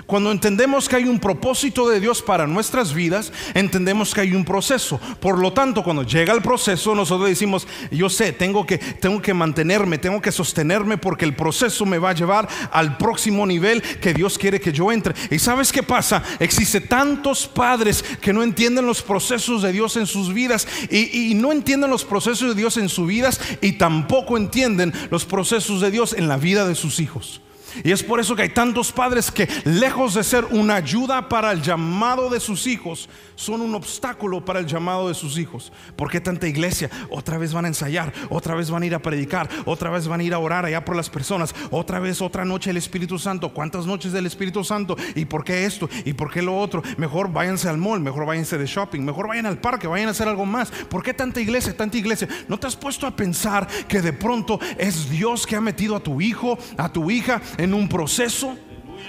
Cuando 0.05 0.31
entendemos 0.31 0.89
que 0.89 0.97
hay 0.97 1.05
un 1.05 1.19
propósito 1.19 1.87
de 1.87 1.99
Dios 1.99 2.21
para 2.21 2.47
nuestras 2.47 2.93
vidas, 2.93 3.31
entendemos 3.53 4.13
que 4.13 4.21
hay 4.21 4.33
un 4.33 4.45
proceso. 4.45 4.99
Por 5.19 5.39
lo 5.39 5.53
tanto, 5.53 5.83
cuando 5.83 6.03
llega 6.03 6.33
el 6.33 6.41
proceso, 6.41 6.93
nosotros 6.93 7.29
decimos, 7.29 7.67
yo 7.91 8.09
sé, 8.09 8.33
tengo 8.33 8.65
que, 8.65 8.77
tengo 8.77 9.21
que 9.21 9.33
mantenerme, 9.33 9.97
tengo 9.97 10.21
que 10.21 10.31
sostenerme 10.31 10.97
porque 10.97 11.25
el 11.25 11.35
proceso 11.35 11.85
me 11.85 11.97
va 11.97 12.09
a 12.09 12.15
llevar 12.15 12.47
al 12.71 12.97
próximo 12.97 13.45
nivel 13.45 13.81
que 13.81 14.13
Dios 14.13 14.37
quiere 14.37 14.59
que 14.59 14.71
yo 14.71 14.91
entre. 14.91 15.15
¿Y 15.31 15.39
sabes 15.39 15.71
qué 15.71 15.83
pasa? 15.83 16.23
Existe 16.39 16.81
tantos 16.81 17.47
padres 17.47 18.03
que 18.21 18.33
no 18.33 18.43
entienden 18.43 18.85
los 18.85 19.01
procesos 19.01 19.61
de 19.61 19.71
Dios 19.71 19.95
en 19.97 20.07
sus 20.07 20.33
vidas 20.33 20.67
y, 20.89 21.31
y 21.31 21.35
no 21.35 21.51
entienden 21.51 21.89
los 21.89 22.03
procesos 22.03 22.49
de 22.49 22.55
Dios 22.55 22.77
en 22.77 22.89
sus 22.89 23.07
vidas 23.07 23.39
y 23.61 23.73
tampoco 23.73 24.37
entienden 24.37 24.93
los 25.09 25.25
procesos 25.25 25.81
de 25.81 25.91
Dios 25.91 26.13
en 26.13 26.27
la 26.27 26.37
vida 26.37 26.67
de 26.67 26.75
sus 26.75 26.99
hijos. 26.99 27.41
Y 27.83 27.91
es 27.91 28.03
por 28.03 28.19
eso 28.19 28.35
que 28.35 28.43
hay 28.43 28.49
tantos 28.49 28.91
padres 28.91 29.31
que 29.31 29.47
lejos 29.63 30.13
de 30.13 30.23
ser 30.23 30.45
una 30.45 30.75
ayuda 30.75 31.27
para 31.29 31.51
el 31.51 31.61
llamado 31.61 32.29
de 32.29 32.39
sus 32.39 32.67
hijos, 32.67 33.09
son 33.35 33.61
un 33.61 33.75
obstáculo 33.75 34.43
para 34.43 34.59
el 34.59 34.65
llamado 34.65 35.07
de 35.07 35.13
sus 35.13 35.37
hijos. 35.37 35.71
¿Por 35.95 36.09
qué 36.09 36.21
tanta 36.21 36.47
iglesia? 36.47 36.89
Otra 37.09 37.37
vez 37.37 37.53
van 37.53 37.65
a 37.65 37.67
ensayar, 37.67 38.13
otra 38.29 38.55
vez 38.55 38.69
van 38.69 38.83
a 38.83 38.85
ir 38.85 38.95
a 38.95 38.99
predicar, 38.99 39.49
otra 39.65 39.89
vez 39.89 40.07
van 40.07 40.21
a 40.21 40.23
ir 40.23 40.33
a 40.33 40.39
orar 40.39 40.65
allá 40.65 40.83
por 40.85 40.95
las 40.95 41.09
personas, 41.09 41.53
otra 41.71 41.99
vez 41.99 42.21
otra 42.21 42.45
noche 42.45 42.69
el 42.69 42.77
Espíritu 42.77 43.19
Santo. 43.19 43.53
¿Cuántas 43.53 43.85
noches 43.85 44.11
del 44.11 44.25
Espíritu 44.25 44.63
Santo? 44.63 44.95
¿Y 45.15 45.25
por 45.25 45.43
qué 45.43 45.65
esto? 45.65 45.89
¿Y 46.05 46.13
por 46.13 46.31
qué 46.31 46.41
lo 46.41 46.57
otro? 46.57 46.81
Mejor 46.97 47.31
váyanse 47.31 47.69
al 47.69 47.77
mall, 47.77 47.99
mejor 47.99 48.25
váyanse 48.25 48.57
de 48.57 48.65
shopping, 48.65 49.01
mejor 49.01 49.27
vayan 49.27 49.45
al 49.45 49.59
parque, 49.59 49.87
vayan 49.87 50.07
a 50.07 50.11
hacer 50.11 50.27
algo 50.27 50.45
más. 50.45 50.71
¿Por 50.71 51.03
qué 51.03 51.13
tanta 51.13 51.41
iglesia, 51.41 51.75
tanta 51.75 51.97
iglesia? 51.97 52.27
¿No 52.47 52.57
te 52.57 52.67
has 52.67 52.75
puesto 52.75 53.07
a 53.07 53.15
pensar 53.15 53.67
que 53.87 54.01
de 54.01 54.13
pronto 54.13 54.59
es 54.77 55.09
Dios 55.09 55.45
que 55.45 55.55
ha 55.55 55.61
metido 55.61 55.95
a 55.95 55.99
tu 55.99 56.21
hijo, 56.21 56.57
a 56.77 56.91
tu 56.91 57.11
hija 57.11 57.41
en 57.57 57.64
un 57.73 57.87
proceso 57.87 58.57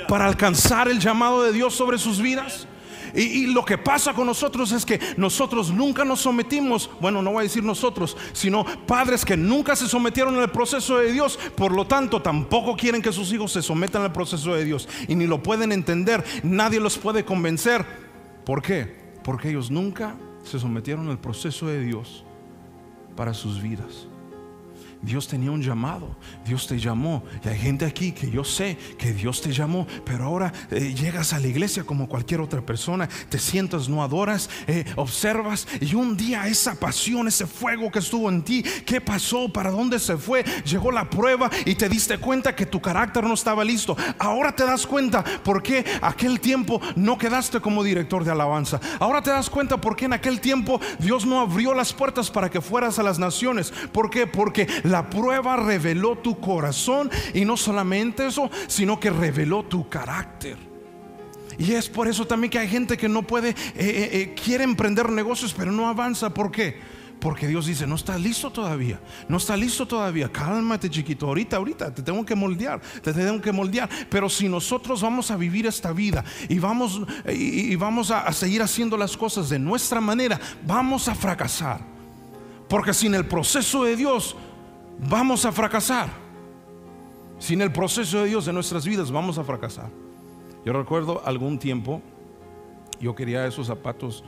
para 0.08 0.26
alcanzar 0.26 0.88
el 0.88 0.98
llamado 0.98 1.42
de 1.42 1.52
Dios 1.52 1.74
sobre 1.74 1.98
sus 1.98 2.20
vidas? 2.20 2.66
Y, 3.16 3.46
lo 3.46 3.64
que 3.64 3.78
pasa 3.78 4.12
con 4.12 4.26
nosotros 4.26 4.72
es 4.72 4.84
que 4.84 5.00
nosotros 5.16 5.70
nunca 5.70 6.04
nos 6.04 6.20
sometimos, 6.20 6.90
bueno, 7.00 7.22
no 7.22 7.32
voy 7.32 7.40
a 7.40 7.42
decir 7.44 7.64
nosotros, 7.64 8.16
sino 8.32 8.64
padres 8.86 9.24
que 9.24 9.36
nunca 9.36 9.74
se 9.74 9.88
sometieron 9.88 10.38
al 10.38 10.52
proceso 10.52 10.98
de 10.98 11.12
Dios, 11.12 11.38
por 11.54 11.72
lo 11.72 11.86
tanto 11.86 12.20
tampoco 12.20 12.76
quieren 12.76 13.00
que 13.00 13.12
sus 13.12 13.32
hijos 13.32 13.52
se 13.52 13.62
sometan 13.62 14.02
al 14.02 14.12
proceso 14.12 14.54
de 14.54 14.64
Dios 14.64 14.86
y 15.08 15.14
ni 15.14 15.26
lo 15.26 15.42
pueden 15.42 15.72
entender, 15.72 16.22
nadie 16.42 16.78
los 16.78 16.98
puede 16.98 17.24
convencer. 17.24 17.86
¿Por 18.44 18.60
qué? 18.60 18.94
Porque 19.24 19.48
ellos 19.48 19.70
nunca 19.70 20.14
se 20.44 20.58
sometieron 20.58 21.08
al 21.08 21.18
proceso 21.18 21.66
de 21.66 21.80
Dios 21.80 22.22
para 23.16 23.32
sus 23.32 23.62
vidas. 23.62 24.08
Dios 25.06 25.28
tenía 25.28 25.52
un 25.52 25.62
llamado, 25.62 26.16
Dios 26.44 26.66
te 26.66 26.78
llamó. 26.78 27.22
Y 27.44 27.48
hay 27.48 27.58
gente 27.58 27.84
aquí 27.84 28.12
que 28.12 28.28
yo 28.28 28.44
sé 28.44 28.76
que 28.98 29.12
Dios 29.12 29.40
te 29.40 29.52
llamó, 29.52 29.86
pero 30.04 30.24
ahora 30.24 30.52
eh, 30.70 30.92
llegas 30.94 31.32
a 31.32 31.38
la 31.38 31.46
iglesia 31.46 31.84
como 31.84 32.08
cualquier 32.08 32.40
otra 32.40 32.60
persona, 32.60 33.08
te 33.28 33.38
sientas, 33.38 33.88
no 33.88 34.02
adoras, 34.02 34.50
eh, 34.66 34.84
observas 34.96 35.68
y 35.80 35.94
un 35.94 36.16
día 36.16 36.48
esa 36.48 36.74
pasión, 36.74 37.28
ese 37.28 37.46
fuego 37.46 37.90
que 37.90 38.00
estuvo 38.00 38.28
en 38.28 38.42
ti, 38.42 38.64
¿qué 38.84 39.00
pasó? 39.00 39.48
¿Para 39.48 39.70
dónde 39.70 39.98
se 40.00 40.16
fue? 40.16 40.44
Llegó 40.64 40.90
la 40.90 41.08
prueba 41.08 41.50
y 41.64 41.76
te 41.76 41.88
diste 41.88 42.18
cuenta 42.18 42.56
que 42.56 42.66
tu 42.66 42.80
carácter 42.80 43.22
no 43.24 43.34
estaba 43.34 43.64
listo. 43.64 43.96
Ahora 44.18 44.54
te 44.54 44.64
das 44.64 44.86
cuenta 44.86 45.22
por 45.44 45.62
qué 45.62 45.84
aquel 46.02 46.40
tiempo 46.40 46.80
no 46.96 47.16
quedaste 47.16 47.60
como 47.60 47.84
director 47.84 48.24
de 48.24 48.32
alabanza. 48.32 48.80
Ahora 48.98 49.22
te 49.22 49.30
das 49.30 49.48
cuenta 49.48 49.80
por 49.80 49.94
qué 49.94 50.06
en 50.06 50.14
aquel 50.14 50.40
tiempo 50.40 50.80
Dios 50.98 51.24
no 51.24 51.40
abrió 51.40 51.74
las 51.74 51.92
puertas 51.92 52.30
para 52.30 52.50
que 52.50 52.60
fueras 52.60 52.98
a 52.98 53.02
las 53.02 53.18
naciones. 53.20 53.72
¿Por 53.92 54.10
qué? 54.10 54.26
Porque 54.26 54.66
la 54.82 54.95
prueba 55.10 55.56
reveló 55.56 56.16
tu 56.16 56.40
corazón 56.40 57.10
y 57.34 57.44
no 57.44 57.56
solamente 57.56 58.26
eso, 58.26 58.50
sino 58.66 58.98
que 58.98 59.10
reveló 59.10 59.64
tu 59.64 59.88
carácter. 59.88 60.56
Y 61.58 61.72
es 61.72 61.88
por 61.88 62.08
eso 62.08 62.26
también 62.26 62.50
que 62.50 62.58
hay 62.58 62.68
gente 62.68 62.96
que 62.96 63.08
no 63.08 63.22
puede, 63.22 63.50
eh, 63.50 63.54
eh, 63.76 64.10
eh, 64.12 64.34
quiere 64.42 64.64
emprender 64.64 65.10
negocios, 65.10 65.54
pero 65.56 65.72
no 65.72 65.88
avanza. 65.88 66.32
¿Por 66.32 66.50
qué? 66.50 66.78
Porque 67.20 67.48
Dios 67.48 67.66
dice, 67.66 67.86
no 67.86 67.94
está 67.94 68.18
listo 68.18 68.50
todavía, 68.50 69.00
no 69.26 69.38
está 69.38 69.56
listo 69.56 69.86
todavía, 69.86 70.30
cálmate 70.30 70.90
chiquito, 70.90 71.26
ahorita, 71.26 71.56
ahorita, 71.56 71.94
te 71.94 72.02
tengo 72.02 72.26
que 72.26 72.34
moldear, 72.34 72.80
te 73.02 73.12
tengo 73.12 73.40
que 73.40 73.52
moldear. 73.52 73.88
Pero 74.10 74.28
si 74.28 74.48
nosotros 74.48 75.00
vamos 75.00 75.30
a 75.30 75.36
vivir 75.36 75.66
esta 75.66 75.92
vida 75.92 76.22
y 76.48 76.58
vamos, 76.58 77.00
y, 77.26 77.74
vamos 77.76 78.10
a 78.10 78.30
seguir 78.32 78.60
haciendo 78.60 78.98
las 78.98 79.16
cosas 79.16 79.48
de 79.48 79.58
nuestra 79.58 80.00
manera, 80.00 80.38
vamos 80.66 81.08
a 81.08 81.14
fracasar. 81.14 81.80
Porque 82.68 82.92
sin 82.92 83.14
el 83.14 83.26
proceso 83.26 83.84
de 83.84 83.96
Dios 83.96 84.36
vamos 84.98 85.44
a 85.44 85.52
fracasar. 85.52 86.08
Sin 87.38 87.60
el 87.60 87.70
proceso 87.70 88.22
de 88.22 88.28
Dios 88.28 88.48
en 88.48 88.54
nuestras 88.54 88.86
vidas 88.86 89.10
vamos 89.10 89.38
a 89.38 89.44
fracasar. 89.44 89.90
Yo 90.64 90.72
recuerdo 90.72 91.22
algún 91.24 91.58
tiempo, 91.58 92.02
yo 93.00 93.14
quería 93.14 93.46
esos 93.46 93.66
zapatos 93.66 94.24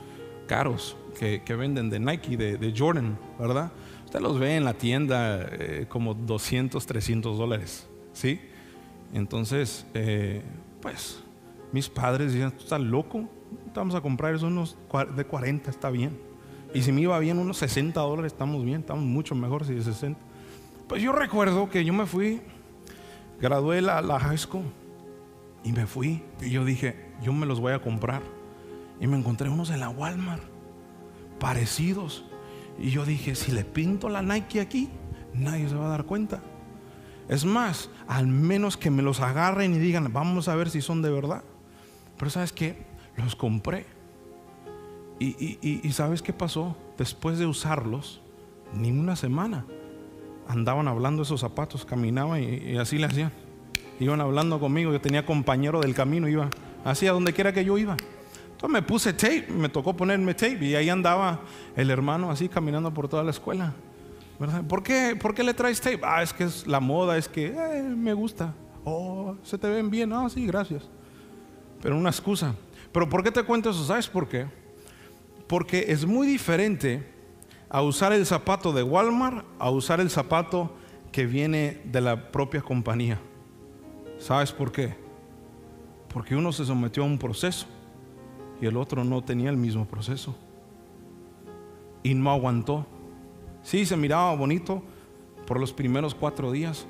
caros 0.47 0.95
que, 1.17 1.55
venden 1.55 1.89
de 1.89 1.99
Nike, 1.99 2.37
de, 2.37 2.73
Jordan, 2.75 3.17
¿verdad? 3.37 3.71
Usted 4.05 4.21
los 4.21 4.39
ve 4.39 4.55
en 4.55 4.63
la 4.63 4.73
tienda 4.73 5.47
eh, 5.51 5.85
como 5.89 6.13
200, 6.13 6.85
300 6.85 7.37
dólares, 7.37 7.87
¿sí? 8.13 8.39
Entonces, 9.13 9.85
eh, 9.93 10.41
pues, 10.81 11.21
mis 11.71 11.89
padres 11.89 12.31
decían, 12.31 12.51
¿tú 12.51 12.63
estás 12.63 12.81
loco? 12.81 13.27
Vamos 13.75 13.95
a 13.95 14.01
comprar 14.01 14.33
esos 14.33 14.49
unos 14.49 14.77
de 15.15 15.25
40, 15.25 15.69
está 15.69 15.89
bien. 15.89 16.17
Y 16.73 16.83
si 16.83 16.91
me 16.91 17.01
iba 17.01 17.17
bien 17.19 17.37
unos 17.39 17.57
60 17.57 17.99
dólares, 17.99 18.31
estamos 18.33 18.63
bien, 18.63 18.81
estamos 18.81 19.03
mucho 19.03 19.35
mejor 19.35 19.65
si 19.65 19.73
de 19.73 19.81
60. 19.81 20.28
Pues 20.89 21.03
yo 21.03 21.11
recuerdo 21.11 21.69
que 21.69 21.85
yo 21.85 21.93
me 21.93 22.07
fui, 22.07 22.41
gradué 23.39 23.79
la, 23.79 24.01
la 24.01 24.19
high 24.19 24.39
school 24.39 24.65
y 25.63 25.71
me 25.71 25.85
fui. 25.85 26.23
Y 26.41 26.49
yo 26.49 26.65
dije, 26.65 27.13
yo 27.21 27.31
me 27.31 27.45
los 27.45 27.59
voy 27.59 27.73
a 27.73 27.79
comprar. 27.79 28.23
Y 28.99 29.05
me 29.05 29.15
encontré 29.15 29.49
unos 29.49 29.69
en 29.69 29.81
la 29.81 29.89
Walmart, 29.89 30.41
parecidos. 31.39 32.25
Y 32.79 32.89
yo 32.89 33.05
dije, 33.05 33.35
si 33.35 33.51
le 33.51 33.63
pinto 33.63 34.09
la 34.09 34.23
Nike 34.23 34.59
aquí, 34.59 34.89
nadie 35.31 35.69
se 35.69 35.75
va 35.75 35.85
a 35.85 35.89
dar 35.89 36.05
cuenta. 36.05 36.41
Es 37.27 37.45
más, 37.45 37.91
al 38.07 38.25
menos 38.25 38.75
que 38.75 38.89
me 38.89 39.03
los 39.03 39.21
agarren 39.21 39.75
y 39.75 39.77
digan, 39.77 40.11
vamos 40.11 40.47
a 40.47 40.55
ver 40.55 40.71
si 40.71 40.81
son 40.81 41.03
de 41.03 41.11
verdad. 41.11 41.43
Pero 42.17 42.31
sabes 42.31 42.51
qué, 42.51 42.87
los 43.15 43.35
compré. 43.35 43.85
Y, 45.19 45.59
y 45.61 45.91
sabes 45.91 46.23
qué 46.23 46.33
pasó? 46.33 46.75
Después 46.97 47.37
de 47.37 47.45
usarlos, 47.45 48.21
ni 48.73 48.89
una 48.89 49.15
semana 49.15 49.65
andaban 50.49 50.87
hablando 50.87 51.21
esos 51.21 51.39
zapatos, 51.39 51.85
caminaban 51.85 52.43
y, 52.43 52.75
así 52.77 52.97
le 52.97 53.05
hacían. 53.05 53.31
iban 53.99 54.19
hablando 54.19 54.59
conmigo, 54.59 54.91
yo 54.91 54.99
tenía 54.99 55.25
compañero 55.25 55.79
del 55.79 55.93
camino, 55.93 56.27
iba 56.27 56.49
hacia 56.83 57.13
donde 57.13 57.33
quiera 57.33 57.53
que 57.53 57.63
yo 57.63 57.77
iba. 57.77 57.95
Entonces 58.51 58.69
me 58.69 58.81
puse 58.81 59.13
tape, 59.13 59.47
me 59.49 59.69
tocó 59.69 59.95
ponerme 59.95 60.33
tape 60.33 60.65
y 60.65 60.75
ahí 60.75 60.89
andaba 60.89 61.41
el 61.75 61.91
hermano 61.91 62.31
así 62.31 62.49
caminando 62.49 62.93
por 62.93 63.07
toda 63.07 63.23
la 63.23 63.29
escuela. 63.29 63.73
¿Por, 64.67 64.83
qué, 64.83 65.15
¿Por 65.15 65.35
qué 65.35 65.43
le 65.43 65.53
traes 65.53 65.79
tape? 65.79 65.99
Ah, 66.01 66.23
es 66.23 66.33
que 66.33 66.45
es 66.45 66.65
la 66.65 66.79
moda, 66.79 67.17
es 67.17 67.27
que 67.27 67.47
eh, 67.47 67.83
me 67.83 68.13
gusta. 68.13 68.53
Oh, 68.83 69.35
se 69.43 69.57
te 69.57 69.69
ven 69.69 69.89
bien. 69.89 70.11
Ah, 70.13 70.29
sí, 70.29 70.47
gracias. 70.47 70.89
Pero 71.81 71.95
una 71.95 72.09
excusa. 72.09 72.55
Pero 72.91 73.07
¿por 73.07 73.21
qué 73.21 73.31
te 73.31 73.43
cuento 73.43 73.69
eso? 73.69 73.85
¿Sabes 73.85 74.07
por 74.07 74.27
qué? 74.27 74.47
Porque 75.47 75.85
es 75.89 76.05
muy 76.05 76.25
diferente 76.25 77.18
a 77.69 77.81
usar 77.81 78.13
el 78.13 78.25
zapato 78.25 78.73
de 78.73 78.83
Walmart 78.83 79.45
a 79.59 79.69
usar 79.69 79.99
el 79.99 80.09
zapato 80.09 80.71
que 81.11 81.25
viene 81.25 81.81
de 81.85 82.01
la 82.01 82.31
propia 82.31 82.61
compañía. 82.61 83.19
¿Sabes 84.17 84.51
por 84.51 84.71
qué? 84.71 84.95
Porque 86.11 86.35
uno 86.35 86.51
se 86.51 86.65
sometió 86.65 87.03
a 87.03 87.05
un 87.05 87.17
proceso 87.17 87.67
y 88.61 88.65
el 88.65 88.75
otro 88.75 89.03
no 89.03 89.23
tenía 89.23 89.49
el 89.49 89.57
mismo 89.57 89.85
proceso. 89.85 90.35
Y 92.03 92.13
no 92.13 92.31
aguantó. 92.31 92.85
Sí, 93.63 93.85
se 93.85 93.95
miraba 93.95 94.35
bonito 94.35 94.83
por 95.45 95.59
los 95.59 95.71
primeros 95.71 96.15
cuatro 96.15 96.51
días, 96.51 96.85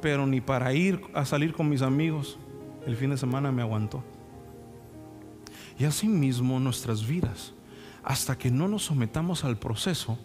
pero 0.00 0.26
ni 0.26 0.40
para 0.40 0.72
ir 0.74 1.00
a 1.14 1.24
salir 1.24 1.52
con 1.52 1.68
mis 1.68 1.82
amigos 1.82 2.38
el 2.86 2.96
fin 2.96 3.10
de 3.10 3.16
semana 3.16 3.50
me 3.50 3.62
aguantó. 3.62 4.02
Y 5.78 5.84
así 5.84 6.08
mismo 6.08 6.60
nuestras 6.60 7.06
vidas, 7.06 7.53
hasta 8.04 8.36
que 8.36 8.50
no 8.50 8.68
nos 8.68 8.84
sometamos 8.84 9.44
al 9.44 9.56
proceso, 9.58 10.18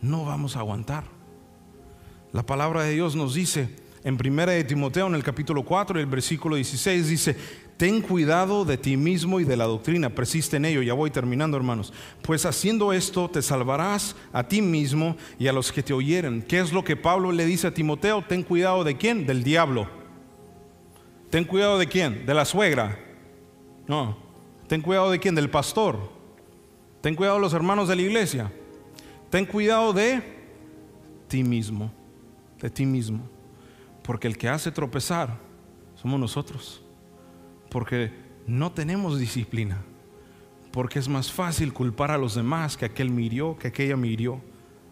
no 0.00 0.24
vamos 0.24 0.56
a 0.56 0.60
aguantar. 0.60 1.04
La 2.32 2.44
palabra 2.44 2.82
de 2.82 2.92
Dios 2.92 3.16
nos 3.16 3.34
dice 3.34 3.82
en 4.04 4.16
primera 4.16 4.52
de 4.52 4.64
Timoteo 4.64 5.06
en 5.06 5.14
el 5.14 5.22
capítulo 5.22 5.64
4, 5.64 6.00
el 6.00 6.06
versículo 6.06 6.56
16 6.56 7.08
dice, 7.08 7.36
ten 7.76 8.00
cuidado 8.00 8.64
de 8.64 8.76
ti 8.76 8.96
mismo 8.96 9.38
y 9.38 9.44
de 9.44 9.56
la 9.56 9.64
doctrina, 9.64 10.10
persiste 10.10 10.56
en 10.56 10.64
ello, 10.64 10.82
ya 10.82 10.92
voy 10.92 11.10
terminando 11.10 11.56
hermanos, 11.56 11.92
pues 12.20 12.44
haciendo 12.44 12.92
esto 12.92 13.30
te 13.30 13.42
salvarás 13.42 14.16
a 14.32 14.42
ti 14.48 14.60
mismo 14.60 15.16
y 15.38 15.46
a 15.46 15.52
los 15.52 15.70
que 15.70 15.84
te 15.84 15.92
oyeren. 15.92 16.42
¿Qué 16.42 16.58
es 16.58 16.72
lo 16.72 16.82
que 16.82 16.96
Pablo 16.96 17.30
le 17.30 17.46
dice 17.46 17.68
a 17.68 17.74
Timoteo? 17.74 18.22
Ten 18.22 18.42
cuidado 18.42 18.82
de 18.82 18.96
quién? 18.96 19.24
Del 19.24 19.44
diablo. 19.44 19.88
Ten 21.30 21.44
cuidado 21.44 21.78
de 21.78 21.86
quién? 21.86 22.26
De 22.26 22.34
la 22.34 22.44
suegra. 22.44 22.98
No. 23.86 24.16
Ten 24.66 24.82
cuidado 24.82 25.10
de 25.12 25.20
quién? 25.20 25.34
Del 25.34 25.48
pastor. 25.48 26.21
Ten 27.02 27.14
cuidado 27.14 27.36
de 27.36 27.42
los 27.42 27.52
hermanos 27.52 27.88
de 27.88 27.96
la 27.96 28.02
iglesia. 28.02 28.50
Ten 29.28 29.44
cuidado 29.44 29.92
de 29.92 30.22
ti 31.28 31.44
mismo. 31.44 31.92
De 32.58 32.70
ti 32.70 32.86
mismo. 32.86 33.28
Porque 34.02 34.26
el 34.26 34.38
que 34.38 34.48
hace 34.48 34.72
tropezar 34.72 35.36
somos 35.94 36.18
nosotros 36.18 36.82
porque 37.72 38.12
no 38.46 38.70
tenemos 38.70 39.18
disciplina, 39.18 39.78
porque 40.72 40.98
es 40.98 41.08
más 41.08 41.32
fácil 41.32 41.72
culpar 41.72 42.10
a 42.10 42.18
los 42.18 42.34
demás 42.34 42.76
que 42.76 42.84
aquel 42.84 43.10
mirió, 43.10 43.56
que 43.58 43.68
aquella 43.68 43.96
mirió. 43.96 44.40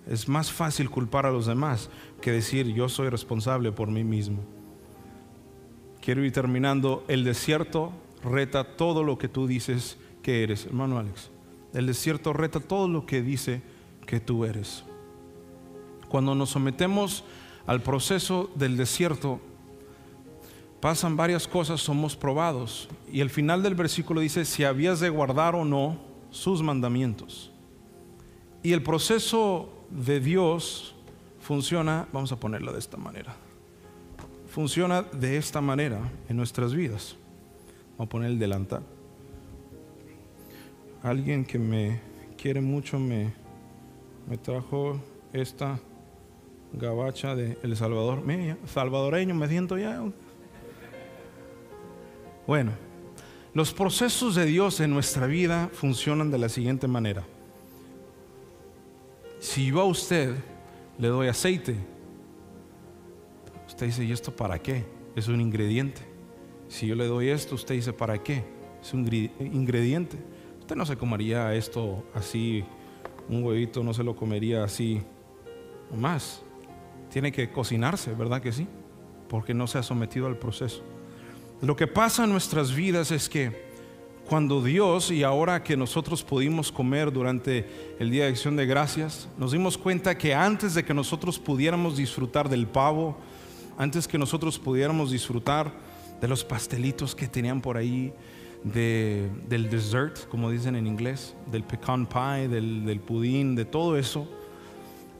Es 0.06 0.28
más 0.28 0.50
fácil 0.50 0.88
culpar 0.88 1.26
a 1.26 1.30
los 1.30 1.44
demás 1.44 1.90
que 2.22 2.32
decir 2.32 2.66
yo 2.68 2.88
soy 2.88 3.10
responsable 3.10 3.70
por 3.70 3.90
mí 3.90 4.02
mismo. 4.02 4.42
Quiero 6.00 6.24
ir 6.24 6.32
terminando. 6.32 7.04
El 7.06 7.22
desierto 7.22 7.92
reta 8.24 8.76
todo 8.76 9.04
lo 9.04 9.18
que 9.18 9.28
tú 9.28 9.46
dices 9.46 9.98
que 10.22 10.42
eres, 10.42 10.64
hermano 10.64 10.98
Alex. 10.98 11.29
El 11.72 11.86
desierto 11.86 12.32
reta 12.32 12.60
todo 12.60 12.88
lo 12.88 13.06
que 13.06 13.22
dice 13.22 13.62
que 14.06 14.20
tú 14.20 14.44
eres. 14.44 14.84
Cuando 16.08 16.34
nos 16.34 16.50
sometemos 16.50 17.24
al 17.66 17.80
proceso 17.80 18.50
del 18.56 18.76
desierto, 18.76 19.40
pasan 20.80 21.16
varias 21.16 21.46
cosas, 21.46 21.80
somos 21.80 22.16
probados. 22.16 22.88
Y 23.12 23.20
el 23.20 23.30
final 23.30 23.62
del 23.62 23.74
versículo 23.74 24.20
dice, 24.20 24.44
si 24.44 24.64
habías 24.64 24.98
de 24.98 25.10
guardar 25.10 25.54
o 25.54 25.64
no 25.64 25.98
sus 26.30 26.62
mandamientos. 26.62 27.52
Y 28.62 28.72
el 28.72 28.82
proceso 28.82 29.68
de 29.90 30.20
Dios 30.20 30.94
funciona, 31.40 32.08
vamos 32.12 32.32
a 32.32 32.40
ponerlo 32.40 32.72
de 32.72 32.78
esta 32.78 32.96
manera, 32.96 33.34
funciona 34.48 35.02
de 35.02 35.36
esta 35.36 35.60
manera 35.60 36.00
en 36.28 36.36
nuestras 36.36 36.74
vidas. 36.74 37.16
Vamos 37.96 38.08
a 38.08 38.10
poner 38.10 38.30
el 38.30 38.38
delantal. 38.38 38.82
Alguien 41.02 41.44
que 41.44 41.58
me 41.58 42.00
quiere 42.36 42.60
mucho 42.60 42.98
me, 42.98 43.32
me 44.28 44.36
trajo 44.36 45.00
esta 45.32 45.78
gabacha 46.72 47.34
de 47.34 47.58
El 47.62 47.76
Salvador. 47.76 48.22
Salvadoreño, 48.66 49.34
me 49.34 49.48
siento 49.48 49.78
ya 49.78 50.02
bueno, 52.46 52.72
los 53.54 53.72
procesos 53.72 54.34
de 54.34 54.44
Dios 54.44 54.80
en 54.80 54.90
nuestra 54.90 55.26
vida 55.26 55.70
funcionan 55.72 56.32
de 56.32 56.38
la 56.38 56.48
siguiente 56.48 56.88
manera. 56.88 57.24
Si 59.38 59.66
yo 59.66 59.80
a 59.80 59.84
usted 59.84 60.34
le 60.98 61.08
doy 61.08 61.28
aceite, 61.28 61.76
usted 63.68 63.86
dice, 63.86 64.04
¿y 64.04 64.10
esto 64.10 64.34
para 64.34 64.60
qué? 64.60 64.84
Es 65.14 65.28
un 65.28 65.40
ingrediente. 65.40 66.02
Si 66.68 66.88
yo 66.88 66.96
le 66.96 67.06
doy 67.06 67.28
esto, 67.28 67.54
usted 67.54 67.76
dice, 67.76 67.92
¿para 67.92 68.20
qué? 68.20 68.42
Es 68.82 68.92
un 68.94 69.08
ingrediente. 69.38 70.16
No 70.76 70.86
se 70.86 70.96
comería 70.96 71.54
esto 71.54 72.04
así, 72.14 72.64
un 73.28 73.42
huevito 73.44 73.82
no 73.82 73.92
se 73.92 74.04
lo 74.04 74.14
comería 74.14 74.64
así 74.64 75.02
más. 75.94 76.42
Tiene 77.10 77.32
que 77.32 77.50
cocinarse, 77.50 78.14
¿verdad 78.14 78.40
que 78.40 78.52
sí? 78.52 78.68
Porque 79.28 79.52
no 79.52 79.66
se 79.66 79.78
ha 79.78 79.82
sometido 79.82 80.26
al 80.26 80.36
proceso. 80.36 80.82
Lo 81.60 81.76
que 81.76 81.86
pasa 81.86 82.24
en 82.24 82.30
nuestras 82.30 82.74
vidas 82.74 83.10
es 83.10 83.28
que 83.28 83.70
cuando 84.28 84.62
Dios, 84.62 85.10
y 85.10 85.24
ahora 85.24 85.64
que 85.64 85.76
nosotros 85.76 86.22
pudimos 86.22 86.70
comer 86.70 87.12
durante 87.12 87.96
el 87.98 88.10
Día 88.10 88.24
de 88.24 88.30
Acción 88.30 88.54
de 88.54 88.64
Gracias, 88.64 89.28
nos 89.36 89.50
dimos 89.50 89.76
cuenta 89.76 90.16
que 90.16 90.34
antes 90.34 90.74
de 90.74 90.84
que 90.84 90.94
nosotros 90.94 91.38
pudiéramos 91.38 91.96
disfrutar 91.96 92.48
del 92.48 92.68
pavo, 92.68 93.16
antes 93.76 94.06
que 94.06 94.18
nosotros 94.18 94.58
pudiéramos 94.58 95.10
disfrutar 95.10 95.72
de 96.20 96.28
los 96.28 96.44
pastelitos 96.44 97.16
que 97.16 97.26
tenían 97.26 97.60
por 97.60 97.76
ahí, 97.76 98.12
del 98.64 99.70
dessert, 99.70 100.28
como 100.28 100.50
dicen 100.50 100.76
en 100.76 100.86
inglés, 100.86 101.34
del 101.50 101.64
pecan 101.64 102.06
pie, 102.06 102.48
del, 102.48 102.84
del 102.84 103.00
pudín, 103.00 103.54
de 103.54 103.64
todo 103.64 103.96
eso, 103.96 104.28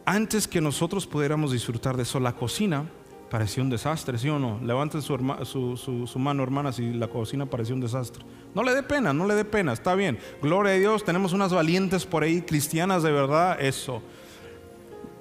antes 0.05 0.49
que 0.49 0.61
nosotros 0.61 1.07
pudiéramos 1.07 1.53
disfrutar 1.53 1.97
de 1.97 2.03
eso, 2.03 2.19
la 2.21 2.33
cocina 2.33 2.85
parecía 3.31 3.63
un 3.63 3.71
desastre, 3.71 4.19
¿sí 4.19 4.29
o 4.29 4.39
no? 4.39 4.59
Levanten 4.61 5.01
su, 5.01 5.77
su, 5.77 6.19
mano, 6.19 6.43
hermana, 6.43 6.73
si 6.73 6.93
la 6.93 7.07
cocina 7.07 7.47
parecía 7.47 7.75
un 7.75 7.81
desastre. 7.81 8.25
No 8.55 8.65
le 8.65 8.75
dé 8.75 8.83
pena, 8.83 9.13
no 9.13 9.25
le 9.25 9.37
dé 9.37 9.45
pena, 9.45 9.73
está 9.73 9.95
bien. 9.95 10.19
Gloria 10.43 10.73
a 10.73 10.77
Dios, 10.77 11.05
tenemos 11.05 11.33
unas 11.33 11.53
valientes 11.53 12.05
por 12.05 12.25
ahí, 12.25 12.43
cristianas 12.43 13.05
de 13.05 13.13
verdad, 13.13 13.61
eso. 13.61 14.03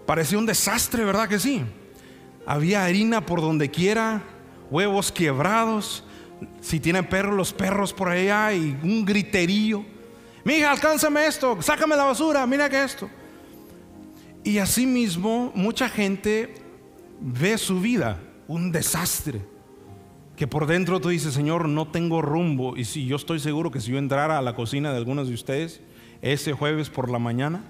Parecía 0.08 0.40
un 0.40 0.48
desastre, 0.48 1.06
¿verdad 1.06 1.30
que 1.30 1.38
sí? 1.38 1.62
Había 2.48 2.84
harina 2.84 3.24
por 3.24 3.42
donde 3.42 3.70
quiera, 3.70 4.24
huevos 4.72 5.12
quebrados. 5.12 6.04
Si 6.62 6.80
tiene 6.80 7.04
perros, 7.04 7.36
los 7.36 7.54
perros 7.54 7.94
por 7.94 8.10
allá 8.10 8.54
y 8.54 8.78
un 8.84 9.06
griterío. 9.06 9.86
Mija, 10.44 10.72
alcánzame 10.72 11.26
esto, 11.26 11.62
sácame 11.62 11.96
la 11.96 12.06
basura, 12.06 12.46
mira 12.48 12.70
que 12.70 12.84
esto. 12.84 13.10
Y 14.44 14.58
así 14.58 14.86
mismo, 14.86 15.52
mucha 15.54 15.90
gente 15.90 16.56
ve 17.20 17.58
su 17.58 17.82
vida 17.82 18.20
un 18.48 18.72
desastre. 18.72 19.42
Que 20.36 20.48
por 20.48 20.66
dentro 20.68 21.00
tú 21.00 21.10
dices, 21.10 21.34
Señor, 21.34 21.68
no 21.68 21.90
tengo 21.90 22.22
rumbo. 22.22 22.78
Y 22.78 22.86
si 22.86 23.06
yo 23.06 23.18
estoy 23.18 23.40
seguro 23.40 23.72
que 23.72 23.82
si 23.82 23.92
yo 23.92 23.98
entrara 23.98 24.38
a 24.38 24.42
la 24.42 24.56
cocina 24.56 24.92
de 24.92 24.98
algunos 24.98 25.28
de 25.28 25.34
ustedes 25.34 25.82
ese 26.22 26.54
jueves 26.54 26.90
por 26.90 27.10
la 27.10 27.20
mañana, 27.20 27.64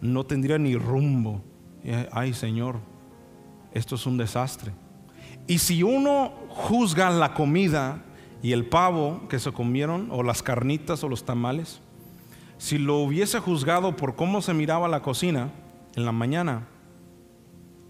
no 0.00 0.24
tendría 0.24 0.58
ni 0.58 0.76
rumbo. 0.76 1.44
Ay, 2.10 2.32
Señor, 2.32 2.80
esto 3.72 3.94
es 3.94 4.06
un 4.06 4.16
desastre. 4.16 4.72
Y 5.50 5.58
si 5.58 5.82
uno 5.82 6.32
juzga 6.48 7.10
la 7.10 7.34
comida 7.34 8.04
y 8.40 8.52
el 8.52 8.66
pavo 8.66 9.26
que 9.28 9.40
se 9.40 9.50
comieron, 9.50 10.06
o 10.12 10.22
las 10.22 10.44
carnitas 10.44 11.02
o 11.02 11.08
los 11.08 11.24
tamales, 11.24 11.80
si 12.56 12.78
lo 12.78 12.98
hubiese 12.98 13.40
juzgado 13.40 13.96
por 13.96 14.14
cómo 14.14 14.42
se 14.42 14.54
miraba 14.54 14.86
la 14.86 15.02
cocina 15.02 15.50
en 15.96 16.04
la 16.04 16.12
mañana, 16.12 16.68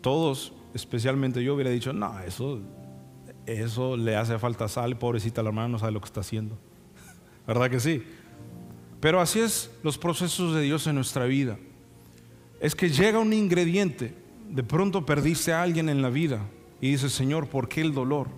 todos 0.00 0.54
especialmente 0.72 1.44
yo 1.44 1.54
hubiera 1.54 1.68
dicho, 1.68 1.92
no, 1.92 2.18
eso, 2.20 2.60
eso 3.44 3.94
le 3.94 4.16
hace 4.16 4.38
falta 4.38 4.66
sal, 4.66 4.96
pobrecita 4.96 5.42
la 5.42 5.50
hermana 5.50 5.68
no 5.68 5.78
sabe 5.78 5.92
lo 5.92 6.00
que 6.00 6.06
está 6.06 6.20
haciendo. 6.20 6.56
¿Verdad 7.46 7.68
que 7.68 7.80
sí? 7.80 8.02
Pero 9.00 9.20
así 9.20 9.38
es 9.38 9.70
los 9.82 9.98
procesos 9.98 10.54
de 10.54 10.62
Dios 10.62 10.86
en 10.86 10.94
nuestra 10.94 11.26
vida. 11.26 11.58
Es 12.58 12.74
que 12.74 12.88
llega 12.88 13.18
un 13.18 13.34
ingrediente, 13.34 14.14
de 14.48 14.62
pronto 14.62 15.04
perdiste 15.04 15.52
a 15.52 15.60
alguien 15.60 15.90
en 15.90 16.00
la 16.00 16.08
vida 16.08 16.40
y 16.80 16.92
dices, 16.92 17.12
Señor, 17.12 17.48
¿por 17.48 17.68
qué 17.68 17.80
el 17.80 17.92
dolor? 17.92 18.28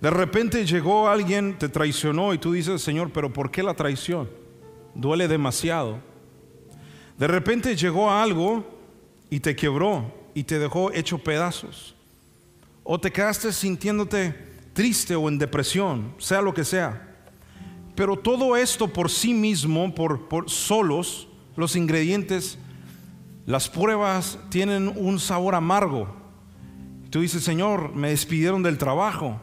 De 0.00 0.10
repente 0.10 0.66
llegó 0.66 1.08
alguien, 1.08 1.58
te 1.58 1.68
traicionó 1.68 2.34
y 2.34 2.38
tú 2.38 2.52
dices, 2.52 2.82
Señor, 2.82 3.10
pero 3.12 3.32
¿por 3.32 3.50
qué 3.50 3.62
la 3.62 3.74
traición? 3.74 4.28
Duele 4.94 5.28
demasiado. 5.28 6.00
De 7.18 7.26
repente 7.26 7.76
llegó 7.76 8.10
algo 8.10 8.64
y 9.30 9.40
te 9.40 9.54
quebró 9.54 10.12
y 10.34 10.44
te 10.44 10.58
dejó 10.58 10.92
hecho 10.92 11.18
pedazos. 11.18 11.94
o 12.84 12.98
te 12.98 13.12
quedaste 13.12 13.52
sintiéndote 13.52 14.34
triste 14.72 15.14
o 15.14 15.28
en 15.28 15.38
depresión, 15.38 16.14
sea 16.18 16.42
lo 16.42 16.52
que 16.52 16.64
sea. 16.64 17.08
Pero 17.94 18.16
todo 18.16 18.56
esto 18.56 18.88
por 18.88 19.10
sí 19.10 19.34
mismo, 19.34 19.94
por, 19.94 20.28
por 20.28 20.50
solos, 20.50 21.28
los 21.56 21.76
ingredientes, 21.76 22.58
las 23.46 23.68
pruebas 23.68 24.38
tienen 24.50 24.92
un 24.96 25.20
sabor 25.20 25.54
amargo. 25.54 26.21
Tú 27.12 27.20
dices, 27.20 27.44
Señor, 27.44 27.94
me 27.94 28.08
despidieron 28.08 28.62
del 28.62 28.78
trabajo. 28.78 29.38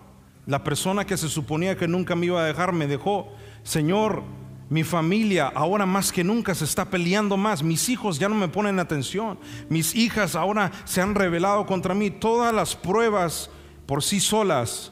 La 0.48 0.64
persona 0.64 1.06
que 1.06 1.18
se 1.18 1.30
suponía 1.30 1.78
que 1.78 1.88
nunca 1.88 2.16
me 2.16 2.26
iba 2.26 2.42
a 2.42 2.46
dejar 2.46 2.74
me 2.74 2.88
dejó. 2.88 3.32
Señor, 3.62 4.24
mi 4.72 4.84
familia 4.84 5.52
ahora 5.54 5.86
más 5.86 6.12
que 6.12 6.24
nunca 6.24 6.56
se 6.56 6.66
está 6.66 6.90
peleando 6.90 7.38
más. 7.38 7.62
Mis 7.62 7.88
hijos 7.88 8.18
ya 8.18 8.28
no 8.28 8.34
me 8.34 8.48
ponen 8.48 8.80
atención. 8.80 9.38
Mis 9.70 9.94
hijas 9.94 10.36
ahora 10.36 10.72
se 10.84 11.00
han 11.00 11.14
rebelado 11.14 11.68
contra 11.68 11.94
mí. 11.94 12.10
Todas 12.10 12.52
las 12.56 12.76
pruebas 12.76 13.52
por 13.86 14.02
sí 14.02 14.20
solas 14.20 14.92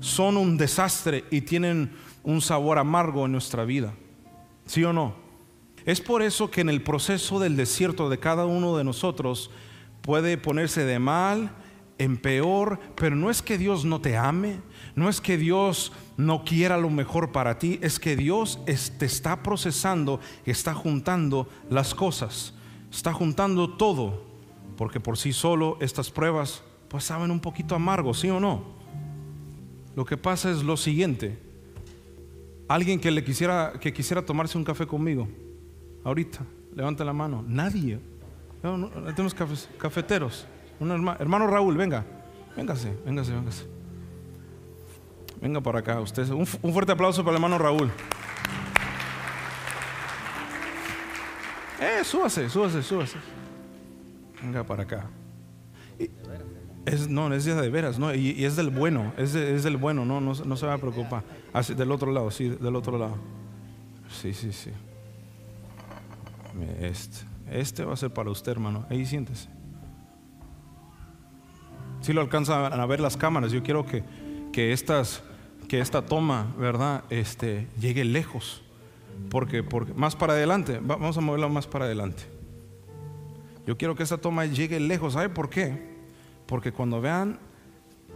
son 0.00 0.36
un 0.36 0.58
desastre 0.58 1.24
y 1.30 1.40
tienen 1.40 1.90
un 2.22 2.42
sabor 2.42 2.76
amargo 2.76 3.24
en 3.24 3.32
nuestra 3.32 3.64
vida. 3.64 3.94
¿Sí 4.66 4.84
o 4.84 4.92
no? 4.92 5.14
Es 5.86 6.02
por 6.02 6.20
eso 6.20 6.50
que 6.50 6.60
en 6.60 6.68
el 6.68 6.82
proceso 6.82 7.40
del 7.40 7.56
desierto 7.56 8.10
de 8.10 8.18
cada 8.18 8.44
uno 8.44 8.76
de 8.76 8.84
nosotros 8.84 9.50
puede 10.02 10.36
ponerse 10.36 10.84
de 10.84 10.98
mal, 10.98 11.56
en 12.00 12.16
peor, 12.16 12.80
pero 12.96 13.14
no 13.14 13.30
es 13.30 13.42
que 13.42 13.58
Dios 13.58 13.84
no 13.84 14.00
te 14.00 14.16
ame, 14.16 14.60
no 14.96 15.08
es 15.08 15.20
que 15.20 15.36
Dios 15.36 15.92
no 16.16 16.44
quiera 16.44 16.76
lo 16.78 16.90
mejor 16.90 17.30
para 17.30 17.58
ti, 17.58 17.78
es 17.82 18.00
que 18.00 18.16
Dios 18.16 18.58
te 18.64 19.06
está 19.06 19.42
procesando, 19.42 20.18
está 20.44 20.74
juntando 20.74 21.48
las 21.68 21.94
cosas, 21.94 22.54
está 22.90 23.12
juntando 23.12 23.76
todo, 23.76 24.24
porque 24.76 24.98
por 24.98 25.16
sí 25.16 25.32
solo 25.32 25.78
estas 25.80 26.10
pruebas 26.10 26.64
pues 26.88 27.04
saben 27.04 27.30
un 27.30 27.38
poquito 27.40 27.76
amargo, 27.76 28.14
¿sí 28.14 28.28
o 28.30 28.40
no? 28.40 28.64
Lo 29.94 30.04
que 30.04 30.16
pasa 30.16 30.50
es 30.50 30.64
lo 30.64 30.76
siguiente, 30.76 31.38
Alguien 32.70 33.00
que 33.00 33.10
le 33.10 33.24
quisiera, 33.24 33.72
que 33.80 33.92
quisiera 33.92 34.24
tomarse 34.24 34.56
un 34.56 34.62
café 34.62 34.86
conmigo, 34.86 35.26
ahorita, 36.04 36.38
levanta 36.72 37.04
la 37.04 37.12
mano. 37.12 37.44
Nadie. 37.44 37.98
Tenemos 38.62 39.34
cafeteros. 39.76 40.46
Hermano, 40.80 41.46
Raúl, 41.46 41.76
venga. 41.76 42.04
Véngase, 42.56 42.96
véngase, 43.04 43.32
véngase. 43.32 43.66
Venga 45.40 45.60
para 45.60 45.80
acá, 45.80 46.00
usted. 46.00 46.28
Un, 46.30 46.46
fuerte 46.46 46.92
aplauso 46.92 47.22
para 47.22 47.36
el 47.36 47.42
hermano 47.42 47.58
Raúl. 47.58 47.90
Eh, 51.80 52.04
súbase, 52.04 52.48
súbase, 52.48 52.82
súbase. 52.82 53.16
Venga 54.42 54.64
para 54.64 54.82
acá. 54.82 55.06
Es, 56.86 57.08
no, 57.08 57.32
es 57.32 57.44
de 57.44 57.70
veras, 57.70 57.98
no, 57.98 58.14
y, 58.14 58.44
es 58.44 58.56
del 58.56 58.70
bueno, 58.70 59.12
es, 59.18 59.32
del 59.34 59.76
bueno, 59.76 60.06
no, 60.06 60.20
no, 60.20 60.56
se 60.56 60.66
va 60.66 60.74
a 60.74 60.78
preocupar. 60.78 61.22
Así, 61.52 61.74
del 61.74 61.92
otro 61.92 62.10
lado, 62.10 62.30
sí, 62.30 62.48
del 62.48 62.74
otro 62.74 62.98
lado. 62.98 63.16
Sí, 64.10 64.32
sí, 64.32 64.52
sí. 64.52 64.70
Este, 66.80 67.18
este 67.50 67.84
va 67.84 67.94
a 67.94 67.96
ser 67.96 68.10
para 68.10 68.30
usted, 68.30 68.52
hermano. 68.52 68.86
Ahí 68.90 69.04
siéntese. 69.04 69.59
Si 72.00 72.12
lo 72.12 72.20
alcanzan 72.20 72.78
a 72.78 72.86
ver 72.86 73.00
las 73.00 73.16
cámaras, 73.16 73.52
yo 73.52 73.62
quiero 73.62 73.84
que, 73.84 74.02
que, 74.52 74.72
estas, 74.72 75.22
que 75.68 75.80
esta 75.80 76.02
toma, 76.02 76.54
¿verdad? 76.58 77.04
Este, 77.10 77.66
llegue 77.78 78.04
lejos. 78.04 78.62
Porque, 79.28 79.62
porque 79.62 79.92
más 79.94 80.16
para 80.16 80.32
adelante, 80.32 80.80
vamos 80.82 81.16
a 81.18 81.20
moverla 81.20 81.48
más 81.48 81.66
para 81.66 81.84
adelante. 81.84 82.22
Yo 83.66 83.76
quiero 83.76 83.94
que 83.94 84.02
esta 84.02 84.18
toma 84.18 84.46
llegue 84.46 84.80
lejos. 84.80 85.12
¿Sabe 85.12 85.28
por 85.28 85.50
qué? 85.50 85.90
Porque 86.46 86.72
cuando 86.72 87.00
vean 87.00 87.38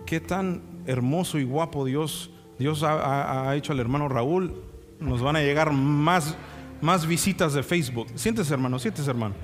qué 0.06 0.20
tan 0.20 0.62
hermoso 0.86 1.38
y 1.38 1.44
guapo 1.44 1.84
Dios, 1.84 2.30
Dios 2.58 2.82
ha, 2.82 3.54
hecho 3.54 3.72
al 3.72 3.80
hermano 3.80 4.08
Raúl, 4.08 4.62
nos 4.98 5.20
van 5.20 5.36
a 5.36 5.40
llegar 5.40 5.72
más, 5.72 6.36
más 6.80 7.06
visitas 7.06 7.52
de 7.52 7.62
Facebook. 7.62 8.08
Siéntese, 8.14 8.54
hermano, 8.54 8.78
siéntese, 8.78 9.10
hermano. 9.10 9.34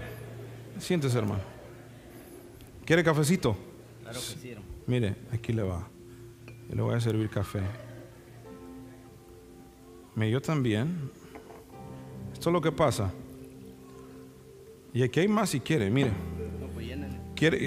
Siéntese, 0.79 1.19
hermano. 1.19 1.43
¿Quiere 2.85 3.05
cafecito? 3.05 3.57
Claro 4.11 4.27
que 4.27 4.41
sí. 4.41 4.55
Mire, 4.87 5.15
aquí 5.33 5.53
le 5.53 5.63
va. 5.63 5.87
le 6.69 6.83
voy 6.83 6.95
a 6.95 7.01
servir 7.01 7.29
café. 7.31 7.61
Me 10.17 10.31
yo 10.31 10.41
también. 10.43 11.11
Esto 12.33 12.51
es 12.51 12.53
lo 12.53 12.61
que 12.61 12.73
pasa. 12.73 13.13
Y 14.93 15.03
aquí 15.03 15.21
hay 15.21 15.29
más 15.29 15.51
si 15.51 15.61
quiere, 15.61 15.91
mire. 15.91 16.11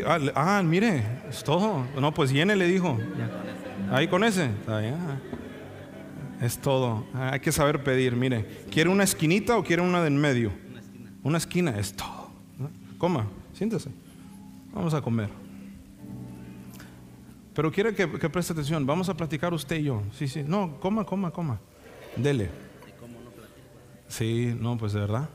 Ah, 0.05 0.19
ah, 0.35 0.63
mire, 0.63 1.03
es 1.29 1.43
todo. 1.43 1.85
No, 1.99 2.13
pues 2.13 2.31
llene, 2.31 2.55
le 2.55 2.67
dijo. 2.67 2.97
Ahí 3.89 4.07
con 4.07 4.23
ese. 4.23 4.49
Es 6.41 6.59
todo. 6.59 7.05
Ah, 7.13 7.31
hay 7.33 7.39
que 7.39 7.51
saber 7.51 7.83
pedir. 7.83 8.15
Mire, 8.15 8.65
¿quiere 8.69 8.89
una 8.89 9.03
esquinita 9.03 9.57
o 9.57 9.63
quiere 9.63 9.81
una 9.81 10.01
de 10.01 10.07
en 10.07 10.17
medio? 10.17 10.51
Una 10.69 10.79
esquina. 10.79 11.11
Una 11.23 11.37
esquina, 11.37 11.79
es 11.79 11.95
todo. 11.95 12.29
Coma, 12.97 13.27
siéntese. 13.53 13.89
Vamos 14.73 14.93
a 14.93 15.01
comer. 15.01 15.42
Pero 17.53 17.71
quiere 17.71 17.93
que, 17.93 18.09
que, 18.09 18.29
preste 18.29 18.53
atención. 18.53 18.85
Vamos 18.85 19.09
a 19.09 19.15
platicar 19.15 19.53
usted 19.53 19.77
y 19.77 19.83
yo. 19.83 20.01
Sí, 20.13 20.27
sí. 20.27 20.43
No, 20.43 20.79
coma, 20.79 21.05
coma, 21.05 21.31
coma. 21.31 21.59
Dele. 22.15 22.49
Sí, 24.07 24.55
no, 24.59 24.77
pues 24.77 24.93
de 24.93 24.99
verdad. 24.99 25.29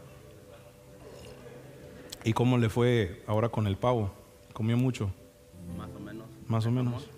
¿Y 2.24 2.32
cómo 2.32 2.58
le 2.58 2.68
fue 2.68 3.22
ahora 3.26 3.48
con 3.48 3.66
el 3.66 3.76
pavo? 3.76 4.12
¿Comió 4.52 4.76
mucho? 4.76 5.12
Más 5.76 5.90
o 5.90 6.00
menos. 6.00 6.26
Más 6.46 6.66
o 6.66 6.70
menos. 6.70 7.08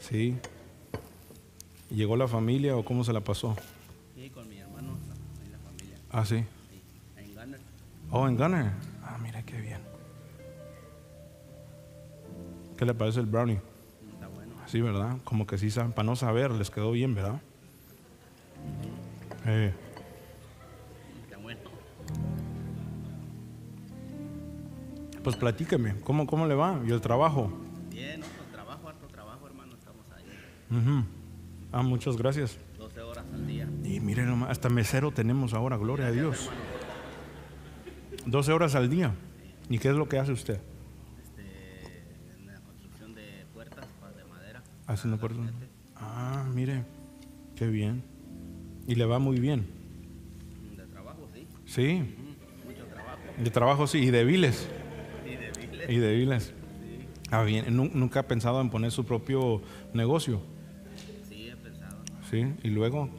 Sí. 0.00 0.36
¿Llegó 1.90 2.16
la 2.16 2.28
familia 2.28 2.76
o 2.76 2.84
cómo 2.84 3.04
se 3.04 3.12
la 3.12 3.20
pasó? 3.20 3.56
Sí, 4.14 4.30
con 4.30 4.48
mi 4.48 4.58
hermano 4.58 4.96
y 5.46 5.50
la 5.50 5.58
familia. 5.58 5.96
Ah, 6.10 6.24
sí. 6.24 6.44
sí. 6.70 6.80
En 7.16 7.34
Gunner. 7.34 7.60
Oh, 8.10 8.28
en 8.28 8.36
Gunner. 8.36 8.72
Ah, 9.02 9.18
mira 9.22 9.42
qué 9.42 9.60
bien. 9.60 9.80
¿Qué 12.76 12.84
le 12.84 12.94
parece 12.94 13.20
el 13.20 13.26
brownie? 13.26 13.58
Sí, 14.68 14.80
¿verdad? 14.80 15.16
Como 15.24 15.46
que 15.46 15.58
sí 15.58 15.68
para 15.94 16.04
no 16.04 16.14
saber, 16.14 16.52
les 16.52 16.70
quedó 16.70 16.92
bien, 16.92 17.14
¿verdad? 17.14 17.40
Eh. 19.46 19.72
Pues 25.28 25.36
platíqueme, 25.36 26.00
¿cómo, 26.04 26.26
cómo 26.26 26.46
le 26.46 26.54
va? 26.54 26.80
¿Y 26.86 26.90
el 26.90 27.00
trabajo? 27.00 27.52
Bien, 27.90 28.22
otro 28.22 28.44
trabajo, 28.50 28.88
harto 28.88 29.06
trabajo, 29.08 29.46
hermano, 29.46 29.74
estamos 29.74 30.06
ahí. 30.16 31.04
Ah, 31.72 31.82
muchas 31.82 32.16
gracias. 32.16 32.56
12 32.78 33.00
horas 33.02 33.24
al 33.34 33.46
día. 33.46 33.68
Y 33.84 34.00
miren, 34.00 34.44
hasta 34.44 34.70
mesero 34.70 35.10
tenemos 35.10 35.52
ahora, 35.52 35.76
gloria 35.76 36.06
a 36.06 36.12
Dios. 36.12 36.48
12 38.24 38.52
horas 38.52 38.74
al 38.74 38.88
día. 38.88 39.14
¿Y 39.68 39.78
qué 39.78 39.88
es 39.88 39.96
lo 39.96 40.08
que 40.08 40.18
hace 40.18 40.32
usted? 40.32 40.60
Este, 41.22 41.42
en 42.34 42.46
la 42.46 42.60
construcción 42.60 43.14
de 43.14 43.44
puertas 43.52 43.86
de 44.16 44.24
madera. 44.24 44.62
Haciendo 44.88 45.18
puertas. 45.18 45.44
Ah, 45.94 46.46
mire, 46.54 46.82
qué 47.54 47.66
bien. 47.68 48.02
¿Y 48.86 48.94
le 48.94 49.04
va 49.04 49.18
muy 49.18 49.38
bien? 49.38 49.66
De 50.76 50.86
trabajo, 50.86 51.28
sí. 51.34 51.46
Sí. 51.66 52.16
Mucho 52.64 52.86
trabajo. 52.86 53.18
De 53.36 53.50
trabajo, 53.50 53.86
sí. 53.86 53.98
¿Y 53.98 54.10
de 54.10 54.24
viles? 54.24 54.68
Y 55.88 55.96
débiles. 55.96 56.54
Ah, 57.30 57.42
bien. 57.42 57.76
¿Nunca 57.76 58.20
ha 58.20 58.22
pensado 58.26 58.62
en 58.62 58.70
poner 58.70 58.90
su 58.90 59.04
propio 59.04 59.60
negocio? 59.92 60.40
Sí, 61.28 61.48
he 61.48 61.56
pensado. 61.56 61.98
Sí, 62.30 62.46
y 62.62 62.70
luego 62.70 63.10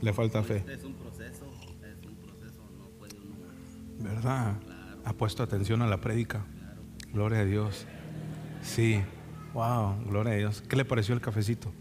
le 0.00 0.12
falta 0.14 0.42
fe. 0.42 0.64
Es 0.66 0.84
un 0.84 0.94
proceso, 0.94 1.50
es 1.82 2.06
un 2.06 2.14
proceso, 2.16 2.62
no 2.78 2.88
puede 2.98 3.14
uno. 3.18 4.08
¿Verdad? 4.08 4.56
Ha 5.04 5.12
puesto 5.12 5.42
atención 5.42 5.82
a 5.82 5.86
la 5.86 6.00
prédica. 6.00 6.46
Gloria 7.12 7.40
a 7.40 7.44
Dios. 7.44 7.86
Sí. 8.62 9.02
Wow, 9.54 10.04
gloria 10.04 10.32
a 10.32 10.36
Dios. 10.36 10.62
¿Qué 10.68 10.74
le 10.74 10.84
pareció 10.84 11.14
el 11.14 11.20
cafecito? 11.20 11.72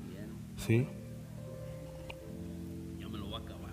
Sí. 0.58 0.88
Yo 3.00 3.10
me 3.10 3.18
lo 3.18 3.26
voy 3.26 3.34
a 3.34 3.38
acabar. 3.40 3.72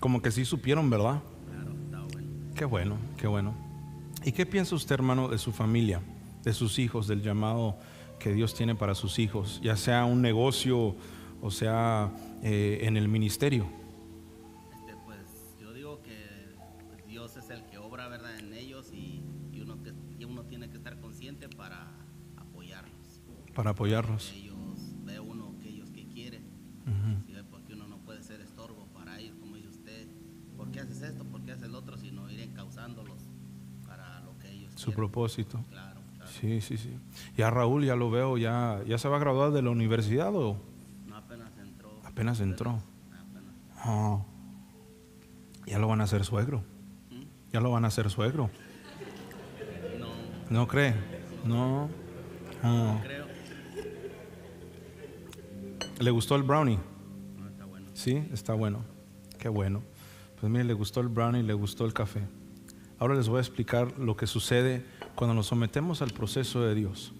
Como 0.00 0.22
que 0.22 0.30
sí 0.30 0.44
supieron, 0.44 0.88
¿verdad? 0.88 1.20
Claro, 1.50 1.72
está 1.84 1.98
bueno. 2.14 2.28
Qué 2.54 2.64
bueno, 2.64 2.96
qué 3.16 3.26
bueno. 3.26 3.54
¿Y 4.24 4.30
qué 4.30 4.46
piensa 4.46 4.76
usted, 4.76 4.94
hermano, 4.94 5.28
de 5.28 5.38
su 5.38 5.50
familia, 5.50 6.00
de 6.44 6.52
sus 6.52 6.78
hijos, 6.78 7.08
del 7.08 7.20
llamado 7.20 7.76
que 8.20 8.32
Dios 8.32 8.54
tiene 8.54 8.76
para 8.76 8.94
sus 8.94 9.18
hijos, 9.18 9.60
ya 9.62 9.76
sea 9.76 10.04
un 10.04 10.22
negocio 10.22 10.94
o 11.42 11.50
sea 11.50 12.12
eh, 12.44 12.78
en 12.82 12.96
el 12.96 13.08
ministerio? 13.08 13.66
Para 23.58 23.70
apoyarlos. 23.70 24.32
Ellos 24.36 24.54
uno 25.26 25.52
que 25.60 25.68
ellos 25.68 25.90
que 25.90 26.06
quieren, 26.06 26.44
porque 27.50 27.74
uno 27.74 27.88
no 27.88 27.96
puede 27.98 28.22
ser 28.22 28.40
estorbo 28.40 28.86
para 28.94 29.18
ellos, 29.18 29.34
como 29.40 29.56
dice 29.56 29.66
usted. 29.66 30.06
¿Por 30.56 30.70
qué 30.70 30.78
haces 30.78 31.02
esto? 31.02 31.24
¿Por 31.24 31.42
qué 31.42 31.50
haces 31.50 31.64
el 31.64 31.74
otro? 31.74 31.98
Sino 31.98 32.30
ir 32.30 32.38
encauzándolos 32.38 33.18
su 34.76 34.92
propósito. 34.92 35.64
Claro, 35.70 35.98
Sí, 36.40 36.60
sí, 36.60 36.76
sí. 36.76 36.96
Ya 37.36 37.50
Raúl, 37.50 37.84
ya 37.84 37.96
lo 37.96 38.12
veo, 38.12 38.38
ya, 38.38 38.80
ya 38.86 38.96
se 38.96 39.08
va 39.08 39.16
a 39.16 39.18
graduar 39.18 39.50
de 39.50 39.60
la 39.60 39.70
universidad 39.70 40.32
o 40.36 40.56
No 41.08 41.16
apenas 41.16 41.50
entró. 41.58 42.00
apenas 42.04 42.38
entró. 42.38 42.78
Apenas. 43.08 43.54
Ah. 43.78 44.22
Ya 45.66 45.80
lo 45.80 45.88
van 45.88 46.00
a 46.00 46.04
hacer 46.04 46.24
suegro. 46.24 46.62
¿Mm? 47.10 47.22
Ya 47.52 47.60
lo 47.60 47.72
van 47.72 47.84
a 47.86 47.88
hacer 47.88 48.08
suegro. 48.08 48.50
No 49.98 50.60
¿No 50.60 50.68
cree? 50.68 50.94
No. 51.44 51.88
Ah. 52.62 53.00
creo. 53.02 53.17
¿Le 56.00 56.12
gustó 56.12 56.36
el 56.36 56.44
brownie? 56.44 56.78
No 57.36 57.48
está 57.48 57.64
bueno. 57.64 57.86
Sí, 57.92 58.22
está 58.32 58.54
bueno. 58.54 58.84
Qué 59.38 59.48
bueno. 59.48 59.82
Pues 60.40 60.50
mire, 60.50 60.64
le 60.64 60.72
gustó 60.72 61.00
el 61.00 61.08
brownie, 61.08 61.42
le 61.42 61.54
gustó 61.54 61.84
el 61.84 61.92
café. 61.92 62.20
Ahora 63.00 63.16
les 63.16 63.28
voy 63.28 63.38
a 63.38 63.40
explicar 63.40 63.98
lo 63.98 64.16
que 64.16 64.28
sucede 64.28 64.84
cuando 65.16 65.34
nos 65.34 65.48
sometemos 65.48 66.00
al 66.00 66.10
proceso 66.10 66.62
de 66.62 66.76
Dios. 66.76 67.12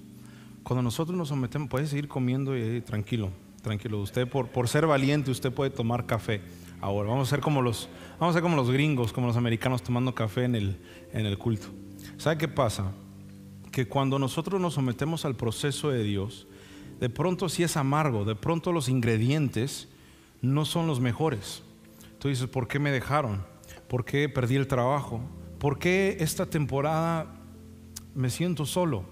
Cuando 0.62 0.82
nosotros 0.82 1.18
nos 1.18 1.28
sometemos, 1.28 1.68
puede 1.68 1.88
seguir 1.88 2.06
comiendo 2.06 2.56
y 2.56 2.60
eh, 2.60 2.80
tranquilo, 2.80 3.30
tranquilo. 3.62 4.00
Usted 4.00 4.28
por, 4.28 4.48
por 4.48 4.68
ser 4.68 4.86
valiente, 4.86 5.32
usted 5.32 5.52
puede 5.52 5.70
tomar 5.70 6.06
café. 6.06 6.40
Ahora, 6.80 7.08
vamos 7.08 7.26
a 7.26 7.30
ser 7.30 7.40
como 7.40 7.62
los, 7.62 7.88
vamos 8.20 8.32
a 8.32 8.36
ser 8.36 8.42
como 8.42 8.54
los 8.54 8.70
gringos, 8.70 9.12
como 9.12 9.26
los 9.26 9.36
americanos 9.36 9.82
tomando 9.82 10.14
café 10.14 10.44
en 10.44 10.54
el, 10.54 10.80
en 11.12 11.26
el 11.26 11.36
culto. 11.36 11.66
¿Sabe 12.16 12.38
qué 12.38 12.46
pasa? 12.46 12.92
Que 13.72 13.88
cuando 13.88 14.20
nosotros 14.20 14.60
nos 14.60 14.74
sometemos 14.74 15.24
al 15.24 15.34
proceso 15.34 15.90
de 15.90 16.04
Dios, 16.04 16.46
de 17.00 17.08
pronto 17.08 17.48
sí 17.48 17.62
es 17.62 17.76
amargo, 17.76 18.24
de 18.24 18.34
pronto 18.34 18.72
los 18.72 18.88
ingredientes 18.88 19.88
no 20.42 20.64
son 20.64 20.86
los 20.86 21.00
mejores. 21.00 21.62
Tú 22.18 22.28
dices, 22.28 22.48
¿por 22.48 22.66
qué 22.66 22.78
me 22.78 22.90
dejaron? 22.90 23.44
¿Por 23.88 24.04
qué 24.04 24.28
perdí 24.28 24.56
el 24.56 24.66
trabajo? 24.66 25.20
¿Por 25.58 25.78
qué 25.78 26.16
esta 26.20 26.46
temporada 26.46 27.26
me 28.14 28.30
siento 28.30 28.66
solo? 28.66 29.04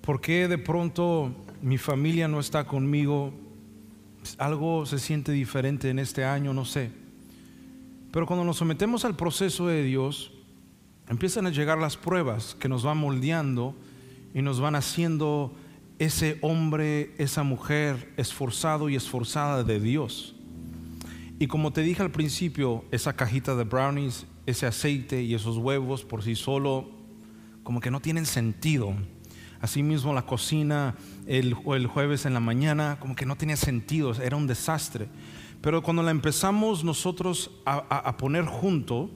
¿Por 0.00 0.20
qué 0.20 0.48
de 0.48 0.58
pronto 0.58 1.32
mi 1.62 1.78
familia 1.78 2.28
no 2.28 2.40
está 2.40 2.64
conmigo? 2.64 3.32
Algo 4.38 4.86
se 4.86 4.98
siente 4.98 5.32
diferente 5.32 5.90
en 5.90 5.98
este 5.98 6.24
año, 6.24 6.52
no 6.52 6.64
sé. 6.64 6.90
Pero 8.10 8.26
cuando 8.26 8.44
nos 8.44 8.56
sometemos 8.56 9.04
al 9.04 9.16
proceso 9.16 9.66
de 9.66 9.82
Dios, 9.82 10.32
empiezan 11.08 11.46
a 11.46 11.50
llegar 11.50 11.78
las 11.78 11.96
pruebas 11.96 12.56
que 12.58 12.68
nos 12.68 12.82
van 12.82 12.98
moldeando 12.98 13.74
y 14.34 14.42
nos 14.42 14.60
van 14.60 14.74
haciendo 14.74 15.54
ese 15.98 16.38
hombre, 16.42 17.14
esa 17.18 17.42
mujer 17.42 18.12
esforzado 18.16 18.88
y 18.88 18.96
esforzada 18.96 19.64
de 19.64 19.80
Dios. 19.80 20.34
Y 21.40 21.46
como 21.46 21.72
te 21.72 21.82
dije 21.82 22.02
al 22.02 22.10
principio, 22.10 22.84
esa 22.90 23.14
cajita 23.14 23.54
de 23.54 23.64
brownies, 23.64 24.26
ese 24.46 24.66
aceite 24.66 25.22
y 25.22 25.34
esos 25.34 25.56
huevos 25.56 26.04
por 26.04 26.22
sí 26.22 26.34
solo, 26.34 26.90
como 27.62 27.80
que 27.80 27.90
no 27.90 28.00
tienen 28.00 28.26
sentido. 28.26 28.94
Asimismo 29.60 30.12
la 30.14 30.26
cocina 30.26 30.96
el, 31.26 31.56
el 31.74 31.86
jueves 31.86 32.26
en 32.26 32.34
la 32.34 32.40
mañana, 32.40 32.98
como 33.00 33.14
que 33.14 33.26
no 33.26 33.36
tenía 33.36 33.56
sentido, 33.56 34.12
era 34.14 34.36
un 34.36 34.46
desastre. 34.46 35.08
Pero 35.60 35.82
cuando 35.82 36.02
la 36.02 36.12
empezamos 36.12 36.84
nosotros 36.84 37.50
a, 37.66 37.84
a, 37.88 37.98
a 37.98 38.16
poner 38.16 38.44
junto, 38.44 39.10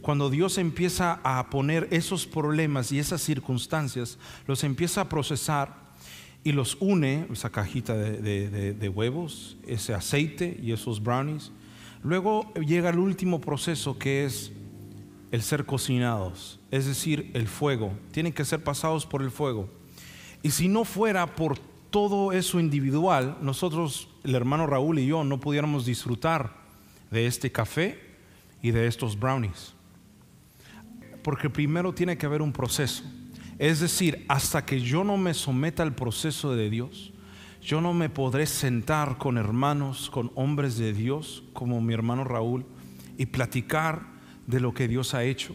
cuando 0.00 0.30
Dios 0.30 0.58
empieza 0.58 1.20
a 1.22 1.50
poner 1.50 1.88
esos 1.90 2.26
problemas 2.26 2.92
y 2.92 2.98
esas 2.98 3.22
circunstancias, 3.22 4.18
los 4.46 4.64
empieza 4.64 5.02
a 5.02 5.08
procesar 5.08 5.81
y 6.44 6.52
los 6.52 6.76
une, 6.80 7.26
esa 7.30 7.50
cajita 7.50 7.94
de, 7.94 8.50
de, 8.74 8.88
huevos, 8.88 9.56
ese 9.66 9.94
aceite 9.94 10.58
y 10.60 10.72
esos 10.72 11.02
brownies. 11.02 11.52
Luego 12.02 12.52
llega 12.54 12.90
el 12.90 12.98
último 12.98 13.40
proceso 13.40 13.96
que 13.98 14.24
es 14.24 14.52
el 15.30 15.42
ser 15.42 15.64
cocinados, 15.64 16.58
es 16.70 16.86
decir, 16.86 17.30
el 17.34 17.46
fuego. 17.46 17.92
Tienen 18.10 18.32
que 18.32 18.44
ser 18.44 18.62
pasados 18.62 19.06
por 19.06 19.22
el 19.22 19.30
fuego. 19.30 19.68
Y 20.42 20.50
si 20.50 20.66
no 20.66 20.84
fuera 20.84 21.26
por 21.36 21.58
todo 21.90 22.32
eso 22.32 22.58
individual, 22.58 23.38
nosotros, 23.40 24.08
el 24.24 24.34
hermano 24.34 24.66
Raúl 24.66 24.98
y 24.98 25.06
yo, 25.06 25.22
no 25.22 25.38
pudiéramos 25.38 25.86
disfrutar 25.86 26.56
de 27.10 27.26
este 27.26 27.52
café 27.52 28.00
y 28.62 28.72
de 28.72 28.88
estos 28.88 29.18
brownies. 29.18 29.74
Porque 31.22 31.48
primero 31.48 31.92
tiene 31.92 32.18
que 32.18 32.26
haber 32.26 32.42
un 32.42 32.52
proceso. 32.52 33.04
Es 33.62 33.78
decir, 33.78 34.24
hasta 34.26 34.66
que 34.66 34.80
yo 34.80 35.04
no 35.04 35.16
me 35.16 35.34
someta 35.34 35.84
al 35.84 35.94
proceso 35.94 36.52
de 36.52 36.68
Dios, 36.68 37.12
yo 37.62 37.80
no 37.80 37.94
me 37.94 38.08
podré 38.08 38.46
sentar 38.46 39.18
con 39.18 39.38
hermanos, 39.38 40.10
con 40.10 40.32
hombres 40.34 40.78
de 40.78 40.92
Dios, 40.92 41.44
como 41.52 41.80
mi 41.80 41.94
hermano 41.94 42.24
Raúl, 42.24 42.66
y 43.18 43.26
platicar 43.26 44.02
de 44.48 44.58
lo 44.58 44.74
que 44.74 44.88
Dios 44.88 45.14
ha 45.14 45.22
hecho, 45.22 45.54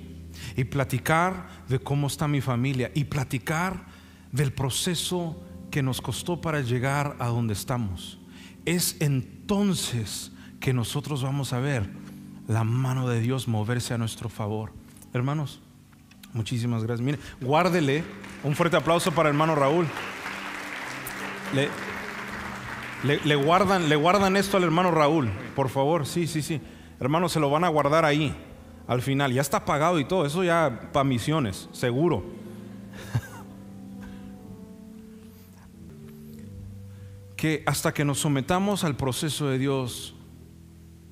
y 0.55 0.63
platicar 0.63 1.49
de 1.67 1.79
cómo 1.79 2.07
está 2.07 2.29
mi 2.29 2.39
familia, 2.39 2.93
y 2.95 3.03
platicar 3.03 3.87
del 4.31 4.53
proceso 4.53 5.43
que 5.69 5.83
nos 5.83 5.99
costó 5.99 6.39
para 6.39 6.61
llegar 6.61 7.17
a 7.19 7.27
donde 7.27 7.55
estamos. 7.55 8.19
Es 8.63 8.95
entonces 9.01 10.31
que 10.61 10.71
nosotros 10.71 11.23
vamos 11.23 11.51
a 11.51 11.59
ver 11.59 11.89
la 12.47 12.63
mano 12.63 13.09
de 13.09 13.19
Dios 13.19 13.49
moverse 13.49 13.93
a 13.93 13.97
nuestro 13.97 14.29
favor. 14.29 14.71
Hermanos, 15.11 15.59
Muchísimas 16.33 16.83
gracias. 16.83 17.05
Mire, 17.05 17.19
guárdele 17.41 18.03
un 18.43 18.55
fuerte 18.55 18.77
aplauso 18.77 19.11
para 19.11 19.29
el 19.29 19.35
hermano 19.35 19.55
Raúl. 19.55 19.87
Le, 21.53 21.69
le, 23.23 23.35
guardan, 23.35 23.89
le 23.89 23.95
guardan 23.95 24.37
esto 24.37 24.57
al 24.57 24.63
hermano 24.63 24.91
Raúl, 24.91 25.29
por 25.55 25.69
favor. 25.69 26.05
Sí, 26.05 26.27
sí, 26.27 26.41
sí. 26.41 26.61
Hermano, 26.99 27.29
se 27.29 27.39
lo 27.39 27.49
van 27.49 27.63
a 27.63 27.69
guardar 27.69 28.05
ahí, 28.05 28.35
al 28.87 29.01
final. 29.01 29.33
Ya 29.33 29.41
está 29.41 29.65
pagado 29.65 29.99
y 29.99 30.05
todo. 30.05 30.25
Eso 30.25 30.43
ya 30.43 30.89
para 30.91 31.03
misiones, 31.03 31.69
seguro. 31.71 32.25
que 37.37 37.63
hasta 37.65 37.93
que 37.93 38.03
nos 38.03 38.19
sometamos 38.19 38.83
al 38.83 38.95
proceso 38.95 39.47
de 39.47 39.57
Dios, 39.57 40.15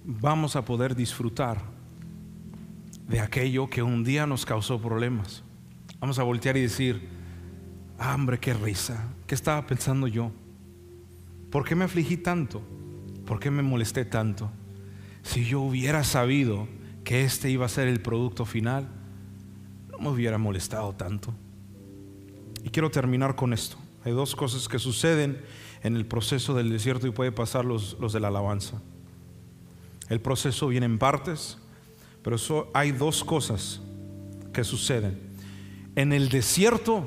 vamos 0.03 0.55
a 0.55 0.65
poder 0.65 0.95
disfrutar 0.95 1.74
de 3.07 3.19
aquello 3.19 3.69
que 3.69 3.83
un 3.83 4.03
día 4.03 4.25
nos 4.25 4.45
causó 4.45 4.81
problemas. 4.81 5.43
Vamos 5.99 6.19
a 6.19 6.23
voltear 6.23 6.57
y 6.57 6.61
decir, 6.61 7.07
ah, 7.97 8.15
hombre, 8.15 8.39
qué 8.39 8.53
risa, 8.53 9.09
¿qué 9.27 9.35
estaba 9.35 9.65
pensando 9.65 10.07
yo? 10.07 10.31
¿Por 11.51 11.65
qué 11.65 11.75
me 11.75 11.85
afligí 11.85 12.17
tanto? 12.17 12.61
¿Por 13.25 13.39
qué 13.39 13.49
me 13.51 13.63
molesté 13.63 14.05
tanto? 14.05 14.51
Si 15.23 15.45
yo 15.45 15.61
hubiera 15.61 16.03
sabido 16.03 16.67
que 17.03 17.23
este 17.23 17.49
iba 17.49 17.65
a 17.65 17.69
ser 17.69 17.87
el 17.87 18.01
producto 18.01 18.45
final, 18.45 18.87
no 19.91 19.97
me 19.97 20.09
hubiera 20.09 20.37
molestado 20.37 20.93
tanto. 20.93 21.33
Y 22.63 22.69
quiero 22.69 22.91
terminar 22.91 23.35
con 23.35 23.53
esto. 23.53 23.77
Hay 24.03 24.11
dos 24.11 24.35
cosas 24.35 24.67
que 24.67 24.79
suceden 24.79 25.41
en 25.83 25.95
el 25.95 26.05
proceso 26.05 26.53
del 26.53 26.69
desierto 26.69 27.07
y 27.07 27.11
puede 27.11 27.31
pasar 27.31 27.65
los, 27.65 27.97
los 27.99 28.13
de 28.13 28.19
la 28.19 28.27
alabanza. 28.27 28.81
El 30.09 30.19
proceso 30.19 30.67
viene 30.67 30.85
en 30.85 30.99
partes, 30.99 31.57
pero 32.25 32.37
eso, 32.37 32.71
hay 32.73 32.91
dos 32.91 33.23
cosas 33.23 33.79
que 34.51 34.63
suceden. 34.63 35.21
En 35.95 36.11
el 36.11 36.29
desierto, 36.29 37.05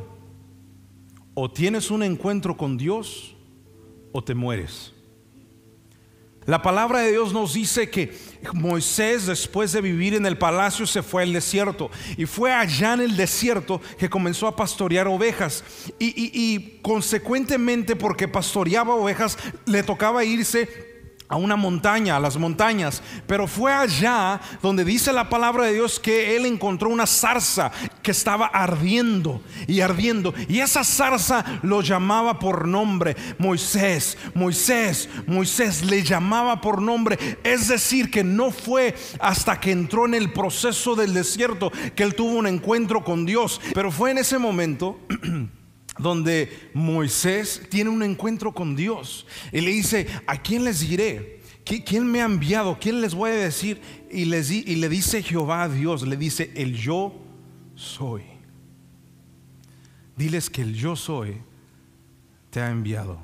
o 1.34 1.50
tienes 1.50 1.90
un 1.90 2.04
encuentro 2.04 2.56
con 2.56 2.78
Dios 2.78 3.34
o 4.12 4.22
te 4.22 4.36
mueres. 4.36 4.92
La 6.46 6.62
palabra 6.62 7.00
de 7.00 7.10
Dios 7.10 7.32
nos 7.32 7.54
dice 7.54 7.90
que 7.90 8.16
Moisés 8.52 9.26
después 9.26 9.72
de 9.72 9.80
vivir 9.80 10.14
en 10.14 10.24
el 10.24 10.38
palacio 10.38 10.86
se 10.86 11.02
fue 11.02 11.24
al 11.24 11.32
desierto 11.32 11.90
y 12.16 12.24
fue 12.24 12.52
allá 12.52 12.94
en 12.94 13.00
el 13.00 13.16
desierto 13.16 13.80
que 13.98 14.08
comenzó 14.08 14.46
a 14.46 14.54
pastorear 14.54 15.08
ovejas 15.08 15.64
y, 15.98 16.06
y, 16.06 16.30
y 16.32 16.78
consecuentemente 16.80 17.96
porque 17.96 18.28
pastoreaba 18.28 18.94
ovejas 18.94 19.36
le 19.66 19.82
tocaba 19.82 20.24
irse 20.24 20.97
a 21.28 21.36
una 21.36 21.56
montaña, 21.56 22.16
a 22.16 22.20
las 22.20 22.36
montañas, 22.36 23.02
pero 23.26 23.46
fue 23.46 23.72
allá 23.72 24.40
donde 24.62 24.84
dice 24.84 25.12
la 25.12 25.28
palabra 25.28 25.64
de 25.64 25.74
Dios 25.74 26.00
que 26.00 26.36
él 26.36 26.46
encontró 26.46 26.88
una 26.88 27.06
zarza 27.06 27.70
que 28.02 28.10
estaba 28.10 28.46
ardiendo 28.46 29.42
y 29.66 29.80
ardiendo, 29.80 30.32
y 30.48 30.60
esa 30.60 30.84
zarza 30.84 31.44
lo 31.62 31.82
llamaba 31.82 32.38
por 32.38 32.66
nombre, 32.66 33.16
Moisés, 33.38 34.16
Moisés, 34.34 35.08
Moisés 35.26 35.84
le 35.84 36.02
llamaba 36.02 36.60
por 36.60 36.80
nombre, 36.80 37.18
es 37.44 37.68
decir, 37.68 38.10
que 38.10 38.24
no 38.24 38.50
fue 38.50 38.94
hasta 39.20 39.60
que 39.60 39.70
entró 39.70 40.06
en 40.06 40.14
el 40.14 40.32
proceso 40.32 40.94
del 40.94 41.12
desierto 41.12 41.70
que 41.94 42.02
él 42.02 42.14
tuvo 42.14 42.38
un 42.38 42.46
encuentro 42.46 43.04
con 43.04 43.26
Dios, 43.26 43.60
pero 43.74 43.90
fue 43.90 44.10
en 44.10 44.18
ese 44.18 44.38
momento 44.38 44.98
donde 45.98 46.70
Moisés 46.74 47.62
tiene 47.68 47.90
un 47.90 48.02
encuentro 48.02 48.52
con 48.52 48.76
Dios 48.76 49.26
y 49.52 49.60
le 49.60 49.70
dice, 49.70 50.06
¿a 50.26 50.40
quién 50.40 50.64
les 50.64 50.80
diré? 50.80 51.38
¿Quién 51.64 52.06
me 52.06 52.22
ha 52.22 52.24
enviado? 52.24 52.78
¿Quién 52.80 53.00
les 53.00 53.14
voy 53.14 53.30
a 53.30 53.34
decir? 53.34 53.80
Y, 54.10 54.24
les, 54.24 54.50
y 54.50 54.76
le 54.76 54.88
dice 54.88 55.22
Jehová 55.22 55.64
a 55.64 55.68
Dios, 55.68 56.06
le 56.06 56.16
dice, 56.16 56.50
el 56.54 56.74
yo 56.74 57.14
soy. 57.74 58.22
Diles 60.16 60.48
que 60.48 60.62
el 60.62 60.74
yo 60.74 60.96
soy 60.96 61.36
te 62.50 62.60
ha 62.60 62.70
enviado. 62.70 63.20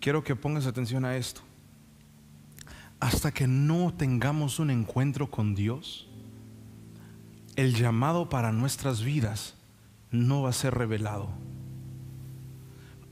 Quiero 0.00 0.22
que 0.22 0.36
pongas 0.36 0.66
atención 0.66 1.04
a 1.04 1.16
esto. 1.16 1.40
Hasta 3.00 3.32
que 3.32 3.46
no 3.46 3.94
tengamos 3.94 4.58
un 4.58 4.70
encuentro 4.70 5.30
con 5.30 5.54
Dios, 5.54 6.08
el 7.56 7.74
llamado 7.74 8.28
para 8.28 8.52
nuestras 8.52 9.02
vidas 9.02 9.54
no 10.10 10.42
va 10.42 10.50
a 10.50 10.54
ser 10.54 10.74
revelado. 10.74 11.28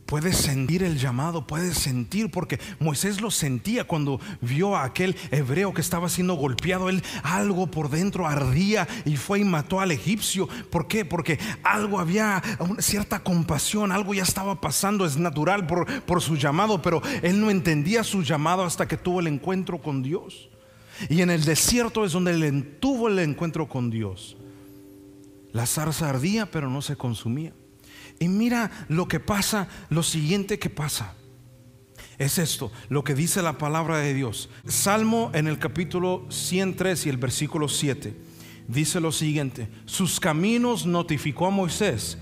Puedes 0.06 0.36
sentir 0.36 0.84
el 0.84 0.98
llamado, 0.98 1.48
puedes 1.48 1.78
sentir, 1.78 2.30
porque 2.30 2.60
Moisés 2.78 3.20
lo 3.20 3.32
sentía 3.32 3.82
cuando 3.82 4.20
vio 4.40 4.76
a 4.76 4.84
aquel 4.84 5.16
hebreo 5.32 5.74
que 5.74 5.80
estaba 5.80 6.08
siendo 6.08 6.34
golpeado. 6.34 6.88
Él 6.88 7.02
algo 7.24 7.66
por 7.66 7.90
dentro 7.90 8.24
ardía 8.24 8.86
y 9.04 9.16
fue 9.16 9.40
y 9.40 9.44
mató 9.44 9.80
al 9.80 9.90
egipcio. 9.90 10.48
¿Por 10.70 10.86
qué? 10.86 11.04
Porque 11.04 11.40
algo 11.64 11.98
había, 11.98 12.40
una 12.60 12.80
cierta 12.80 13.24
compasión, 13.24 13.90
algo 13.90 14.14
ya 14.14 14.22
estaba 14.22 14.60
pasando, 14.60 15.04
es 15.04 15.16
natural 15.16 15.66
por, 15.66 16.02
por 16.04 16.22
su 16.22 16.36
llamado, 16.36 16.80
pero 16.80 17.02
él 17.22 17.40
no 17.40 17.50
entendía 17.50 18.04
su 18.04 18.22
llamado 18.22 18.62
hasta 18.62 18.86
que 18.86 18.96
tuvo 18.96 19.18
el 19.18 19.26
encuentro 19.26 19.82
con 19.82 20.04
Dios. 20.04 20.50
Y 21.08 21.20
en 21.20 21.30
el 21.30 21.44
desierto 21.44 22.04
es 22.04 22.12
donde 22.12 22.30
él 22.30 22.76
tuvo 22.78 23.08
el 23.08 23.18
encuentro 23.18 23.68
con 23.68 23.90
Dios. 23.90 24.35
La 25.56 25.64
zarza 25.64 26.10
ardía, 26.10 26.44
pero 26.50 26.68
no 26.68 26.82
se 26.82 26.96
consumía. 26.96 27.54
Y 28.18 28.28
mira 28.28 28.70
lo 28.88 29.08
que 29.08 29.20
pasa, 29.20 29.68
lo 29.88 30.02
siguiente 30.02 30.58
que 30.58 30.68
pasa. 30.68 31.14
Es 32.18 32.36
esto, 32.36 32.70
lo 32.90 33.04
que 33.04 33.14
dice 33.14 33.40
la 33.40 33.56
palabra 33.56 33.96
de 33.96 34.12
Dios. 34.12 34.50
Salmo 34.66 35.30
en 35.32 35.46
el 35.46 35.58
capítulo 35.58 36.26
103 36.28 37.06
y 37.06 37.08
el 37.08 37.16
versículo 37.16 37.70
7. 37.70 38.14
Dice 38.68 39.00
lo 39.00 39.12
siguiente, 39.12 39.70
sus 39.86 40.20
caminos 40.20 40.84
notificó 40.84 41.46
a 41.46 41.50
Moisés 41.50 42.18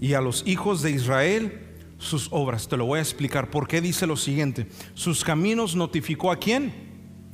y 0.00 0.12
a 0.12 0.20
los 0.20 0.46
hijos 0.46 0.80
de 0.80 0.92
Israel 0.92 1.66
sus 1.98 2.28
obras. 2.30 2.68
Te 2.68 2.76
lo 2.76 2.86
voy 2.86 3.00
a 3.00 3.02
explicar. 3.02 3.50
¿Por 3.50 3.66
qué 3.66 3.80
dice 3.80 4.06
lo 4.06 4.16
siguiente? 4.16 4.68
Sus 4.94 5.24
caminos 5.24 5.74
notificó 5.74 6.30
a 6.30 6.36
quién? 6.36 6.85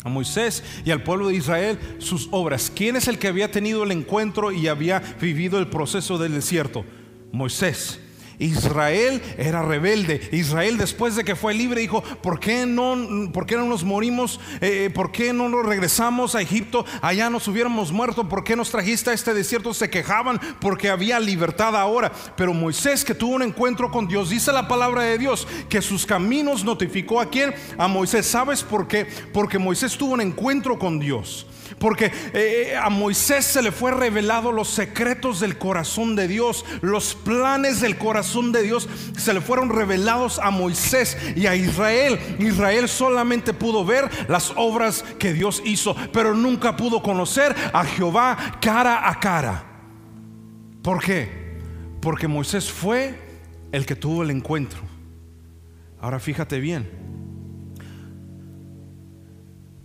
A 0.05 0.09
Moisés 0.09 0.65
y 0.85 0.91
al 0.91 1.03
pueblo 1.03 1.29
de 1.29 1.37
Israel 1.37 1.79
sus 1.99 2.29
obras. 2.33 2.73
¿Quién 2.75 2.97
es 2.97 3.09
el 3.09 3.19
que 3.19 3.29
había 3.29 3.51
tenido 3.51 3.85
el 3.85 3.93
encuentro 3.93 4.53
y 4.53 4.69
había 4.69 5.01
vivido 5.21 5.59
el 5.59 5.69
proceso 5.69 6.19
del 6.19 6.35
desierto? 6.35 6.85
Moisés. 7.31 8.02
Israel 8.45 9.23
era 9.39 9.63
rebelde. 9.63 10.29
Israel 10.33 10.79
después 10.79 11.17
de 11.17 11.25
que 11.25 11.37
fue 11.37 11.55
libre 11.55 11.81
dijo, 11.81 12.03
¿por 12.23 12.41
qué 12.41 12.67
no, 12.67 13.31
por 13.33 13.47
qué 13.47 13.57
no 13.57 13.67
nos 13.67 13.85
morimos? 13.85 14.41
Eh, 14.61 14.91
¿Por 14.95 15.13
qué 15.13 15.33
no 15.33 15.49
nos 15.49 15.65
regresamos 15.65 16.35
a 16.35 16.43
Egipto? 16.43 16.85
Allá 17.01 17.31
nos 17.31 17.49
hubiéramos 17.49 17.93
muerto. 17.93 18.29
¿Por 18.29 18.45
qué 18.45 18.57
nos 18.57 18.71
trajiste 18.71 19.11
a 19.11 19.13
este 19.15 19.35
desierto? 19.35 19.75
Se 19.75 19.91
quejaban 19.91 20.41
porque 20.61 20.91
había 20.91 21.21
libertad 21.21 21.77
ahora. 21.77 22.13
Pero 22.37 22.53
Moisés 22.53 23.05
que 23.05 23.15
tuvo 23.15 23.35
un 23.35 23.43
encuentro 23.43 23.91
con 23.91 24.09
Dios, 24.09 24.31
dice 24.31 24.53
la 24.53 24.69
palabra 24.69 25.03
de 25.03 25.19
Dios, 25.19 25.47
que 25.69 25.83
sus 25.83 26.07
caminos 26.07 26.65
notificó 26.65 27.21
a 27.21 27.31
quién? 27.31 27.55
A 27.79 27.89
Moisés. 27.89 28.27
¿Sabes 28.27 28.63
por 28.63 28.89
qué? 28.89 29.07
Porque 29.33 29.59
Moisés 29.59 29.97
tuvo 29.97 30.15
un 30.15 30.21
encuentro 30.21 30.79
con 30.79 30.99
Dios. 30.99 31.47
Porque 31.83 32.13
eh, 32.33 32.77
a 32.81 32.91
Moisés 32.91 33.45
se 33.45 33.61
le 33.61 33.73
fue 33.73 33.91
revelado 33.91 34.53
los 34.53 34.69
secretos 34.69 35.41
del 35.41 35.59
corazón 35.59 36.15
de 36.15 36.29
Dios, 36.29 36.65
los 36.81 37.17
planes 37.17 37.81
del 37.81 37.99
corazón 37.99 38.53
de 38.53 38.63
Dios 38.63 38.89
se 39.19 39.35
le 39.35 39.41
fueron 39.41 39.69
revelados 39.69 40.39
a 40.39 40.53
Moisés 40.53 41.19
y 41.35 41.49
a 41.49 41.57
Israel. 41.57 42.21
Israel 42.39 42.89
solamente 42.89 43.53
pudo 43.53 43.85
ver 43.85 44.09
las 44.29 44.53
obras 44.55 45.05
que 45.19 45.33
Dios 45.33 45.61
hizo, 45.65 45.97
pero 46.13 46.35
nunca 46.35 46.77
pudo 46.77 47.03
conocer 47.03 47.53
a 47.73 47.85
Jehová 47.85 48.61
cara 48.61 49.11
a 49.11 49.19
cara. 49.19 49.65
¿Por 50.83 51.03
qué? 51.03 51.59
Porque 52.01 52.29
Moisés 52.29 52.71
fue 52.71 53.19
el 53.73 53.87
que 53.87 53.97
tuvo 53.97 54.23
el 54.23 54.31
encuentro. 54.31 54.83
Ahora 56.01 56.21
fíjate 56.21 56.61
bien 56.61 57.02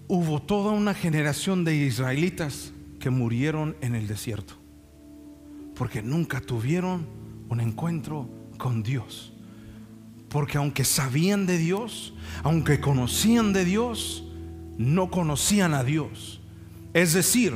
hubo 0.07 0.41
toda 0.41 0.71
una 0.71 0.93
generación 0.93 1.63
de 1.63 1.75
israelitas 1.75 2.71
que 2.99 3.09
murieron 3.09 3.75
en 3.81 3.95
el 3.95 4.07
desierto, 4.07 4.55
porque 5.75 6.01
nunca 6.01 6.41
tuvieron 6.41 7.07
un 7.49 7.59
encuentro 7.59 8.29
con 8.57 8.83
Dios. 8.83 9.33
Porque 10.29 10.57
aunque 10.57 10.83
sabían 10.83 11.45
de 11.45 11.57
Dios, 11.57 12.13
aunque 12.43 12.81
conocían 12.81 13.53
de 13.53 13.63
Dios, 13.63 14.25
no 14.77 15.09
conocían 15.09 15.73
a 15.73 15.83
Dios. 15.83 16.41
Es 16.93 17.13
decir, 17.13 17.55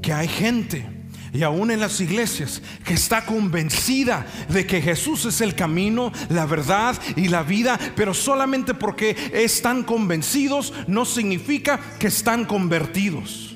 que 0.00 0.12
hay 0.12 0.28
gente 0.28 1.01
y 1.32 1.42
aún 1.42 1.70
en 1.70 1.80
las 1.80 2.00
iglesias 2.00 2.60
que 2.84 2.94
está 2.94 3.24
convencida 3.24 4.26
de 4.48 4.66
que 4.66 4.82
Jesús 4.82 5.24
es 5.24 5.40
el 5.40 5.54
camino, 5.54 6.12
la 6.28 6.46
verdad 6.46 7.00
y 7.16 7.28
la 7.28 7.42
vida, 7.42 7.78
pero 7.96 8.12
solamente 8.12 8.74
porque 8.74 9.16
están 9.32 9.82
convencidos 9.82 10.72
no 10.86 11.04
significa 11.04 11.80
que 11.98 12.08
están 12.08 12.44
convertidos. 12.44 13.51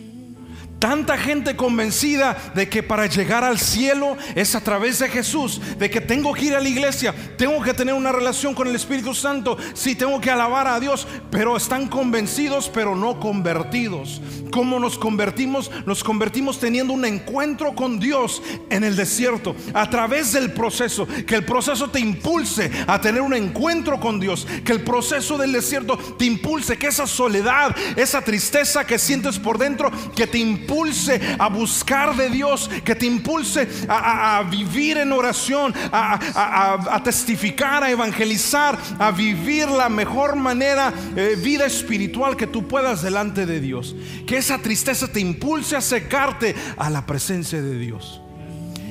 Tanta 0.79 1.16
gente 1.16 1.57
convencida 1.57 2.37
de 2.55 2.68
que 2.68 2.83
para 2.83 3.07
llegar 3.07 3.43
al 3.45 3.59
cielo 3.59 4.16
es 4.35 4.55
a 4.55 4.61
través 4.61 4.99
de 4.99 5.09
Jesús, 5.09 5.61
de 5.79 5.89
que 5.89 6.03
tengo 6.03 6.35
que 6.35 6.47
ir 6.47 6.55
a 6.55 6.61
la 6.61 6.68
iglesia, 6.68 7.14
tengo 7.39 7.62
que 7.62 7.72
tener 7.72 7.95
una 7.95 8.12
relación 8.12 8.55
con 8.55 8.68
el 8.68 8.77
Espíritu 8.77 9.14
Santo, 9.14 9.57
sí 9.72 9.95
tengo 9.95 10.20
que 10.20 10.31
alabar 10.31 10.68
a 10.68 10.79
Dios, 10.79 11.09
pero 11.31 11.57
están 11.57 11.89
convencidos 11.89 12.70
pero 12.72 12.95
no 12.95 13.18
convertidos. 13.18 14.20
¿Cómo 14.51 14.79
nos 14.79 14.99
convertimos? 14.99 15.70
Nos 15.87 16.05
convertimos 16.05 16.61
teniendo 16.61 16.93
un 16.93 17.05
encuentro 17.07 17.74
con 17.74 17.99
Dios 17.99 18.43
en 18.68 18.85
el 18.85 18.97
desierto, 18.97 19.57
a 19.72 19.89
través 19.89 20.33
del 20.33 20.53
proceso, 20.53 21.09
que 21.27 21.37
el 21.37 21.45
proceso 21.45 21.89
te 21.89 22.01
impulse 22.01 22.70
a 22.87 23.01
tener 23.01 23.22
un 23.22 23.35
encuentro 23.35 23.99
con 23.99 24.20
Dios, 24.20 24.47
que 24.64 24.72
el 24.72 24.83
proceso 24.83 25.39
del 25.39 25.53
desierto 25.53 25.97
te 25.97 26.27
impulse, 26.27 26.77
que 26.77 26.89
esa 26.89 27.07
soledad, 27.07 27.74
esa 27.97 28.20
tristeza 28.20 28.87
que 28.87 28.99
sientes 28.99 29.39
por 29.39 29.57
dentro, 29.57 29.91
que 30.14 30.27
te 30.27 30.39
impulse 30.39 30.66
impulse 30.67 31.21
a 31.39 31.49
buscar 31.49 32.17
de 32.17 32.29
Dios, 32.29 32.69
que 32.85 32.95
te 32.95 33.07
impulse 33.07 33.69
a, 33.89 34.43
vivir 34.51 34.99
en 34.99 35.12
oración, 35.12 35.73
a, 35.93 37.01
testificar, 37.05 37.85
a 37.85 37.91
evangelizar, 37.91 38.79
a 38.99 39.11
vivir 39.12 39.69
la 39.69 39.89
mejor 39.89 40.37
manera, 40.37 40.93
eh, 41.14 41.37
vida 41.41 41.67
espiritual 41.67 42.37
que 42.37 42.47
tú 42.47 42.67
puedas 42.67 43.03
delante 43.03 43.47
de 43.47 43.61
Dios. 43.61 43.95
Que 44.27 44.39
esa 44.39 44.59
tristeza 44.59 45.07
te 45.07 45.21
impulse 45.21 45.77
a 45.77 45.81
secarte 45.81 46.55
a 46.77 46.91
la 46.91 47.07
presencia 47.07 47.62
de 47.62 47.79
Dios. 47.79 48.21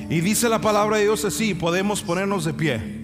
Y 0.08 0.20
dice 0.20 0.48
la 0.48 0.60
palabra 0.60 0.96
de 0.96 1.04
Dios 1.04 1.24
así, 1.24 1.52
podemos 1.52 2.00
ponernos 2.02 2.44
de 2.44 2.54
pie. 2.54 2.95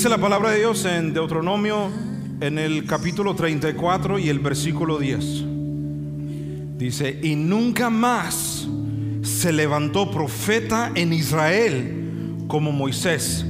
Dice 0.00 0.08
la 0.08 0.16
palabra 0.16 0.52
de 0.52 0.60
Dios 0.60 0.86
en 0.86 1.12
Deuteronomio 1.12 1.90
en 2.40 2.58
el 2.58 2.86
capítulo 2.86 3.34
34 3.34 4.18
y 4.18 4.30
el 4.30 4.38
versículo 4.38 4.98
10. 4.98 5.44
Dice, 6.78 7.20
y 7.22 7.34
nunca 7.36 7.90
más 7.90 8.66
se 9.20 9.52
levantó 9.52 10.10
profeta 10.10 10.90
en 10.94 11.12
Israel 11.12 12.46
como 12.48 12.72
Moisés, 12.72 13.44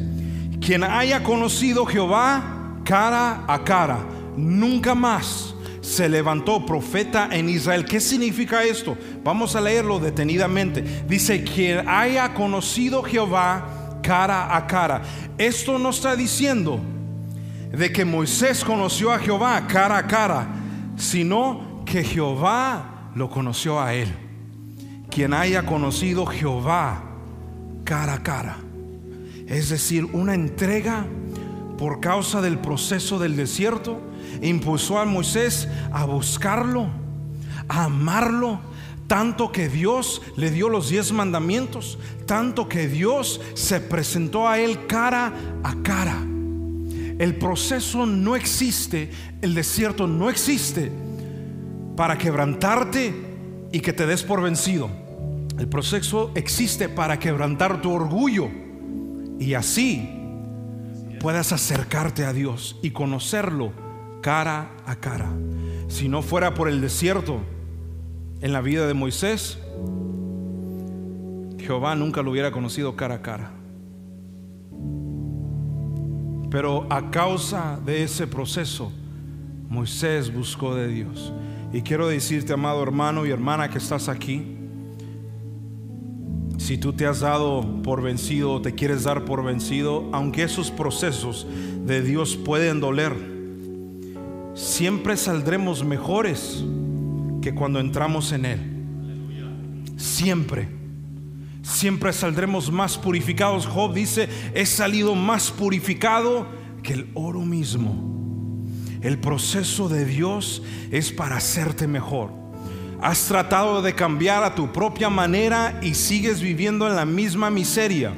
quien 0.60 0.82
haya 0.82 1.22
conocido 1.22 1.86
Jehová 1.86 2.80
cara 2.82 3.44
a 3.46 3.62
cara. 3.62 4.00
Nunca 4.36 4.96
más 4.96 5.54
se 5.80 6.08
levantó 6.08 6.66
profeta 6.66 7.28
en 7.30 7.48
Israel. 7.48 7.84
¿Qué 7.84 8.00
significa 8.00 8.64
esto? 8.64 8.98
Vamos 9.22 9.54
a 9.54 9.60
leerlo 9.60 10.00
detenidamente. 10.00 11.04
Dice, 11.06 11.44
quien 11.44 11.88
haya 11.88 12.34
conocido 12.34 13.04
Jehová 13.04 13.79
cara 14.00 14.56
a 14.56 14.66
cara. 14.66 15.02
Esto 15.38 15.78
no 15.78 15.90
está 15.90 16.16
diciendo 16.16 16.80
de 17.72 17.92
que 17.92 18.04
Moisés 18.04 18.64
conoció 18.64 19.12
a 19.12 19.18
Jehová 19.18 19.66
cara 19.66 19.98
a 19.98 20.06
cara, 20.06 20.46
sino 20.96 21.82
que 21.84 22.02
Jehová 22.02 23.10
lo 23.14 23.30
conoció 23.30 23.80
a 23.80 23.94
él. 23.94 24.08
Quien 25.10 25.34
haya 25.34 25.64
conocido 25.64 26.26
Jehová 26.26 27.02
cara 27.84 28.14
a 28.14 28.22
cara. 28.22 28.56
Es 29.46 29.68
decir, 29.68 30.04
una 30.12 30.34
entrega 30.34 31.04
por 31.76 32.00
causa 32.00 32.40
del 32.40 32.58
proceso 32.58 33.18
del 33.18 33.36
desierto 33.36 34.00
impulsó 34.42 34.98
a 34.98 35.04
Moisés 35.04 35.68
a 35.92 36.04
buscarlo, 36.04 36.88
a 37.68 37.84
amarlo, 37.84 38.60
tanto 39.10 39.50
que 39.50 39.68
Dios 39.68 40.22
le 40.36 40.52
dio 40.52 40.68
los 40.68 40.88
diez 40.88 41.10
mandamientos, 41.10 41.98
tanto 42.26 42.68
que 42.68 42.86
Dios 42.86 43.40
se 43.54 43.80
presentó 43.80 44.48
a 44.48 44.60
él 44.60 44.86
cara 44.86 45.34
a 45.64 45.74
cara. 45.82 46.16
El 47.18 47.34
proceso 47.34 48.06
no 48.06 48.36
existe, 48.36 49.10
el 49.42 49.56
desierto 49.56 50.06
no 50.06 50.30
existe 50.30 50.92
para 51.96 52.18
quebrantarte 52.18 53.12
y 53.72 53.80
que 53.80 53.92
te 53.92 54.06
des 54.06 54.22
por 54.22 54.42
vencido. 54.42 54.88
El 55.58 55.66
proceso 55.66 56.30
existe 56.36 56.88
para 56.88 57.18
quebrantar 57.18 57.82
tu 57.82 57.90
orgullo 57.90 58.48
y 59.40 59.54
así 59.54 60.08
puedas 61.18 61.50
acercarte 61.50 62.24
a 62.24 62.32
Dios 62.32 62.78
y 62.80 62.92
conocerlo 62.92 63.72
cara 64.22 64.70
a 64.86 64.94
cara. 64.94 65.32
Si 65.88 66.08
no 66.08 66.22
fuera 66.22 66.54
por 66.54 66.68
el 66.68 66.80
desierto, 66.80 67.40
en 68.40 68.52
la 68.52 68.60
vida 68.60 68.86
de 68.86 68.94
Moisés, 68.94 69.58
Jehová 71.58 71.94
nunca 71.94 72.22
lo 72.22 72.30
hubiera 72.30 72.50
conocido 72.50 72.96
cara 72.96 73.16
a 73.16 73.22
cara. 73.22 73.50
Pero 76.50 76.86
a 76.90 77.10
causa 77.10 77.78
de 77.84 78.02
ese 78.02 78.26
proceso, 78.26 78.92
Moisés 79.68 80.34
buscó 80.34 80.74
de 80.74 80.88
Dios. 80.88 81.32
Y 81.72 81.82
quiero 81.82 82.08
decirte, 82.08 82.52
amado 82.52 82.82
hermano 82.82 83.24
y 83.24 83.30
hermana 83.30 83.68
que 83.70 83.78
estás 83.78 84.08
aquí, 84.08 84.56
si 86.58 86.76
tú 86.76 86.92
te 86.92 87.06
has 87.06 87.20
dado 87.20 87.82
por 87.82 88.02
vencido 88.02 88.54
o 88.54 88.62
te 88.62 88.74
quieres 88.74 89.04
dar 89.04 89.24
por 89.24 89.44
vencido, 89.44 90.08
aunque 90.12 90.42
esos 90.42 90.70
procesos 90.70 91.46
de 91.84 92.02
Dios 92.02 92.36
pueden 92.36 92.80
doler, 92.80 93.14
siempre 94.54 95.16
saldremos 95.16 95.84
mejores 95.84 96.64
que 97.40 97.54
cuando 97.54 97.80
entramos 97.80 98.32
en 98.32 98.44
Él. 98.44 98.60
Siempre. 99.96 100.68
Siempre 101.62 102.12
saldremos 102.12 102.70
más 102.70 102.96
purificados. 102.96 103.66
Job 103.66 103.94
dice, 103.94 104.28
he 104.54 104.66
salido 104.66 105.14
más 105.14 105.50
purificado 105.50 106.46
que 106.82 106.94
el 106.94 107.10
oro 107.14 107.40
mismo. 107.40 108.64
El 109.02 109.18
proceso 109.18 109.88
de 109.88 110.04
Dios 110.04 110.62
es 110.90 111.12
para 111.12 111.36
hacerte 111.36 111.86
mejor. 111.86 112.30
Has 113.00 113.26
tratado 113.26 113.80
de 113.80 113.94
cambiar 113.94 114.44
a 114.44 114.54
tu 114.54 114.72
propia 114.72 115.08
manera 115.08 115.78
y 115.82 115.94
sigues 115.94 116.40
viviendo 116.40 116.86
en 116.86 116.96
la 116.96 117.06
misma 117.06 117.50
miseria. 117.50 118.12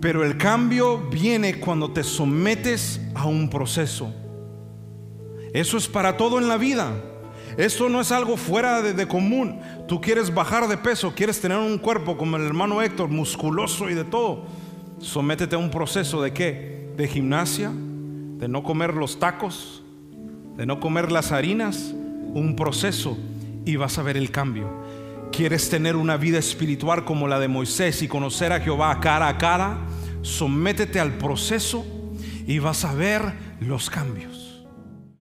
Pero 0.00 0.24
el 0.24 0.36
cambio 0.36 0.98
viene 1.10 1.58
cuando 1.58 1.90
te 1.90 2.04
sometes 2.04 3.00
a 3.14 3.26
un 3.26 3.50
proceso. 3.50 4.14
Eso 5.52 5.76
es 5.76 5.88
para 5.88 6.16
todo 6.16 6.38
en 6.38 6.46
la 6.46 6.56
vida. 6.56 6.92
Esto 7.58 7.88
no 7.88 8.00
es 8.00 8.12
algo 8.12 8.36
fuera 8.36 8.82
de, 8.82 9.08
común. 9.08 9.58
Tú 9.88 10.00
quieres 10.00 10.32
bajar 10.32 10.68
de 10.68 10.76
peso, 10.76 11.12
quieres 11.12 11.40
tener 11.40 11.58
un 11.58 11.76
cuerpo 11.76 12.16
como 12.16 12.36
el 12.36 12.46
hermano 12.46 12.80
Héctor, 12.80 13.08
musculoso 13.08 13.90
y 13.90 13.94
de 13.94 14.04
todo. 14.04 14.44
Sométete 15.00 15.56
a 15.56 15.58
un 15.58 15.68
proceso 15.68 16.22
de 16.22 16.32
qué? 16.32 16.92
De 16.96 17.08
gimnasia, 17.08 17.72
de 17.72 18.46
no 18.46 18.62
comer 18.62 18.94
los 18.94 19.18
tacos, 19.18 19.82
de 20.56 20.66
no 20.66 20.78
comer 20.78 21.10
las 21.10 21.32
harinas, 21.32 21.92
un 22.32 22.54
proceso 22.54 23.18
y 23.64 23.74
vas 23.74 23.98
a 23.98 24.04
ver 24.04 24.16
el 24.16 24.30
cambio. 24.30 24.70
¿Quieres 25.32 25.68
tener 25.68 25.96
una 25.96 26.16
vida 26.16 26.38
espiritual 26.38 27.04
como 27.04 27.26
la 27.26 27.40
de 27.40 27.48
Moisés 27.48 28.02
y 28.02 28.08
conocer 28.08 28.52
a 28.52 28.60
Jehová 28.60 29.00
cara 29.00 29.26
a 29.26 29.36
cara? 29.36 29.78
Sométete 30.22 31.00
al 31.00 31.14
proceso 31.14 31.84
y 32.46 32.60
vas 32.60 32.84
a 32.84 32.94
ver 32.94 33.32
los 33.58 33.90
cambios. 33.90 34.37